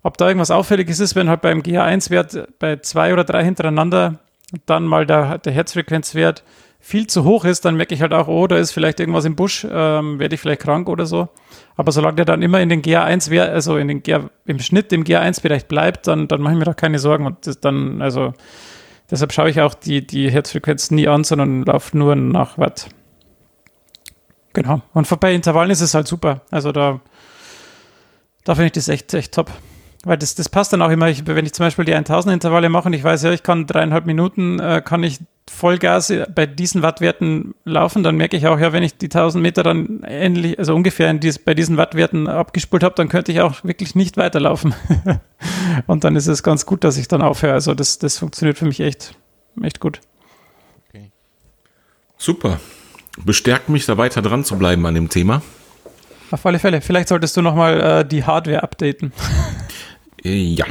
[0.02, 4.18] ob da irgendwas Auffälliges ist, wenn halt beim GH1-Wert bei zwei oder drei hintereinander
[4.66, 6.42] dann mal der, der Herzfrequenzwert
[6.80, 9.36] viel zu hoch ist, dann merke ich halt auch, oh, da ist vielleicht irgendwas im
[9.36, 11.28] Busch, ähm, werde ich vielleicht krank oder so.
[11.76, 15.04] Aber solange der dann immer in den GA1, also in den GA, im Schnitt im
[15.04, 17.24] GA1-Bereich bleibt, dann, dann mache ich mir da keine Sorgen.
[17.24, 18.34] Und das dann, also
[19.12, 22.88] deshalb schaue ich auch die, die Herzfrequenz nie an, sondern laufe nur nach Watt.
[24.54, 24.82] Genau.
[24.92, 26.40] Und bei Intervallen ist es halt super.
[26.50, 27.00] Also da,
[28.44, 29.50] da finde ich das echt, echt top.
[30.04, 32.68] Weil das, das passt dann auch immer, ich, wenn ich zum Beispiel die 1000 Intervalle
[32.68, 35.20] mache und ich weiß, ja, ich kann dreieinhalb Minuten, äh, kann ich
[35.52, 39.62] Vollgas bei diesen Wattwerten laufen, dann merke ich auch, ja, wenn ich die 1000 Meter
[39.62, 43.62] dann ähnlich, also ungefähr in dies, bei diesen Wattwerten abgespult habe, dann könnte ich auch
[43.62, 44.74] wirklich nicht weiterlaufen.
[45.86, 47.52] und dann ist es ganz gut, dass ich dann aufhöre.
[47.52, 49.14] Also das, das funktioniert für mich echt,
[49.62, 50.00] echt gut.
[50.88, 51.10] Okay.
[52.16, 52.58] Super.
[53.24, 55.42] Bestärkt mich, da weiter dran zu bleiben an dem Thema.
[56.30, 56.80] Auf alle Fälle.
[56.80, 59.12] Vielleicht solltest du nochmal äh, die Hardware updaten.
[60.24, 60.66] Äh, ja.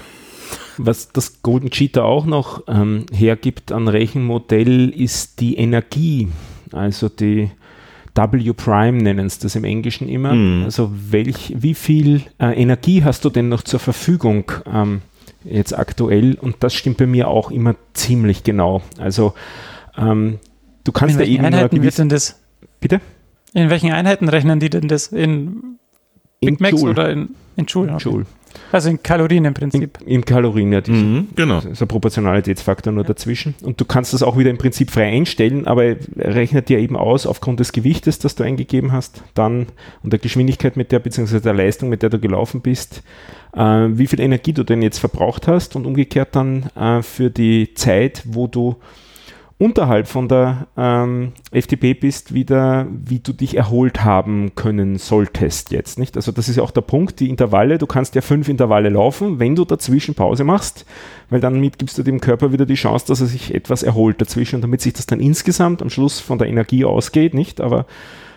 [0.84, 6.30] Was das Golden Cheetah auch noch ähm, hergibt an Rechenmodell ist die Energie,
[6.72, 7.52] also die
[8.16, 10.34] W Prime nennen es das im Englischen immer.
[10.34, 10.64] Mhm.
[10.64, 15.02] Also welch, wie viel äh, Energie hast du denn noch zur Verfügung ähm,
[15.44, 16.36] jetzt aktuell?
[16.36, 18.82] Und das stimmt bei mir auch immer ziemlich genau.
[18.98, 19.34] Also
[19.98, 20.40] ähm,
[20.84, 22.42] du kannst In ja eben Einheiten wird denn das?
[22.80, 23.02] Bitte?
[23.54, 25.08] In welchen Einheiten rechnen die denn das?
[25.08, 25.78] In
[26.42, 26.92] Big in Macs Joule.
[26.92, 27.94] oder in, in Joule?
[27.94, 28.10] Okay.
[28.10, 28.26] Joule.
[28.72, 29.98] Also in Kalorien im Prinzip.
[30.02, 30.82] In, in Kalorien, ja.
[30.86, 31.56] Mhm, genau.
[31.56, 33.08] Das ist ein Proportionalitätsfaktor nur ja.
[33.08, 33.56] dazwischen.
[33.64, 36.96] Und du kannst das auch wieder im Prinzip frei einstellen, aber er rechnet dir eben
[36.96, 39.68] aus, aufgrund des Gewichtes, das du eingegeben hast, dann
[40.04, 43.04] und der Geschwindigkeit mit der, beziehungsweise der Leistung, mit der du gelaufen bist,
[43.54, 47.74] äh, wie viel Energie du denn jetzt verbraucht hast und umgekehrt dann äh, für die
[47.74, 48.76] Zeit, wo du
[49.62, 56.00] unterhalb von der ähm, FDP bist, wieder, wie du dich erholt haben können solltest jetzt,
[56.00, 56.16] nicht?
[56.16, 59.38] Also das ist ja auch der Punkt, die Intervalle, du kannst ja fünf Intervalle laufen,
[59.38, 60.88] wenn du dazwischen Pause machst,
[61.30, 64.62] weil dann gibst du dem Körper wieder die Chance, dass er sich etwas erholt dazwischen,
[64.62, 67.62] damit sich das dann insgesamt am Schluss von der Energie ausgeht, nicht?
[67.62, 67.86] Aber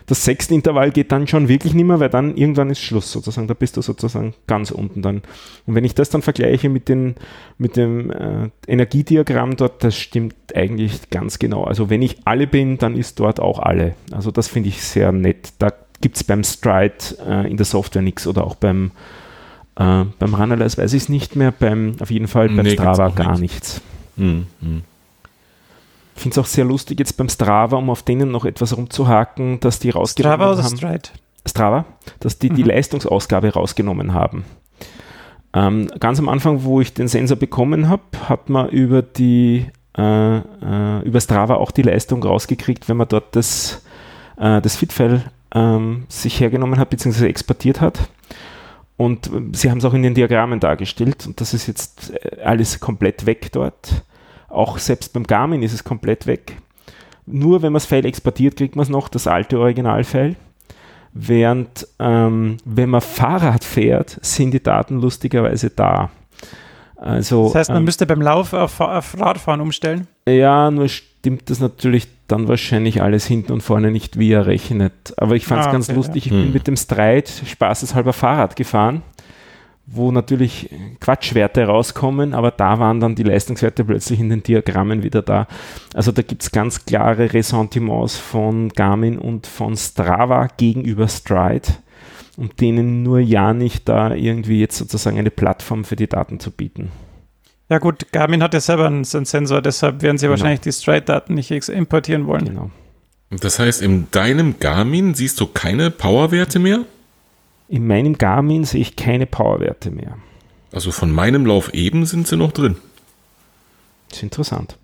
[0.06, 3.48] das sechste Intervall geht dann schon wirklich nicht mehr, weil dann irgendwann ist Schluss sozusagen.
[3.48, 5.22] Da bist du sozusagen ganz unten dann.
[5.66, 7.14] Und wenn ich das dann vergleiche mit, den,
[7.56, 11.64] mit dem äh, Energiediagramm dort, das stimmt eigentlich ganz genau.
[11.64, 13.94] Also wenn ich alle bin, dann ist dort auch alle.
[14.10, 15.54] Also das finde ich sehr nett.
[15.58, 18.90] Da gibt es beim Stride äh, in der Software nichts oder auch beim,
[19.76, 23.08] äh, beim Runalyze weiß ich es nicht mehr, beim, auf jeden Fall beim nee, Strava
[23.08, 23.80] gar nichts.
[24.18, 24.82] Hm, hm.
[26.14, 29.60] Ich finde es auch sehr lustig jetzt beim Strava, um auf denen noch etwas rumzuhaken,
[29.60, 30.76] dass die rausgenommen Strava oder haben.
[30.76, 31.08] Stride?
[31.46, 31.84] Strava,
[32.20, 32.54] dass die mhm.
[32.54, 34.44] die Leistungsausgabe rausgenommen haben.
[35.52, 40.38] Ähm, ganz am Anfang, wo ich den Sensor bekommen habe, hat man über die äh,
[40.38, 43.82] äh, über Strava auch die Leistung rausgekriegt, wenn man dort das,
[44.36, 45.22] äh, das Fitfile
[45.54, 47.26] ähm, sich hergenommen hat bzw.
[47.26, 48.08] exportiert hat.
[48.96, 52.42] Und äh, sie haben es auch in den Diagrammen dargestellt und das ist jetzt äh,
[52.42, 54.02] alles komplett weg dort.
[54.48, 56.56] Auch selbst beim Garmin ist es komplett weg.
[57.26, 60.36] Nur wenn man das File exportiert, kriegt man es noch, das alte Originalfile.
[61.12, 66.10] Während ähm, wenn man Fahrrad fährt, sind die Daten lustigerweise da.
[66.96, 70.06] Also, das heißt, man ähm, müsste beim Lauf auf, auf, Radfahren umstellen?
[70.28, 75.14] Ja, nur stimmt das natürlich dann wahrscheinlich alles hinten und vorne nicht, wie er rechnet.
[75.16, 76.26] Aber ich fand es ah, ganz okay, lustig.
[76.26, 76.32] Ja.
[76.32, 76.52] Ich bin hm.
[76.52, 79.02] mit dem Streit spaßeshalber Fahrrad gefahren
[79.86, 80.70] wo natürlich
[81.00, 85.46] Quatschwerte rauskommen, aber da waren dann die Leistungswerte plötzlich in den Diagrammen wieder da.
[85.92, 91.68] Also da gibt es ganz klare Ressentiments von Garmin und von Strava gegenüber Stride,
[92.36, 96.50] um denen nur ja nicht da irgendwie jetzt sozusagen eine Plattform für die Daten zu
[96.50, 96.90] bieten.
[97.68, 100.32] Ja gut, Garmin hat ja selber einen, einen Sensor, deshalb werden sie Genau.
[100.32, 102.44] wahrscheinlich die Stride-Daten nicht ex- importieren wollen.
[102.46, 102.70] Genau.
[103.30, 106.80] Das heißt, in deinem Garmin siehst du keine Powerwerte mehr?
[107.68, 110.16] In meinem Garmin sehe ich keine Powerwerte mehr.
[110.72, 112.76] Also von meinem Lauf eben sind sie noch drin.
[114.08, 114.76] Das ist interessant.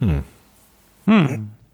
[0.00, 0.22] Hm.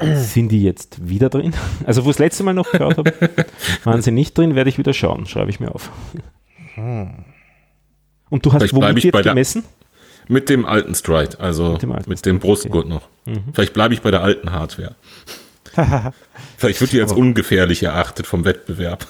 [0.01, 1.53] Sind die jetzt wieder drin?
[1.86, 3.12] Also, wo ich das letzte Mal noch geschaut habe,
[3.84, 5.26] waren sie nicht drin, werde ich wieder schauen.
[5.26, 5.90] Schreibe ich mir auf.
[6.76, 9.64] Und du hast Vielleicht womit jetzt bei der- gemessen?
[10.28, 13.09] Mit dem alten Stride, also Mit dem alten mit dem Brustgurt noch.
[13.55, 14.97] Vielleicht bleibe ich bei der alten Hardware.
[16.57, 19.07] Vielleicht wird die als ungefährlich erachtet vom Wettbewerb.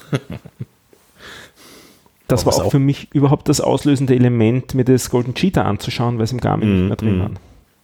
[2.28, 6.18] Das war auch auch- für mich überhaupt das auslösende Element, mir das Golden Cheetah anzuschauen,
[6.18, 7.20] weil es im Garmin Mhm, nicht mehr drin mhm.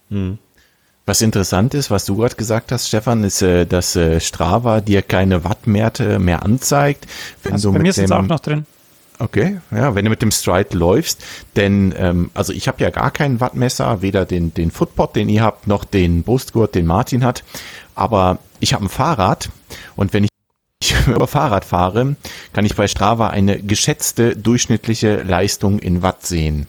[0.09, 0.39] waren.
[1.05, 5.01] Was interessant ist, was du gerade gesagt hast, Stefan, ist, äh, dass äh, Strava dir
[5.01, 7.07] keine Wattwerte mehr anzeigt.
[7.43, 8.65] Wenn Also du bei mit mir sind es auch noch drin.
[9.19, 11.21] Okay, ja, wenn du mit dem Stride läufst,
[11.55, 15.43] denn ähm, also ich habe ja gar keinen Wattmesser, weder den den Footpod, den ihr
[15.43, 17.43] habt, noch den Brustgurt, den Martin hat,
[17.95, 19.49] aber ich habe ein Fahrrad
[19.95, 20.29] und wenn ich
[21.07, 22.15] über Fahrrad fahre,
[22.53, 26.67] kann ich bei Strava eine geschätzte durchschnittliche Leistung in Watt sehen.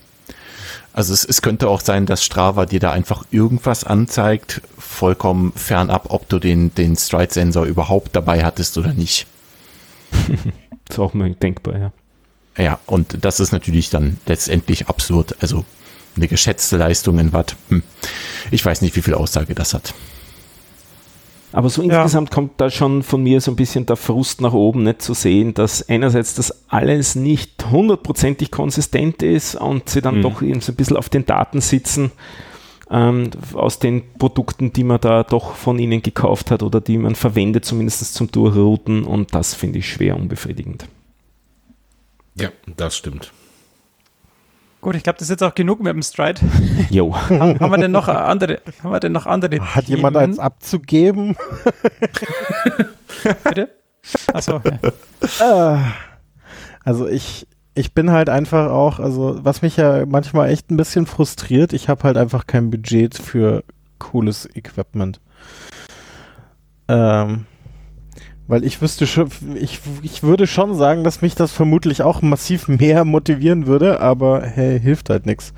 [0.92, 6.06] Also es, es könnte auch sein, dass Strava dir da einfach irgendwas anzeigt, vollkommen fernab,
[6.10, 9.26] ob du den, den Stride-Sensor überhaupt dabei hattest oder nicht.
[10.88, 11.92] Ist auch mal denkbar, ja.
[12.56, 15.34] Ja, und das ist natürlich dann letztendlich absurd.
[15.40, 15.64] Also
[16.16, 17.56] eine geschätzte Leistung in Watt.
[17.68, 17.82] Hm.
[18.50, 19.94] Ich weiß nicht, wie viel Aussage das hat.
[21.54, 22.02] Aber so Ja.
[22.02, 25.14] insgesamt kommt da schon von mir so ein bisschen der Frust nach oben, nicht zu
[25.14, 30.22] sehen, dass einerseits das alles nicht hundertprozentig konsistent ist und sie dann Mhm.
[30.22, 32.10] doch eben so ein bisschen auf den Daten sitzen
[32.90, 37.14] ähm, aus den Produkten, die man da doch von ihnen gekauft hat oder die man
[37.14, 40.86] verwendet, zumindest zum Durchrouten und das finde ich schwer unbefriedigend.
[42.36, 43.32] Ja, das stimmt.
[44.84, 46.42] Gut, ich glaube, das ist jetzt auch genug mit dem Stride.
[46.90, 47.16] Jo.
[47.30, 51.38] haben wir denn noch andere, haben wir denn noch andere Hat jemand eins abzugeben?
[53.44, 53.70] bitte?
[54.30, 54.60] Achso,
[55.40, 55.74] ja.
[55.74, 55.78] Äh,
[56.84, 61.06] Also ich, ich bin halt einfach auch, also was mich ja manchmal echt ein bisschen
[61.06, 63.64] frustriert, ich habe halt einfach kein Budget für
[63.98, 65.18] cooles Equipment.
[66.88, 67.46] Ähm,
[68.46, 72.68] weil ich wüsste schon, ich, ich würde schon sagen, dass mich das vermutlich auch massiv
[72.68, 75.52] mehr motivieren würde, aber hey, hilft halt nichts.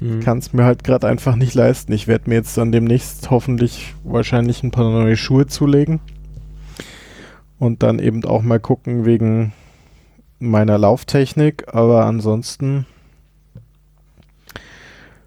[0.00, 0.20] Mhm.
[0.20, 1.92] kann es mir halt gerade einfach nicht leisten.
[1.92, 6.00] Ich werde mir jetzt dann demnächst hoffentlich wahrscheinlich ein paar neue Schuhe zulegen.
[7.58, 9.52] Und dann eben auch mal gucken wegen
[10.38, 11.64] meiner Lauftechnik.
[11.74, 12.86] Aber ansonsten,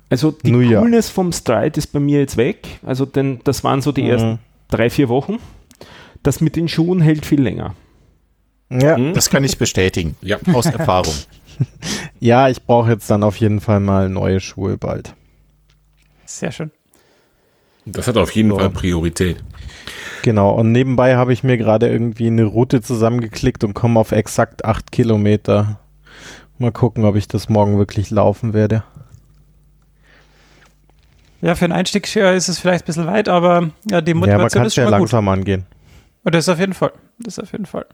[0.09, 0.79] Also die Nun ja.
[0.79, 2.79] Coolness vom Stride ist bei mir jetzt weg.
[2.83, 4.39] Also denn das waren so die ersten Mhm.
[4.69, 5.37] drei, vier Wochen.
[6.23, 7.75] Das mit den Schuhen hält viel länger.
[8.69, 9.13] ja, Hm?
[9.13, 10.15] Das kann ich bestätigen.
[10.21, 10.37] Ja.
[10.53, 11.13] Aus Erfahrung.
[12.19, 15.13] ja, ich brauche jetzt dann auf jeden Fall mal neue Schuhe bald.
[16.25, 16.71] Sehr schön.
[17.85, 18.57] Das hat auf jeden So.
[18.57, 19.43] Fall Priorität.
[20.23, 24.63] Genau, und nebenbei habe ich mir gerade irgendwie eine Route zusammengeklickt und komme auf exakt
[24.63, 25.79] acht Kilometer.
[26.57, 28.83] Mal gucken, ob ich das morgen wirklich laufen werde.
[31.41, 34.29] Ja, für einen Einstieg ist es vielleicht ein bisschen weit, aber ja, die ja, man
[34.29, 35.11] Motivation kann ist es ja schon mal gut.
[35.11, 35.65] langsam angehen.
[36.23, 36.91] Und das ist auf jeden Fall.
[37.19, 37.85] Das ist auf jeden Fall.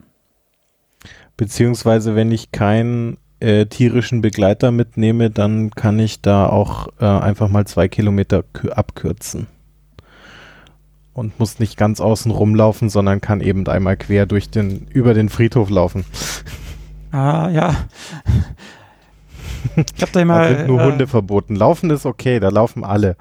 [1.37, 7.47] Beziehungsweise, wenn ich keinen äh, tierischen Begleiter mitnehme, dann kann ich da auch äh, einfach
[7.47, 9.47] mal zwei Kilometer kü- abkürzen.
[11.13, 15.29] Und muss nicht ganz außen rumlaufen, sondern kann eben einmal quer durch den, über den
[15.29, 16.05] Friedhof laufen.
[17.11, 17.75] Ah, ja.
[19.75, 20.47] Ich habe da immer.
[20.47, 21.55] Da sind nur äh, Hunde verboten.
[21.55, 23.15] Laufen ist okay, da laufen alle.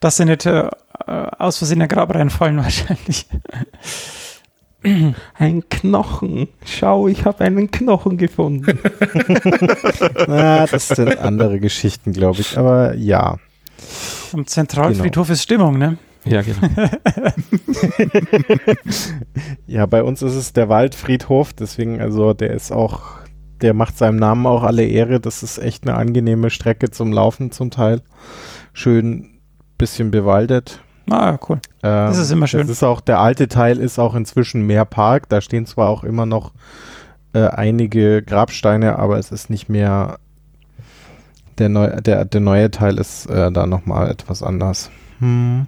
[0.00, 0.70] Dass sie nicht äh,
[1.06, 3.26] aus Versehen in ein Grab reinfallen, wahrscheinlich.
[5.34, 6.48] Ein Knochen.
[6.64, 8.78] Schau, ich habe einen Knochen gefunden.
[10.26, 12.56] Na, das sind andere Geschichten, glaube ich.
[12.56, 13.36] Aber ja.
[14.32, 15.98] Am Zentralfriedhof ist Stimmung, ne?
[16.24, 16.60] ja, genau.
[19.66, 23.02] Ja, bei uns ist es der Waldfriedhof, deswegen, also der ist auch,
[23.60, 25.20] der macht seinem Namen auch alle Ehre.
[25.20, 28.02] Das ist echt eine angenehme Strecke zum Laufen zum Teil.
[28.72, 29.40] Schön
[29.78, 30.80] bisschen bewaldet.
[31.10, 31.56] Ah, cool.
[31.82, 32.60] Ähm, Das ist immer schön.
[32.62, 35.28] Das ist auch, der alte Teil ist auch inzwischen mehr Park.
[35.28, 36.52] Da stehen zwar auch immer noch
[37.32, 40.18] äh, einige Grabsteine, aber es ist nicht mehr
[41.58, 44.90] der, neu, der, der neue Teil ist äh, da nochmal etwas anders.
[45.18, 45.66] Hm.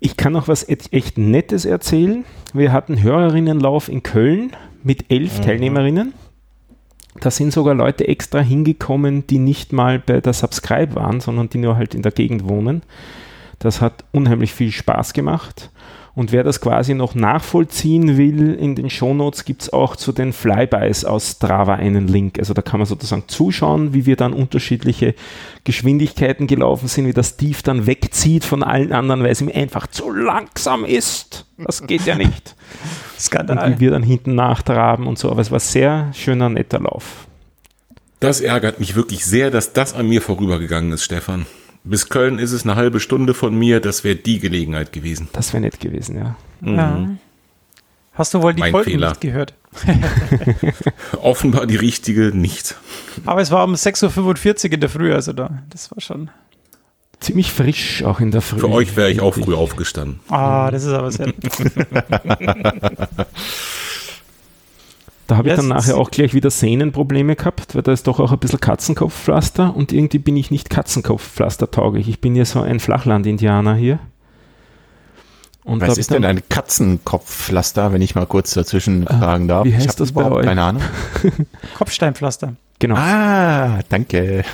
[0.00, 2.24] Ich kann noch was et- echt Nettes erzählen.
[2.52, 4.52] Wir hatten Hörerinnenlauf in Köln
[4.82, 5.42] mit elf Mhm.
[5.42, 6.14] Teilnehmerinnen.
[7.20, 11.58] Da sind sogar Leute extra hingekommen, die nicht mal bei der Subscribe waren, sondern die
[11.58, 12.82] nur halt in der Gegend wohnen.
[13.64, 15.70] Das hat unheimlich viel Spaß gemacht.
[16.14, 20.32] Und wer das quasi noch nachvollziehen will, in den Shownotes gibt es auch zu den
[20.32, 22.38] Flybys aus Strava einen Link.
[22.38, 25.14] Also da kann man sozusagen zuschauen, wie wir dann unterschiedliche
[25.64, 29.88] Geschwindigkeiten gelaufen sind, wie der Steve dann wegzieht von allen anderen, weil es ihm einfach
[29.88, 31.46] zu langsam ist.
[31.58, 32.54] Das geht ja nicht.
[33.18, 33.58] Skandal.
[33.58, 35.32] Und wie wir dann hinten nachtraben und so.
[35.32, 37.26] Aber es war sehr schöner, netter Lauf.
[38.20, 41.46] Das ärgert mich wirklich sehr, dass das an mir vorübergegangen ist, Stefan.
[41.84, 43.80] Bis Köln ist es eine halbe Stunde von mir.
[43.80, 45.28] Das wäre die Gelegenheit gewesen.
[45.32, 46.36] Das wäre nett gewesen, ja.
[46.62, 47.10] Ja.
[48.14, 49.10] Hast du wohl die Mein Folgen Fehler.
[49.10, 49.54] nicht gehört?
[51.20, 52.76] Offenbar die richtige nicht.
[53.26, 56.30] Aber es war um 6.45 Uhr in der Früh, also da, das war schon.
[57.20, 58.60] Ziemlich frisch auch in der Früh.
[58.60, 60.20] Für euch wäre ich auch früh aufgestanden.
[60.28, 61.32] Ah, das ist aber sehr.
[65.26, 68.20] Da habe ich Ja, dann nachher auch gleich wieder Sehnenprobleme gehabt, weil da ist doch
[68.20, 72.08] auch ein bisschen Katzenkopfpflaster und irgendwie bin ich nicht Katzenkopfpflaster tauglich.
[72.08, 73.98] Ich bin ja so ein Flachland-Indianer hier.
[75.64, 79.64] Und Was ist denn ein Katzenkopfpflaster, wenn ich mal kurz dazwischen fragen darf?
[79.64, 80.46] wie heißt das bei überhaupt euch?
[80.46, 80.82] Keine Ahnung.
[81.78, 82.54] Kopfsteinpflaster.
[82.78, 82.96] Genau.
[82.96, 84.44] Ah, danke.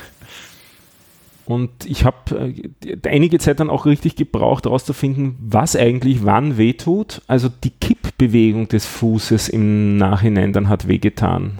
[1.50, 7.22] Und ich habe äh, einige Zeit dann auch richtig gebraucht, herauszufinden, was eigentlich wann wehtut.
[7.26, 11.58] Also die Kippbewegung des Fußes im Nachhinein dann hat wehgetan.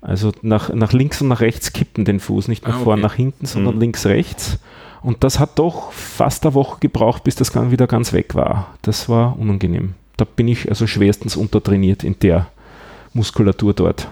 [0.00, 3.02] Also nach, nach links und nach rechts kippen den Fuß, nicht nach Ah, vorn, okay.
[3.06, 3.80] nach hinten, sondern Mhm.
[3.80, 4.58] links, rechts.
[5.02, 8.74] Und das hat doch fast eine Woche gebraucht, bis das dann wieder ganz weg war.
[8.82, 9.94] Das war unangenehm.
[10.16, 12.46] Da bin ich also schwerstens untertrainiert in der
[13.12, 14.08] Muskulatur dort.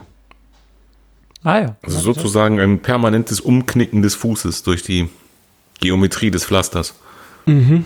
[1.44, 1.76] Ah ja.
[1.82, 5.08] Also sozusagen ein permanentes Umknicken des Fußes durch die
[5.80, 6.94] Geometrie des Pflasters.
[7.46, 7.84] Mhm.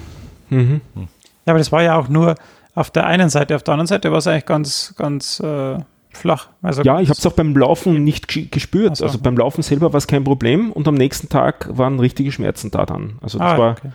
[0.50, 0.80] Mhm.
[0.94, 1.02] Ja,
[1.46, 2.34] aber das war ja auch nur
[2.74, 3.56] auf der einen Seite.
[3.56, 5.78] Auf der anderen Seite war es eigentlich ganz, ganz äh,
[6.12, 6.48] flach.
[6.60, 8.98] Also Ja, ich habe es auch beim Laufen nicht ges- gespürt.
[8.98, 9.04] So.
[9.04, 12.70] Also beim Laufen selber war es kein Problem und am nächsten Tag waren richtige Schmerzen
[12.70, 13.18] da dann.
[13.22, 13.90] Also das ah, war okay.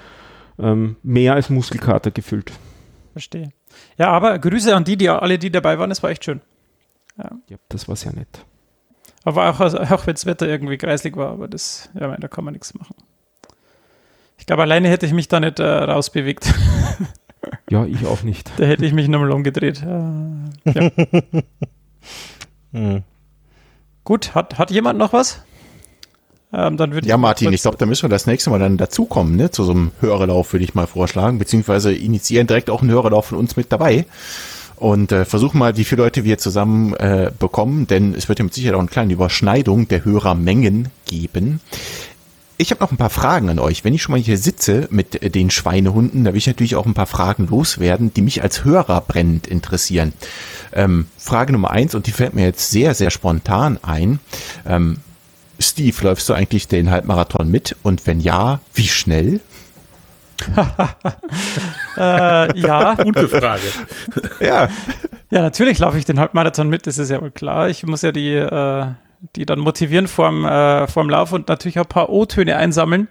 [0.59, 2.51] ähm, mehr als Muskelkater gefüllt.
[3.11, 3.51] Verstehe.
[3.97, 5.91] Ja, aber Grüße an die, die alle, die dabei waren.
[5.91, 6.41] Es war echt schön.
[7.17, 8.45] Ja, das war sehr nett.
[9.23, 12.53] Aber auch, auch wenn das Wetter irgendwie kreislig war, aber das, ja, da kann man
[12.53, 12.95] nichts machen.
[14.37, 16.51] Ich glaube, alleine hätte ich mich da nicht äh, rausbewegt.
[17.69, 18.51] Ja, ich auch nicht.
[18.57, 19.81] da hätte ich mich nochmal umgedreht.
[19.81, 20.91] Äh, ja.
[22.73, 23.03] Hm.
[24.05, 25.43] Gut, hat, hat jemand noch was?
[26.53, 29.35] Ähm, dann würde Ja, Martin, ich glaube, da müssen wir das nächste Mal dann dazukommen,
[29.35, 29.51] ne?
[29.51, 33.37] Zu so einem Hörerlauf würde ich mal vorschlagen, beziehungsweise initiieren direkt auch einen Hörerlauf von
[33.37, 34.05] uns mit dabei.
[34.81, 38.45] Und äh, versuchen mal, wie viele Leute wir zusammen äh, bekommen, denn es wird ja
[38.45, 41.61] mit Sicherheit auch eine kleine Überschneidung der Hörermengen geben.
[42.57, 43.83] Ich habe noch ein paar Fragen an euch.
[43.83, 46.87] Wenn ich schon mal hier sitze mit äh, den Schweinehunden, da will ich natürlich auch
[46.87, 50.13] ein paar Fragen loswerden, die mich als Hörer brennend interessieren.
[50.73, 54.19] Ähm, Frage Nummer eins, und die fällt mir jetzt sehr, sehr spontan ein.
[54.65, 54.97] Ähm,
[55.59, 57.75] Steve, läufst du eigentlich den Halbmarathon mit?
[57.83, 59.41] Und wenn ja, wie schnell?
[61.97, 63.61] Äh, ja, Gute Frage.
[64.39, 64.69] Ja.
[65.29, 67.69] ja, natürlich laufe ich den Halbmarathon mit, das ist ja wohl klar.
[67.69, 68.85] Ich muss ja die, äh,
[69.35, 73.07] die dann motivieren vorm, äh, vorm Lauf und natürlich auch ein paar O-Töne einsammeln.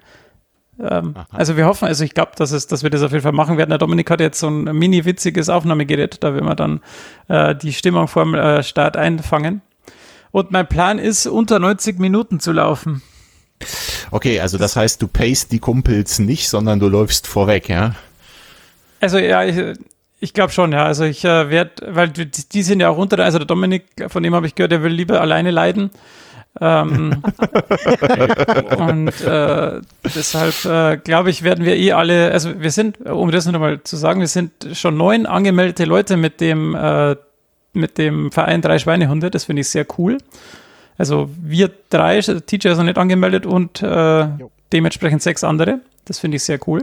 [0.80, 3.32] Ähm, also wir hoffen, also ich glaube, dass, es, dass wir das auf jeden Fall
[3.32, 3.70] machen werden.
[3.70, 6.80] Der Dominik hat jetzt so ein mini witziges Aufnahmegerät, da will man dann
[7.28, 9.62] äh, die Stimmung vorm äh, Start einfangen.
[10.30, 13.02] Und mein Plan ist, unter 90 Minuten zu laufen.
[14.10, 17.94] Okay, also das heißt, du pacest die Kumpels nicht, sondern du läufst vorweg, ja?
[19.00, 19.78] Also ja, ich,
[20.20, 20.84] ich glaube schon, ja.
[20.84, 24.22] Also ich äh, werde, weil die, die sind ja auch unter, also der Dominik, von
[24.22, 25.90] dem habe ich gehört, der will lieber alleine leiden.
[26.60, 27.22] Ähm,
[28.76, 33.46] und äh, deshalb äh, glaube ich, werden wir eh alle, also wir sind, um das
[33.46, 37.14] nochmal zu sagen, wir sind schon neun angemeldete Leute mit dem, äh,
[37.72, 40.18] mit dem Verein Drei Schweinehunde, das finde ich sehr cool.
[41.00, 44.28] Also wir drei, TJ ist noch nicht angemeldet und äh,
[44.70, 45.80] dementsprechend sechs andere.
[46.04, 46.82] Das finde ich sehr cool.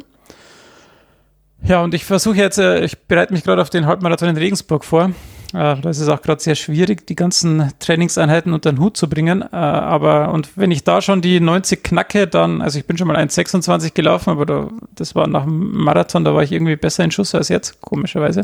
[1.61, 4.85] Ja, und ich versuche jetzt, äh, ich bereite mich gerade auf den Halbmarathon in Regensburg
[4.85, 5.11] vor.
[5.53, 9.07] Äh, da ist es auch gerade sehr schwierig, die ganzen Trainingseinheiten unter den Hut zu
[9.07, 9.43] bringen.
[9.43, 13.07] Äh, aber, und wenn ich da schon die 90 knacke, dann, also ich bin schon
[13.07, 17.03] mal 1,26 gelaufen, aber da, das war nach dem Marathon, da war ich irgendwie besser
[17.03, 18.41] in Schuss als jetzt, komischerweise.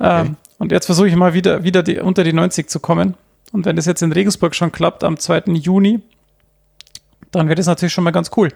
[0.00, 3.14] Ähm, Und jetzt versuche ich mal wieder, wieder die, unter die 90 zu kommen.
[3.52, 5.44] Und wenn das jetzt in Regensburg schon klappt, am 2.
[5.54, 6.00] Juni,
[7.30, 8.50] dann wäre das natürlich schon mal ganz cool.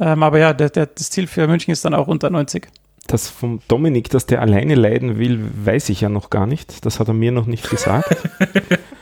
[0.00, 2.68] Ähm, aber ja, der, der, das Ziel für München ist dann auch unter 90.
[3.06, 6.84] Das vom Dominik, dass der alleine leiden will, weiß ich ja noch gar nicht.
[6.86, 8.08] Das hat er mir noch nicht gesagt.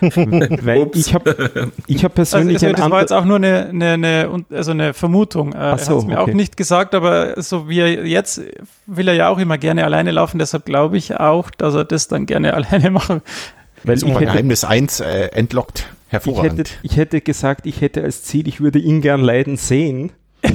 [0.01, 0.99] Weil Ups.
[0.99, 3.93] ich habe ich hab Also, persönlich also ein das war jetzt auch nur eine, eine,
[3.93, 5.53] eine, also eine Vermutung.
[5.53, 6.31] Äh, Ach so, er hat es mir okay.
[6.31, 8.41] auch nicht gesagt, aber so wie er jetzt
[8.87, 10.39] will er ja auch immer gerne alleine laufen.
[10.39, 13.21] Deshalb glaube ich auch, dass er das dann gerne alleine machen.
[13.85, 15.87] Weil Ist ich hätte, Geheimnis 1 äh, entlockt.
[16.09, 16.59] Hervorragend.
[16.59, 20.13] hätte, ich hätte gesagt, ich hätte als Ziel, ich würde ihn gern leiden sehen.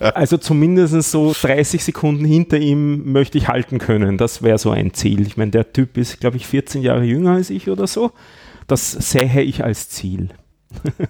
[0.00, 4.18] also zumindest so 30 Sekunden hinter ihm möchte ich halten können.
[4.18, 5.26] Das wäre so ein Ziel.
[5.26, 8.12] Ich meine, der Typ ist, glaube ich, 14 Jahre jünger als ich oder so.
[8.66, 10.28] Das sähe ich als Ziel.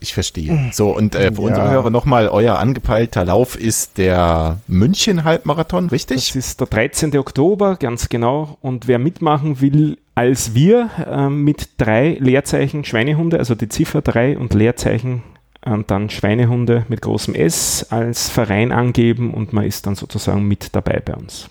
[0.00, 0.70] Ich verstehe.
[0.72, 1.48] So, und äh, für Ja.
[1.48, 6.16] unsere Hörer nochmal, euer angepeilter Lauf ist der München-Halbmarathon, richtig?
[6.28, 7.16] Das ist der 13.
[7.18, 8.58] Oktober, ganz genau.
[8.60, 14.38] Und wer mitmachen will, als wir ähm, mit drei Leerzeichen Schweinehunde, also die Ziffer 3
[14.38, 15.22] und Leerzeichen
[15.64, 20.74] und dann Schweinehunde mit großem S als Verein angeben und man ist dann sozusagen mit
[20.74, 21.48] dabei bei uns.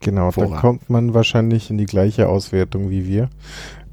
[0.00, 0.60] Genau, dann Hervorragend.
[0.60, 3.28] kommt man wahrscheinlich in die gleiche Auswertung wie wir.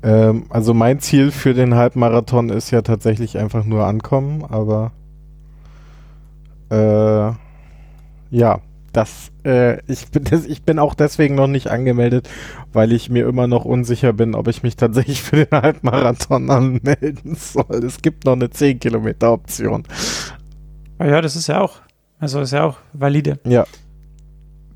[0.04, 4.92] Ähm, also mein Ziel für den Halbmarathon ist ja tatsächlich einfach nur ankommen, aber
[6.70, 7.32] äh,
[8.36, 8.62] ja,
[8.94, 12.30] das, äh, ich, bin des, ich bin auch deswegen noch nicht angemeldet,
[12.74, 17.36] weil ich mir immer noch unsicher bin, ob ich mich tatsächlich für den Halbmarathon anmelden
[17.36, 17.84] soll.
[17.86, 19.84] Es gibt noch eine 10 Kilometer Option.
[20.98, 21.80] Ah ja, das ist ja auch,
[22.20, 23.40] also ist ja auch valide.
[23.46, 23.66] Ja.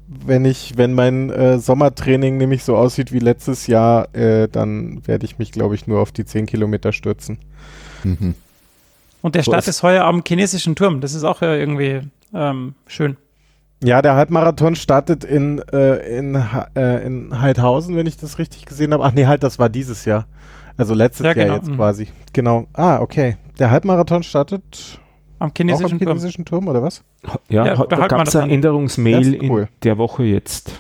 [0.08, 5.26] Wenn ich, wenn mein äh, Sommertraining nämlich so aussieht wie letztes Jahr, äh, dann werde
[5.26, 7.40] ich mich, glaube ich, nur auf die 10 Kilometer stürzen.
[8.04, 8.36] Mhm.
[9.22, 11.02] Und der So Start ist- ist heuer am chinesischen Turm.
[11.02, 12.02] Das ist auch äh, irgendwie
[12.34, 13.18] ähm, schön.
[13.84, 16.36] Ja, der Halbmarathon startet in, äh, in,
[16.76, 19.04] äh, in Heidhausen, wenn ich das richtig gesehen habe.
[19.04, 20.28] Ach nee, halt, das war dieses Jahr.
[20.78, 21.76] Also letztes Ja, Jahr genau, jetzt mhm.
[21.78, 22.08] quasi.
[22.34, 22.68] Genau.
[22.74, 23.38] Ah, okay.
[23.60, 25.00] Der Halbmarathon startet
[25.40, 26.08] Am auch am chinesischen Turm.
[26.10, 27.04] chinesischen Turm, oder was?
[27.50, 29.62] Ja, Ja, der da gab es eine Änderungsmail cool.
[29.64, 30.80] in der Woche jetzt,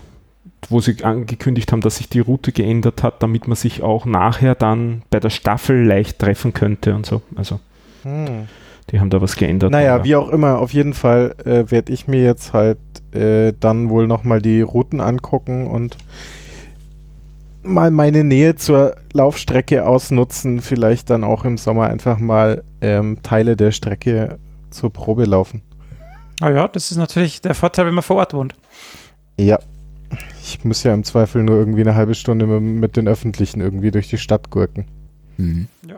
[0.70, 4.56] wo sie angekündigt haben, dass sich die Route geändert hat, damit man sich auch nachher
[4.56, 7.22] dann bei der Staffel leicht treffen könnte und so.
[7.36, 7.60] Also
[8.04, 8.48] Hm.
[8.92, 9.72] die haben da was geändert.
[9.72, 12.78] Naja, aber- wie auch immer, auf jeden Fall äh, werde ich mir jetzt halt
[13.14, 15.98] äh, dann wohl nochmal die Routen angucken und
[17.64, 23.56] mal meine Nähe zur Laufstrecke ausnutzen, vielleicht dann auch im Sommer einfach mal ähm, Teile
[23.56, 24.38] der Strecke
[24.70, 25.62] zur Probe laufen.
[26.40, 28.54] Ah ja, das ist natürlich der Vorteil, wenn man vor Ort wohnt.
[29.38, 29.60] Ja.
[30.44, 34.08] Ich muss ja im Zweifel nur irgendwie eine halbe Stunde mit, den Öffentlichen irgendwie durch
[34.10, 34.86] die Stadt gurken.
[35.38, 35.68] Mhm.
[35.88, 35.96] Ja.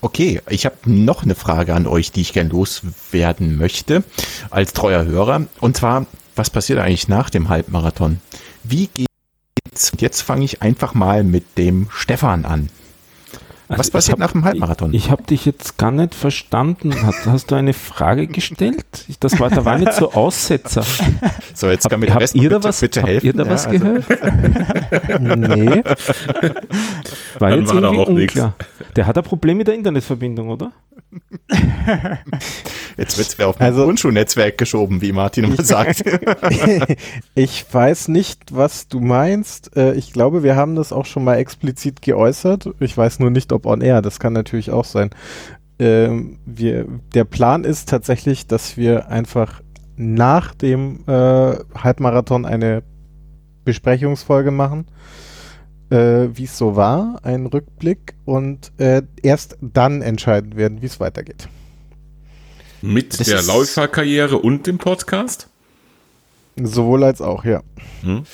[0.00, 4.02] Okay, ich habe noch eine Frage an euch, die ich gern loswerden möchte,
[4.48, 5.42] als treuer Hörer.
[5.60, 6.06] Und zwar,
[6.36, 8.20] was passiert eigentlich nach dem Halbmarathon?
[8.64, 9.90] Wie geht's?
[9.92, 12.70] Und Jetzt fange ich einfach mal mit dem Stefan an.
[13.70, 14.92] Also Was ich passiert hab- nach dem Halbmarathon?
[14.92, 16.92] Ich habe dich jetzt gar nicht verstanden.
[17.06, 18.84] Hast, hast du eine Frage gestellt?
[19.08, 20.82] Ich- Das war, da war nicht so Aussetzer.
[21.54, 23.26] So, jetzt kann mir Rest ihr da bitte, was, bitte habt helfen.
[23.26, 25.20] ihr da was Ja, also- gehört?
[25.20, 25.82] nee.
[27.38, 28.54] War Dann jetzt war irgendwie unklar.
[28.96, 30.72] Der hat ein Problem mit der Internetverbindung, oder?
[32.96, 36.02] Jetzt wird's mir auf mein Also- Grundschulnetzwerk geschoben, wie Martin immer sagt.
[37.34, 39.76] ich weiß nicht, was du meinst.
[39.76, 42.70] Äh, ich glaube, wir haben das auch schon mal explizit geäußert.
[42.80, 44.02] Ich weiß nur nicht, ob on air.
[44.02, 45.10] Das kann natürlich auch sein.
[45.78, 49.62] Ähm, wir, der Plan ist tatsächlich, dass wir einfach
[49.96, 51.12] nach dem äh,
[51.74, 52.82] Halbmarathon eine
[53.64, 54.86] Besprechungsfolge machen,
[55.90, 61.00] äh, wie es so war, einen Rückblick und äh, erst dann entscheiden werden, wie es
[61.00, 61.48] weitergeht.
[62.82, 65.48] Mit Das der Läuferkarriere und dem Podcast?
[66.56, 67.62] Sowohl als auch, ja.
[68.02, 68.24] Hm?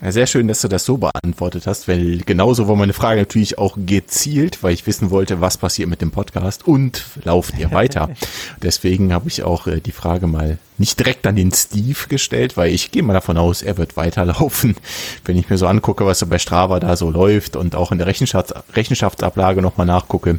[0.00, 3.76] Sehr schön, dass du das so beantwortet hast, weil genauso war meine Frage natürlich auch
[3.76, 8.08] gezielt, weil ich wissen wollte, was passiert mit dem Podcast und lauft ihr weiter.
[8.62, 12.72] Deswegen habe ich auch äh, die Frage mal nicht direkt an den Steve gestellt, weil
[12.72, 14.76] ich gehe mal davon aus, er wird weiterlaufen.
[15.24, 17.98] Wenn ich mir so angucke, was so bei Strava da so läuft und auch in
[17.98, 20.38] der Rechenschafts Rechenschaftsablage nochmal nachgucke,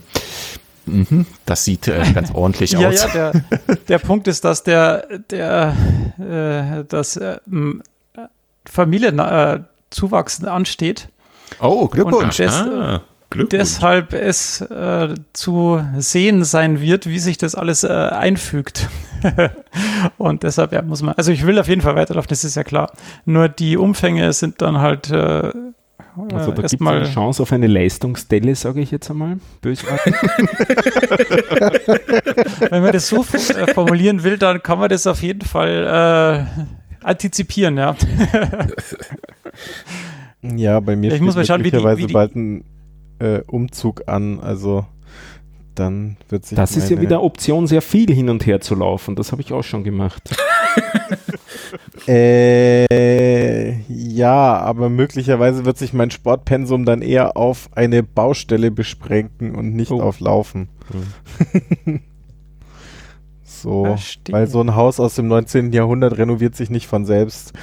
[0.86, 3.04] mhm, das sieht äh, ganz ordentlich Ja, aus.
[3.14, 3.44] ja, der,
[3.90, 5.76] der Punkt ist, dass der, der,
[6.18, 7.40] äh, das äh,
[8.66, 11.10] Familienzuwachs ansteht.
[11.62, 12.40] Oh, Glückwunsch.
[12.40, 13.50] Und das, ah, Glückwunsch.
[13.52, 18.90] deshalb es äh, zu sehen sein wird, wie sich das alles äh, einfügt.
[20.18, 22.64] und deshalb ja, muss man, also ich will auf jeden Fall weiterlaufen, das ist ja
[22.64, 22.92] klar.
[23.26, 25.52] Nur die Umfänge sind dann halt äh,
[26.32, 29.38] Also da äh, gibt es eine Chance auf eine Leistungsdelle, sage ich jetzt einmal.
[29.62, 30.16] Bösartig.
[32.70, 36.64] Wenn man das so äh, formulieren will, dann kann man das auf jeden Fall äh,
[37.04, 37.96] antizipieren, ja.
[40.42, 42.64] Ja, bei mir Ich steht muss mal schauen, wie die- möglicherweise wie die- bald ein
[43.20, 44.86] äh, Umzug an, also
[45.76, 49.16] dann wird sich Das ist ja wieder Option, sehr viel hin und her zu laufen.
[49.18, 50.30] Das habe ich auch schon gemacht.
[52.08, 59.76] Äh, ja, aber möglicherweise wird sich mein Sportpensum dann eher auf eine Baustelle beschränken und
[59.76, 60.02] nicht Oh.
[60.02, 60.70] auf Laufen.
[63.62, 64.34] so, Verstehe.
[64.34, 65.72] weil so ein Haus aus dem 19.
[65.72, 67.54] Jahrhundert renoviert sich nicht von selbst.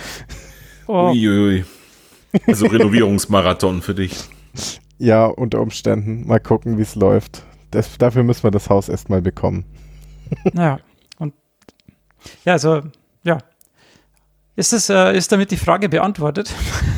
[0.87, 1.65] Oh, Uiuiui.
[2.47, 4.17] Also Renovierungsmarathon für dich.
[4.99, 6.27] Ja, unter Umständen.
[6.27, 7.43] Mal gucken, wie es läuft.
[7.71, 9.67] Das, dafür müssen wir das Haus erstmal bekommen.
[10.55, 10.81] Naja,
[11.19, 11.35] und
[12.47, 12.81] ja, also,
[13.23, 13.39] ja.
[14.57, 16.51] Ist, das, äh, ist damit die Frage beantwortet?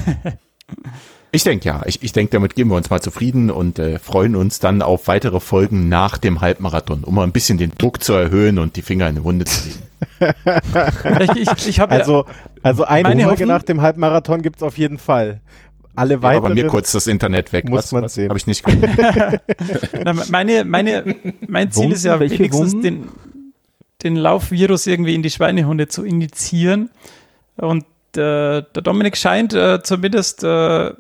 [1.31, 1.83] Ich denke ja.
[1.87, 5.09] Ich, ich denke, damit geben wir uns mal zufrieden und äh, freuen uns dann auf
[5.09, 8.83] weitere Folgen nach dem Halbmarathon, um mal ein bisschen den Druck zu erhöhen und die
[8.83, 9.83] Finger in die Wunde zu legen.
[11.33, 12.25] ich ich, ich habe Also,
[12.63, 15.41] also eine Folge Hoffnung- nach dem Halbmarathon gibt es auf jeden Fall.
[15.97, 17.69] Alle Ja, aber weiteren mir kurz das Internet weg.
[17.69, 18.29] muss man sehen.
[18.29, 19.41] Habe ich nicht gehört.
[20.05, 21.95] Na, meine, meine, mein Ziel Wunden?
[21.97, 22.83] ist ja Welche wenigstens Wunden?
[22.83, 23.09] den,
[24.05, 26.91] den Laufvirus irgendwie in die Schweinehunde zu initiieren.
[27.57, 27.85] Und
[28.17, 30.93] äh, der Dominik scheint äh, zumindest, äh,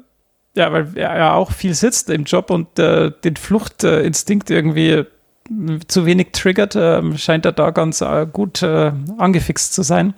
[0.58, 5.04] ja, weil er ja auch viel sitzt im Job und äh, den Fluchtinstinkt irgendwie
[5.48, 10.14] mh, zu wenig triggert, äh, scheint er da ganz äh, gut äh, angefixt zu sein.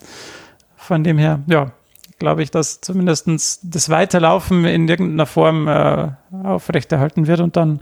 [0.76, 1.72] Von dem her, ja,
[2.18, 6.08] glaube ich, dass zumindest das Weiterlaufen in irgendeiner Form äh,
[6.42, 7.80] aufrechterhalten wird und dann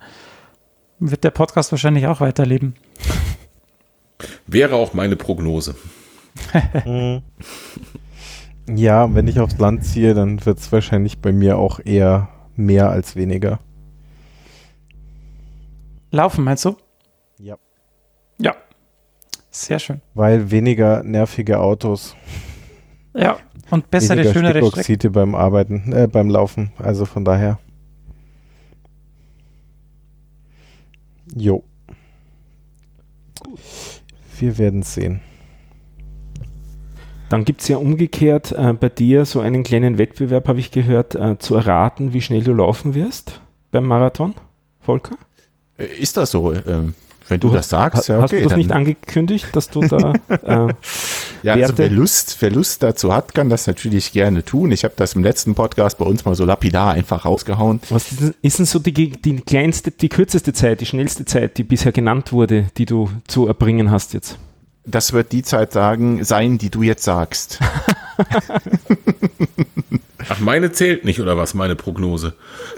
[0.98, 2.74] wird der Podcast wahrscheinlich auch weiterleben.
[4.47, 5.76] Wäre auch meine Prognose.
[8.74, 12.28] Ja, wenn ich aufs Land ziehe, dann wird es wahrscheinlich bei mir auch eher
[12.59, 13.60] mehr als weniger.
[16.10, 16.76] Laufen, meinst du?
[17.39, 17.56] Ja.
[18.39, 18.55] Ja.
[19.51, 20.01] Sehr schön.
[20.14, 22.16] Weil weniger nervige Autos,
[23.14, 23.39] Ja.
[23.70, 24.59] Und bessere, weniger schönere.
[24.60, 26.72] Stickoxide beim Arbeiten, äh, beim Laufen.
[26.78, 27.59] Also von daher.
[31.35, 31.62] Jo.
[34.39, 35.20] Wir werden sehen.
[37.30, 41.14] Dann gibt es ja umgekehrt äh, bei dir so einen kleinen Wettbewerb, habe ich gehört,
[41.14, 43.40] äh, zu erraten, wie schnell du laufen wirst
[43.70, 44.34] beim Marathon,
[44.80, 45.16] Volker.
[45.76, 46.52] Äh, Ist das so?
[46.55, 46.94] Ähm,
[47.30, 48.38] wenn du, das sagst, ha- ja, hast okay.
[48.38, 50.14] du das dann- nicht angekündigt, dass du da
[50.68, 50.72] äh,
[51.42, 54.72] Ja, also wer Lust, wer Lust dazu hat, kann das natürlich gerne tun.
[54.72, 57.80] Ich habe das im letzten Podcast bei uns mal so lapidar einfach rausgehauen.
[57.90, 61.59] was ist denn, ist denn so die, die kleinste, die kürzeste Zeit, die schnellste Zeit,
[61.59, 64.38] die bisher genannt wurde, die du zu erbringen hast jetzt?
[64.90, 67.59] Das wird die Zeit sagen, sein, die du jetzt sagst.
[70.31, 72.32] Ach, meine zählt nicht, oder was, meine Prognose?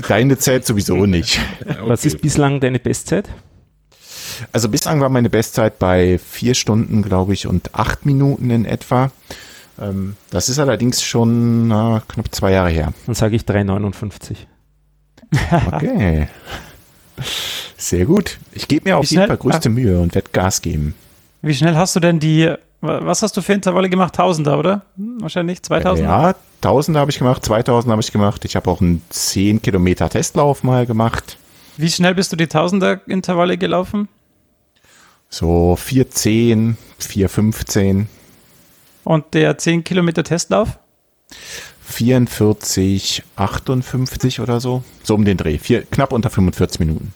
[0.08, 1.40] Deine zählt sowieso nicht.
[1.66, 2.08] Ja, Was okay.
[2.08, 3.28] ist bislang deine Bestzeit?
[4.52, 9.12] Also bislang war meine Bestzeit bei vier Stunden, glaube ich, und acht Minuten in etwa.
[9.80, 12.92] Ähm, das ist allerdings schon na, knapp zwei Jahre her.
[13.06, 14.36] Dann sage ich 3,59.
[15.72, 16.28] Okay.
[17.76, 18.38] Sehr gut.
[18.52, 20.94] Ich gebe mir auf jeden Fall größte Mühe und werde Gas geben.
[21.42, 22.46] Wie schnell hast du denn die,
[22.80, 24.14] wa- was hast du für Intervalle gemacht?
[24.14, 24.82] Tausender, oder?
[24.96, 26.06] Hm, Wahrscheinlich 2000?
[26.08, 28.44] Ja, 1000 habe ich gemacht, 2000 habe ich gemacht.
[28.44, 31.38] Ich habe auch einen 10 Kilometer Testlauf mal gemacht.
[31.76, 34.08] Wie schnell bist du die Tausender Intervalle gelaufen?
[35.30, 38.08] So 410, 415,
[39.04, 40.78] Und der 10 Kilometer Testlauf?
[41.82, 44.82] 44, 58 oder so.
[45.02, 45.58] So um den Dreh.
[45.58, 47.12] Vier, knapp unter 45 Minuten.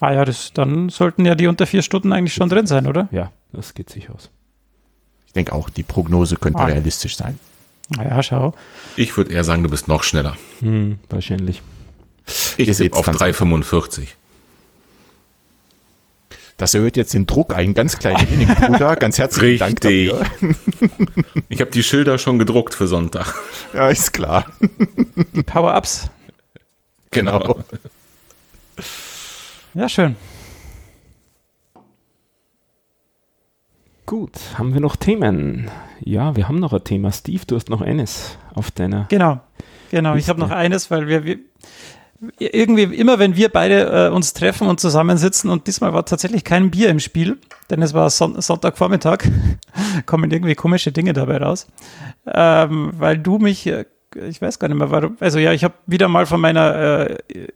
[0.00, 3.08] Ah ja, das, dann sollten ja die unter vier Stunden eigentlich schon drin sein, oder?
[3.10, 4.30] Ja, das geht sich aus.
[5.26, 6.66] Ich denke auch, die Prognose könnte Ah.
[6.66, 7.38] realistisch sein.
[7.90, 8.54] Naja, schau.
[8.96, 10.36] Ich würde eher sagen, du bist noch schneller.
[10.60, 11.62] Hm, wahrscheinlich.
[12.58, 13.16] Ich tippe auf dann.
[13.16, 14.08] 3,45.
[16.58, 18.96] Das erhöht jetzt den Druck ein ganz klein wenig, Bruder.
[18.96, 20.10] Ganz herzlichen Dank Richtig.
[20.10, 20.54] dafür.
[21.48, 23.34] Ich habe die Schilder schon gedruckt für Sonntag.
[23.72, 24.44] Ja, ist klar.
[25.46, 26.10] Power-Ups.
[27.10, 27.64] Genau.
[29.74, 30.16] Ja, schön.
[34.08, 35.70] Gut, haben wir noch Themen?
[36.00, 37.12] Ja, wir haben noch ein Thema.
[37.12, 39.04] Steve, du hast noch eines auf deiner.
[39.10, 39.38] Genau.
[39.90, 40.12] Genau.
[40.12, 40.30] Ich Liste.
[40.30, 41.40] habe noch eines, weil wir, wir
[42.38, 46.70] irgendwie immer, wenn wir beide äh, uns treffen und zusammensitzen und diesmal war tatsächlich kein
[46.70, 47.36] Bier im Spiel,
[47.68, 49.24] denn es war Son Sonntagvormittag,
[50.06, 51.66] kommen irgendwie komische Dinge dabei raus,
[52.26, 53.84] ähm, weil du mich, äh,
[54.26, 57.48] ich weiß gar nicht mehr, warum, also ja, ich habe wieder mal von meiner äh,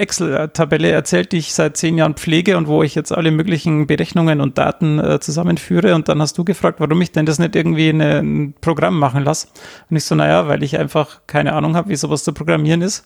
[0.00, 4.40] Excel-Tabelle erzählt, die ich seit zehn Jahren pflege und wo ich jetzt alle möglichen Berechnungen
[4.40, 5.94] und Daten äh, zusammenführe.
[5.94, 9.22] Und dann hast du gefragt, warum ich denn das nicht irgendwie in ein Programm machen
[9.22, 9.48] lasse.
[9.88, 13.04] Und ich so, naja, weil ich einfach keine Ahnung habe, wie sowas zu programmieren ist.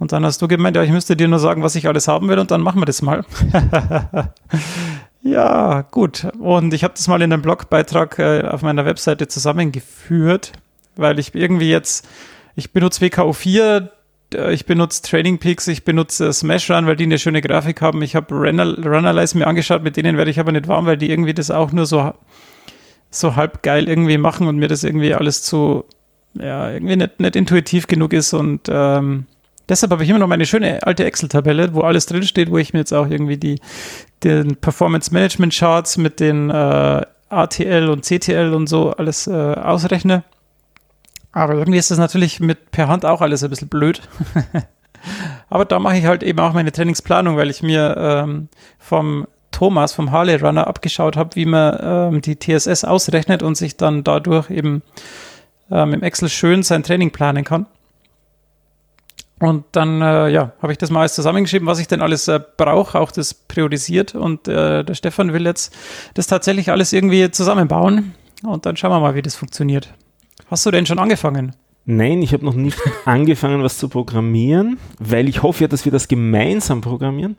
[0.00, 2.28] Und dann hast du gemeint, ja, ich müsste dir nur sagen, was ich alles haben
[2.28, 3.22] will und dann machen wir das mal.
[5.22, 6.26] ja, gut.
[6.38, 10.52] Und ich habe das mal in einem Blogbeitrag äh, auf meiner Webseite zusammengeführt,
[10.96, 12.08] weil ich irgendwie jetzt,
[12.56, 13.88] ich benutze WKO4, äh,
[14.34, 18.02] ich benutze Training Peaks, ich benutze Smash Run, weil die eine schöne Grafik haben.
[18.02, 21.34] Ich habe Runnerlize mir angeschaut, mit denen werde ich aber nicht warm, weil die irgendwie
[21.34, 22.12] das auch nur so,
[23.10, 25.84] so halb geil irgendwie machen und mir das irgendwie alles zu,
[26.34, 29.26] ja, irgendwie nicht, nicht intuitiv genug ist und ähm,
[29.68, 32.80] deshalb habe ich immer noch meine schöne alte Excel-Tabelle, wo alles drinsteht, wo ich mir
[32.80, 33.60] jetzt auch irgendwie die,
[34.22, 40.24] den Performance Management Charts mit den äh, ATL und CTL und so alles äh, ausrechne.
[41.32, 44.02] Aber irgendwie ist das natürlich mit per Hand auch alles ein bisschen blöd.
[45.48, 48.48] Aber da mache ich halt eben auch meine Trainingsplanung, weil ich mir ähm,
[48.78, 53.76] vom Thomas vom Harley Runner abgeschaut habe, wie man ähm, die TSS ausrechnet und sich
[53.76, 54.82] dann dadurch eben
[55.70, 57.66] ähm, im Excel schön sein Training planen kann.
[59.38, 62.40] Und dann, äh, ja, habe ich das mal alles zusammengeschrieben, was ich denn alles äh,
[62.56, 64.14] brauche, auch das priorisiert.
[64.14, 65.74] Und äh, der Stefan will jetzt
[66.12, 68.14] das tatsächlich alles irgendwie zusammenbauen.
[68.42, 69.94] Und dann schauen wir mal, wie das funktioniert.
[70.48, 71.54] Hast du denn schon angefangen?
[71.86, 75.92] Nein, ich habe noch nicht angefangen, was zu programmieren, weil ich hoffe ja, dass wir
[75.92, 77.36] das gemeinsam programmieren.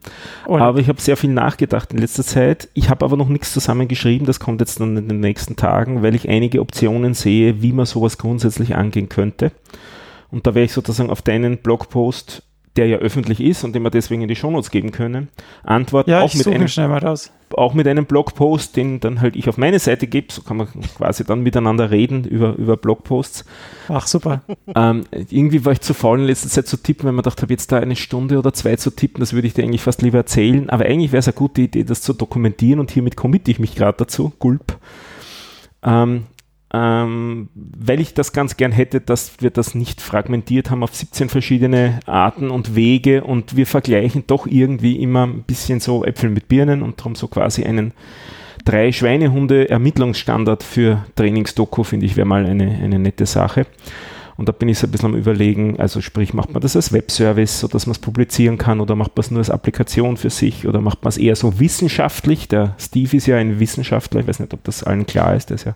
[0.47, 2.67] Oh, aber ich habe sehr viel nachgedacht in letzter Zeit.
[2.73, 4.27] Ich habe aber noch nichts zusammengeschrieben.
[4.27, 7.85] Das kommt jetzt dann in den nächsten Tagen, weil ich einige Optionen sehe, wie man
[7.85, 9.51] sowas grundsätzlich angehen könnte.
[10.31, 12.43] Und da werde ich sozusagen auf deinen Blogpost,
[12.77, 15.27] der ja öffentlich ist und den wir deswegen in die Shownotes geben können,
[15.63, 16.09] antworten.
[16.09, 16.67] ja, auch mit einem
[17.53, 20.67] auch mit einem Blogpost, den dann halt ich auf meine Seite gebe, so kann man
[20.97, 23.45] quasi dann miteinander reden über, über Blogposts.
[23.89, 24.41] Ach, super.
[24.73, 27.53] Ähm, irgendwie war ich zu faul in letzter Zeit zu tippen, weil man dachte, habe
[27.53, 30.19] jetzt da eine Stunde oder zwei zu tippen, das würde ich dir eigentlich fast lieber
[30.19, 30.69] erzählen.
[30.69, 33.75] Aber eigentlich wäre es eine gute Idee, das zu dokumentieren und hiermit committe ich mich
[33.75, 34.31] gerade dazu.
[34.39, 34.77] Gulp.
[35.83, 36.25] Ähm,
[36.73, 41.27] ähm, weil ich das ganz gern hätte, dass wir das nicht fragmentiert haben auf 17
[41.27, 46.47] verschiedene Arten und Wege und wir vergleichen doch irgendwie immer ein bisschen so Äpfel mit
[46.47, 47.93] Birnen und darum so quasi einen
[48.63, 53.65] drei Schweinehunde Ermittlungsstandard für Trainingsdoku, finde ich, wäre mal eine, eine nette Sache.
[54.37, 56.93] Und da bin ich so ein bisschen am überlegen, also sprich, macht man das als
[56.93, 60.67] Webservice, sodass man es publizieren kann oder macht man es nur als Applikation für sich
[60.67, 62.47] oder macht man es eher so wissenschaftlich?
[62.47, 65.55] Der Steve ist ja ein Wissenschaftler, ich weiß nicht, ob das allen klar ist, der
[65.55, 65.75] ist ja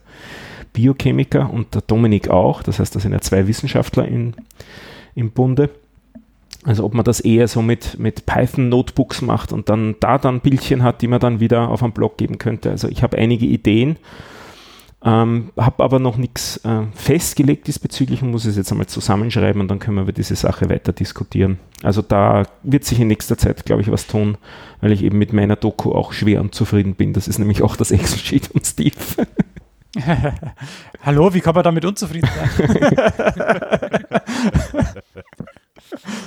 [0.75, 2.61] Biochemiker und der Dominik auch.
[2.61, 4.35] Das heißt, da sind ja zwei Wissenschaftler in,
[5.15, 5.71] im Bunde.
[6.63, 10.83] Also ob man das eher so mit, mit Python-Notebooks macht und dann da dann Bildchen
[10.83, 12.71] hat, die man dann wieder auf einen Blog geben könnte.
[12.71, 13.97] Also ich habe einige Ideen,
[15.03, 19.69] ähm, habe aber noch nichts äh, festgelegt diesbezüglich und muss es jetzt einmal zusammenschreiben und
[19.69, 21.59] dann können wir über diese Sache weiter diskutieren.
[21.83, 24.37] Also da wird sich in nächster Zeit, glaube ich, was tun,
[24.81, 27.13] weil ich eben mit meiner Doku auch schwer unzufrieden bin.
[27.13, 28.95] Das ist nämlich auch das Excel-Sheet und Steve.
[31.03, 32.49] Hallo, wie kann man damit unzufrieden sein?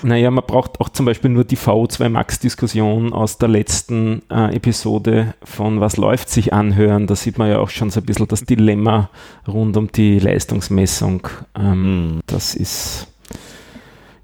[0.02, 5.34] Naja, man braucht auch zum Beispiel nur die VO2 Max-Diskussion aus der letzten äh, Episode
[5.42, 7.06] von Was läuft sich anhören.
[7.06, 9.10] Da sieht man ja auch schon so ein bisschen das Dilemma
[9.46, 11.26] rund um die Leistungsmessung.
[11.58, 11.78] Ähm,
[12.14, 12.20] Mhm.
[12.26, 13.08] Das ist,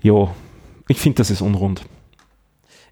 [0.03, 0.29] ja,
[0.89, 1.85] ich finde, das ist unrund.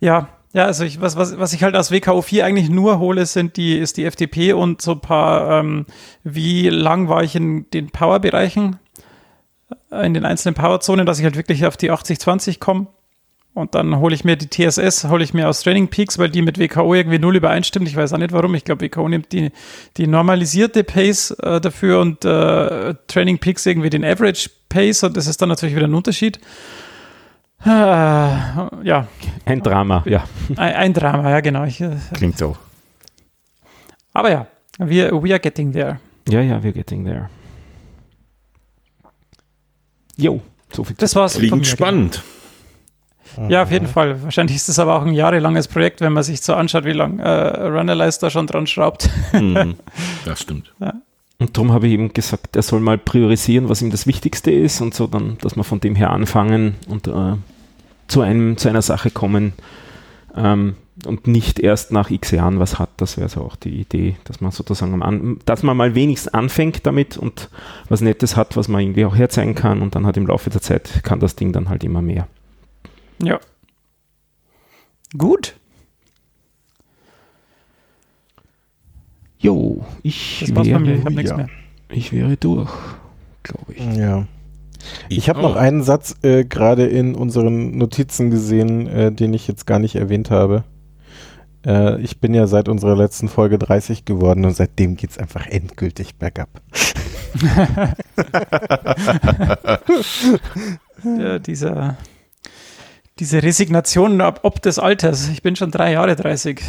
[0.00, 3.24] Ja, ja, also ich, was, was, was ich halt aus WKO 4 eigentlich nur hole,
[3.24, 5.86] sind die, ist die FDP und so ein paar, ähm,
[6.24, 8.78] wie lang war ich in den Power-Bereichen,
[9.90, 12.88] äh, in den einzelnen Power-Zonen, dass ich halt wirklich auf die 80-20 komme.
[13.54, 16.40] Und dann hole ich mir die TSS, hole ich mir aus Training Peaks, weil die
[16.40, 17.86] mit WKO irgendwie null übereinstimmt.
[17.86, 18.54] Ich weiß auch nicht warum.
[18.54, 19.50] Ich glaube, WKO nimmt die,
[19.98, 25.26] die normalisierte Pace äh, dafür und äh, Training Peaks irgendwie den Average Pace und das
[25.26, 26.40] ist dann natürlich wieder ein Unterschied.
[27.64, 29.06] Äh, ja,
[29.44, 30.24] Ein Drama, ja.
[30.56, 31.64] ein, ein Drama, ja, genau.
[31.64, 32.56] Ich, äh, Klingt so.
[34.12, 34.46] aber ja,
[34.78, 36.00] wir we are getting there.
[36.28, 37.28] Ja, ja, we're getting there.
[40.16, 40.40] Jo,
[40.72, 40.96] so viel.
[40.98, 41.34] Das war's.
[41.34, 41.64] Klingt mir.
[41.64, 42.22] spannend.
[43.48, 44.22] Ja, auf jeden Fall.
[44.22, 47.22] Wahrscheinlich ist das aber auch ein jahrelanges Projekt, wenn man sich so anschaut, wie lange
[47.22, 49.08] äh, Runalyze da schon dran schraubt.
[49.32, 49.76] Mhm.
[50.26, 50.72] Das stimmt.
[51.42, 54.80] Und darum habe ich ihm gesagt, er soll mal priorisieren, was ihm das Wichtigste ist
[54.80, 57.34] und so dann, dass wir von dem her anfangen und äh,
[58.06, 59.52] zu, einem, zu einer Sache kommen
[60.36, 62.90] ähm, und nicht erst nach x Jahren was hat.
[62.98, 66.86] Das wäre so auch die Idee, dass man sozusagen am dass man mal wenigstens anfängt
[66.86, 67.50] damit und
[67.88, 70.60] was Nettes hat, was man irgendwie auch herzeigen kann und dann halt im Laufe der
[70.60, 72.28] Zeit kann das Ding dann halt immer mehr.
[73.20, 73.40] Ja.
[75.18, 75.54] Gut.
[79.42, 80.92] Jo, ich, Das war's bei mir.
[80.92, 81.36] Ich wäre, habe nichts ja.
[81.36, 81.48] mehr.
[81.90, 82.70] ich wäre durch,
[83.42, 83.84] glaube ich.
[83.96, 84.26] Ja.
[85.08, 85.60] Ich habe noch auch.
[85.60, 90.30] einen Satz äh, gerade in unseren Notizen gesehen, äh, den ich jetzt gar nicht erwähnt
[90.30, 90.64] habe.
[91.66, 96.16] Äh, ich bin ja seit unserer letzten Folge 30 geworden und seitdem geht's einfach endgültig
[96.16, 96.48] bergab.
[101.04, 101.96] Ja, dieser,
[103.18, 105.28] diese Resignation ab, ob des Alters.
[105.28, 106.62] Ich bin schon drei Jahre 30.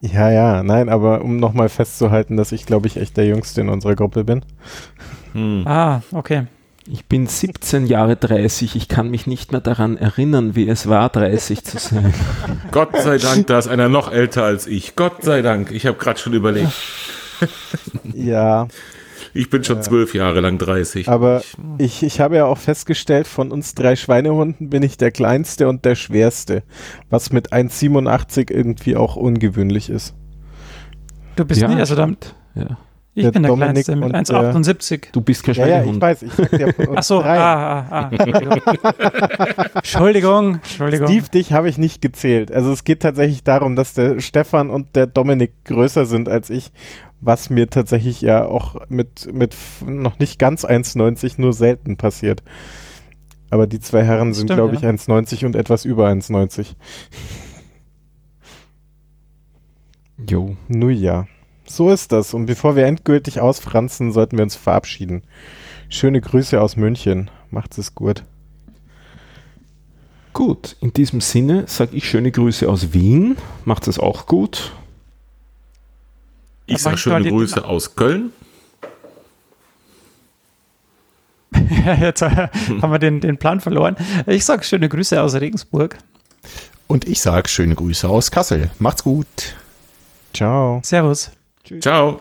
[0.00, 3.68] Ja, ja, nein, aber um nochmal festzuhalten, dass ich, glaube ich, echt der Jüngste in
[3.68, 4.44] unserer Gruppe bin.
[5.32, 5.66] Hm.
[5.66, 6.46] Ah, okay.
[6.88, 11.08] Ich bin 17 Jahre 30, ich kann mich nicht mehr daran erinnern, wie es war,
[11.08, 12.14] 30 zu sein.
[12.70, 14.94] Gott sei Dank, da ist einer noch älter als ich.
[14.94, 15.72] Gott sei Dank.
[15.72, 16.70] Ich habe gerade schon überlegt.
[18.14, 18.68] Ja,
[19.36, 21.08] Ich bin schon zwölf Jahre lang 30.
[21.08, 21.42] aber
[21.78, 25.84] ich, ich habe ja auch festgestellt, von uns drei Schweinehunden bin ich der kleinste und
[25.84, 26.62] der schwerste,
[27.10, 30.14] was mit 1,87 irgendwie auch ungewöhnlich ist.
[31.36, 32.34] Du bist Ja, nicht, also stimmt.
[32.54, 32.78] ja.
[33.18, 35.10] Ich Der bin der Dominik Kleinste mit und der- 1,78.
[35.12, 36.02] Du bist kein Ja, ja, ich Schweinehund.
[36.02, 37.38] weiß, ich sag dir von uns Ach so, drei.
[37.38, 38.10] ah, ah, ah.
[39.76, 41.06] Entschuldigung, Entschuldigung.
[41.08, 42.52] Steve, dich habe ich nicht gezählt.
[42.52, 46.72] Also es geht tatsächlich darum, dass der Stefan und der Dominik größer sind als ich,
[47.20, 52.42] was mir tatsächlich ja auch mit, mit noch nicht ganz 1,90 nur selten passiert.
[53.50, 54.80] Aber die zwei Herren sind, glaube ja.
[54.80, 56.74] ich, 1,90 und etwas über 1,90.
[60.28, 60.56] Jo.
[60.68, 61.26] Nun ja,
[61.64, 62.34] so ist das.
[62.34, 65.22] Und bevor wir endgültig ausfranzen, sollten wir uns verabschieden.
[65.88, 67.30] Schöne Grüße aus München.
[67.50, 68.24] Macht's es gut.
[70.32, 73.36] Gut, in diesem Sinne sage ich schöne Grüße aus Wien.
[73.64, 74.72] Macht es auch gut.
[76.66, 78.32] Ich sage schöne Grüße aus Köln.
[82.00, 82.48] Jetzt äh,
[82.82, 83.96] haben wir den, den Plan verloren.
[84.26, 85.96] Ich sage schöne Grüße aus Regensburg.
[86.86, 88.70] Und ich sage schöne Grüße aus Kassel.
[88.78, 89.26] Macht's gut.
[90.32, 90.80] Ciao.
[90.84, 91.30] Servus.
[91.80, 92.20] Ciao.